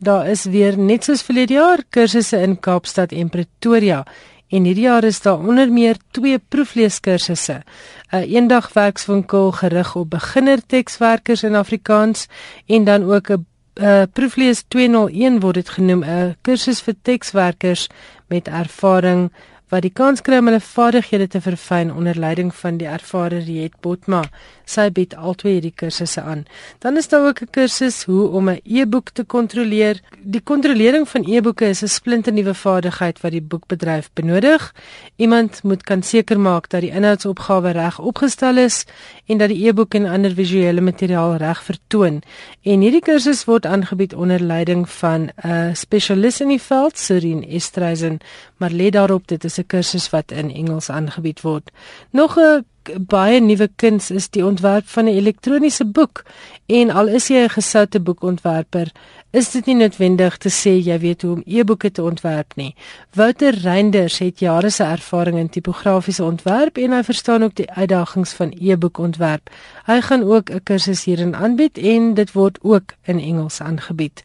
Daar 0.00 0.28
is 0.28 0.44
weer 0.44 0.76
net 0.76 1.08
soos 1.08 1.24
verlede 1.24 1.56
jaar 1.56 1.80
kursusse 1.88 2.42
in 2.44 2.60
Kaapstad 2.60 3.12
en 3.12 3.32
Pretoria. 3.32 4.04
En 4.50 4.64
hierdie 4.66 4.88
jaar 4.88 5.04
is 5.06 5.20
daar 5.22 5.38
onder 5.38 5.70
meer 5.72 5.96
twee 6.10 6.38
proefleeskursusse. 6.38 7.62
'n 8.10 8.26
Eendag 8.26 8.72
werkswinkel 8.72 9.52
gerig 9.52 9.94
op 9.96 10.10
beginner 10.10 10.58
tekswerkers 10.66 11.42
in 11.42 11.54
Afrikaans 11.54 12.26
en 12.66 12.84
dan 12.84 13.12
ook 13.12 13.30
'n 13.30 13.46
uh, 13.74 14.02
proeflees 14.12 14.64
201 14.68 15.40
word 15.40 15.54
dit 15.54 15.68
genoem, 15.68 16.04
'n 16.04 16.36
kursus 16.42 16.80
vir 16.80 16.94
tekswerkers 17.02 17.86
met 18.26 18.48
ervaring 18.48 19.32
wat 19.70 19.84
die 19.86 19.92
kans 19.94 20.22
kry 20.26 20.40
om 20.42 20.48
hulle 20.50 20.60
vaardighede 20.60 21.28
te 21.30 21.40
verfyn 21.40 21.92
onder 21.94 22.18
leiding 22.18 22.50
van 22.54 22.78
die 22.80 22.88
ervare 22.90 23.38
Riet 23.46 23.76
Botma. 23.82 24.24
Sy 24.66 24.88
bied 24.94 25.14
albei 25.18 25.56
hierdie 25.56 25.74
kursusse 25.74 26.22
aan. 26.22 26.44
Dan 26.82 26.98
is 26.98 27.08
daar 27.08 27.26
ook 27.26 27.42
'n 27.42 27.50
kursus 27.50 28.04
hoe 28.04 28.28
om 28.28 28.50
'n 28.50 28.60
e-boek 28.64 29.10
te 29.10 29.24
kontroleer. 29.24 30.00
Die 30.22 30.40
kontrolering 30.40 31.08
van 31.08 31.24
e-boeke 31.24 31.66
is 31.68 31.82
'n 31.82 31.88
splinternuwe 31.88 32.54
vaardigheid 32.54 33.20
wat 33.20 33.32
die 33.32 33.42
boekbedryf 33.42 34.10
benodig. 34.14 34.74
Iemand 35.16 35.62
moet 35.62 35.82
kan 35.82 36.02
seker 36.02 36.40
maak 36.40 36.68
dat 36.68 36.80
die 36.80 36.90
inhoudsopgawe 36.90 37.70
reg 37.70 37.98
opgestel 37.98 38.56
is 38.56 38.86
en 39.26 39.38
dat 39.38 39.48
die 39.48 39.66
e-boek 39.66 39.94
en 39.94 40.06
ander 40.06 40.34
visuele 40.34 40.80
materiaal 40.80 41.36
reg 41.36 41.62
vertoon. 41.62 42.22
En 42.62 42.80
hierdie 42.80 43.02
kursus 43.02 43.44
word 43.44 43.66
aangebied 43.66 44.14
onder 44.14 44.40
leiding 44.40 44.88
van 44.88 45.30
'n 45.44 45.74
spesialis 45.74 46.40
in 46.40 46.48
die 46.48 46.62
veld, 46.62 46.98
Serene 46.98 47.46
Estreisen, 47.46 48.18
maar 48.56 48.70
let 48.70 48.92
daarop 48.92 49.26
dit 49.26 49.44
is 49.44 49.59
'n 49.60 49.66
kursus 49.66 50.10
wat 50.10 50.32
in 50.32 50.50
Engels 50.50 50.90
aangebied 50.90 51.40
word. 51.40 51.70
Nog 52.10 52.38
'n 52.38 52.64
baie 52.98 53.40
nuwe 53.40 53.68
kuns 53.76 54.10
is 54.10 54.28
die 54.30 54.44
ontwerp 54.44 54.86
van 54.88 55.04
'n 55.04 55.16
elektroniese 55.16 55.84
boek 55.84 56.24
en 56.66 56.90
al 56.90 57.08
is 57.08 57.28
jy 57.28 57.44
'n 57.44 57.48
gesoute 57.48 58.00
boekontwerper, 58.00 58.92
is 59.30 59.50
dit 59.50 59.66
nie 59.66 59.74
noodwendig 59.74 60.36
te 60.36 60.48
sê 60.48 60.72
jy 60.84 60.98
weet 60.98 61.22
hoe 61.22 61.32
om 61.32 61.42
e-boeke 61.46 61.90
te 61.90 62.02
ontwerp 62.02 62.52
nie. 62.56 62.74
Wouter 63.14 63.54
Reinders 63.54 64.18
het 64.18 64.38
jare 64.38 64.70
se 64.70 64.84
ervaring 64.84 65.38
in 65.38 65.48
tipografiese 65.48 66.24
ontwerp 66.24 66.78
en 66.78 66.92
hy 66.92 67.02
verstaan 67.02 67.42
ook 67.42 67.54
die 67.54 67.70
uitdagings 67.70 68.32
van 68.32 68.54
e-boekontwerp. 68.60 69.50
Hy 69.86 70.00
gaan 70.00 70.22
ook 70.22 70.50
'n 70.50 70.62
kursus 70.62 71.04
hierin 71.04 71.36
aanbied 71.36 71.78
en 71.78 72.14
dit 72.14 72.32
word 72.32 72.58
ook 72.62 72.94
in 73.04 73.20
Engels 73.20 73.60
aangebied. 73.60 74.22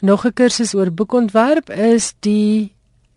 Nog 0.00 0.26
'n 0.26 0.32
kursus 0.32 0.74
oor 0.74 0.92
boekontwerp 0.92 1.70
is 1.70 2.14
die 2.20 2.72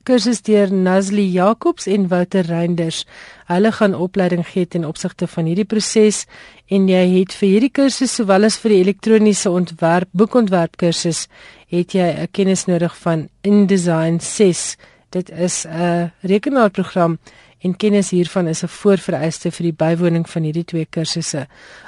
kursus 0.06 0.44
deur 0.46 0.72
Nazli 0.72 1.26
Jacobs 1.34 1.88
en 1.90 2.08
Wouter 2.12 2.46
Reinders. 2.46 3.04
Hulle 3.50 3.72
gaan 3.74 3.96
opleiding 3.98 4.46
gee 4.48 4.68
ten 4.70 4.86
opsigte 4.86 5.28
van 5.28 5.50
hierdie 5.50 5.66
proses 5.66 6.26
en 6.70 6.88
jy 6.90 7.02
het 7.18 7.34
vir 7.34 7.50
hierdie 7.50 7.72
kursus 7.74 8.14
sowel 8.16 8.46
as 8.48 8.60
vir 8.62 8.76
die 8.76 8.82
elektroniese 8.86 9.50
ontwerp 9.50 10.12
boekontwerp 10.14 10.78
kursus 10.82 11.26
het 11.74 11.98
jy 11.98 12.08
'n 12.24 12.28
kennis 12.32 12.66
nodig 12.66 12.96
van 12.98 13.30
InDesign 13.42 14.20
6. 14.20 14.78
Dit 15.10 15.30
is 15.30 15.66
'n 15.66 16.12
rekenaarprogram 16.22 17.18
en 17.60 17.78
kennis 17.78 18.10
hiervan 18.10 18.48
is 18.48 18.64
'n 18.64 18.68
voorvereiste 18.68 19.52
vir 19.52 19.64
die 19.64 19.78
bywoning 19.84 20.30
van 20.30 20.44
hierdie 20.44 20.66
twee 20.66 20.86
kursusse. 20.86 21.48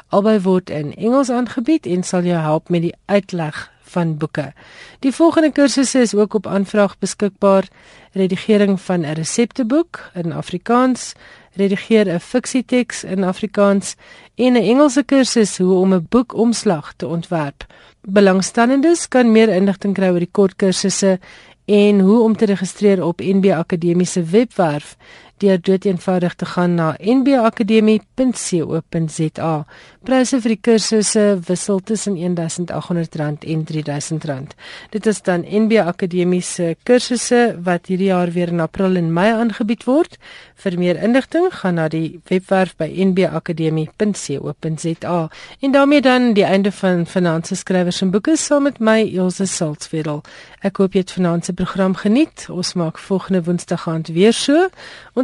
Albei 0.09 0.39
word 0.39 0.69
in 0.69 0.95
Engels 0.95 1.29
aangebied 1.29 1.85
en 1.85 2.03
sal 2.03 2.23
jou 2.23 2.39
help 2.41 2.69
met 2.69 2.81
die 2.81 2.95
uitleg 3.05 3.71
van 3.87 4.17
boeke. 4.17 4.53
Die 4.99 5.11
volgende 5.11 5.51
kursusse 5.51 5.99
is 5.99 6.15
ook 6.15 6.33
op 6.33 6.47
aanvraag 6.47 6.97
beskikbaar: 6.99 7.67
redigering 8.11 8.81
van 8.81 8.99
'n 9.01 9.13
resepteboek 9.13 10.11
in 10.13 10.33
Afrikaans, 10.33 11.13
redigeer 11.53 12.07
'n 12.13 12.19
fiksieteks 12.19 13.03
in 13.03 13.23
Afrikaans 13.23 13.95
en 14.35 14.53
'n 14.53 14.67
Engelse 14.71 15.03
kursus 15.03 15.57
hoe 15.57 15.73
om 15.73 15.93
'n 15.93 16.05
boekomslag 16.09 16.93
te 16.93 17.07
ontwerp. 17.07 17.65
Belangstellendes 18.01 19.07
kan 19.07 19.31
meer 19.31 19.49
inligting 19.49 19.93
kry 19.93 20.09
oor 20.09 20.19
die 20.19 20.31
kort 20.31 20.55
kursusse 20.55 21.19
en 21.65 21.99
hoe 21.99 22.21
om 22.21 22.35
te 22.37 22.45
registreer 22.45 23.03
op 23.03 23.19
NB 23.19 23.51
Akademiese 23.51 24.23
webwerf 24.23 24.95
deur 25.37 25.61
doeteenvoudig 25.61 26.35
te 26.35 26.45
gaan 26.45 26.75
na 26.75 26.95
nbakademie.co.za. 26.99 29.65
Pryse 30.07 30.37
vir 30.39 30.53
die 30.53 30.63
kursusse 30.63 31.23
wissel 31.49 31.81
tussen 31.83 32.15
R1800 32.15 33.43
en 33.43 33.65
R3000. 33.67 34.55
Dit 34.93 35.05
is 35.05 35.21
dan 35.21 35.43
NB 35.43 35.71
Akademiese 35.83 36.75
kursusse 36.87 37.59
wat 37.63 37.87
hierdie 37.91 38.07
jaar 38.13 38.31
weer 38.31 38.47
in 38.53 38.59
April 38.63 38.95
en 38.95 39.13
Mei 39.13 39.31
aangebied 39.33 39.83
word. 39.83 40.17
Vir 40.55 40.77
meer 40.79 41.03
inligting 41.03 41.51
gaan 41.59 41.75
na 41.75 41.87
die 41.91 42.21
webwerf 42.29 42.75
by 42.79 42.87
nbakademie.co.za. 42.87 45.29
En 45.59 45.71
daarmee 45.71 46.01
dan 46.01 46.33
die 46.33 46.45
einde 46.47 46.71
van 46.71 47.05
Finansies 47.05 47.59
skrywers 47.65 48.01
en 48.01 48.11
boeke 48.11 48.37
saam 48.39 48.63
met 48.63 48.79
my 48.79 49.11
Elsje 49.11 49.45
Saltzwedel. 49.45 50.23
Ek 50.63 50.77
hoop 50.81 50.93
jy 50.95 51.01
het 51.03 51.11
vanaand 51.13 51.45
se 51.45 51.53
program 51.53 51.95
geniet. 51.99 52.47
Ons 52.49 52.73
maak 52.79 52.97
volgende 52.97 53.43
Woensdag 53.43 53.87
aand 53.91 54.07
weer 54.15 54.33
so. 54.33 54.69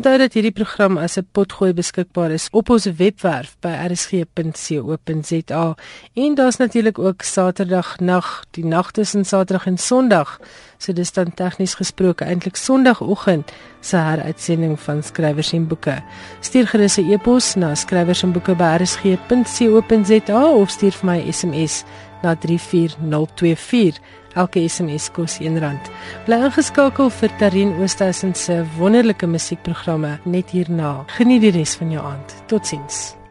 Onthou 0.04 0.20
dat 0.20 0.34
hierdie 0.36 0.52
program 0.52 0.98
as 0.98 1.16
'n 1.18 1.28
potgooi 1.32 1.74
beskikbaar 1.74 2.32
is 2.32 2.48
op 2.52 2.70
ons 2.70 2.86
webwerf 2.86 3.56
by 3.60 3.88
rsg.co.za. 3.88 5.76
En 6.14 6.36
daar's 6.36 6.58
natuurlik 6.58 7.00
ook 7.00 7.22
Saterdag 7.22 8.00
nag, 8.00 8.44
die 8.52 8.66
nag 8.66 8.92
tussen 8.92 9.26
Saterdag 9.26 9.66
en 9.66 9.78
Sondag. 9.78 10.40
So 10.78 10.94
dis 10.94 11.12
dan 11.12 11.34
tegnies 11.34 11.74
gesproke 11.74 12.26
eintlik 12.26 12.56
Sondagoggend 12.56 13.52
se 13.80 13.96
heruitsending 13.96 14.80
van 14.80 15.04
skrywers 15.04 15.54
en 15.54 15.68
boeke. 15.68 16.04
Stuur 16.40 16.68
gerus 16.68 16.98
'n 16.98 17.12
e-pos 17.12 17.56
na 17.56 17.76
skrywers 17.76 18.24
en 18.24 18.32
boeke 18.32 18.56
by 18.56 18.78
rsg.co.za 18.82 20.46
of 20.46 20.70
stuur 20.70 20.92
vir 20.92 21.10
my 21.10 21.18
'n 21.20 21.34
SMS 21.34 21.84
na 22.22 22.36
34024. 22.36 24.00
Elke 24.36 24.64
SMS 24.70 25.10
kos 25.14 25.40
R1. 25.40 25.90
Bly 26.28 26.40
ingeskakel 26.50 27.12
vir 27.22 27.36
Tarin 27.40 27.74
Oosthuizen 27.80 28.36
se 28.36 28.62
wonderlike 28.78 29.28
musiekprogramme 29.28 30.18
net 30.26 30.54
hierna. 30.56 30.96
Geniet 31.18 31.46
die 31.46 31.54
res 31.60 31.78
van 31.78 31.92
jou 31.94 32.06
aand. 32.14 32.40
Totsiens. 32.48 33.23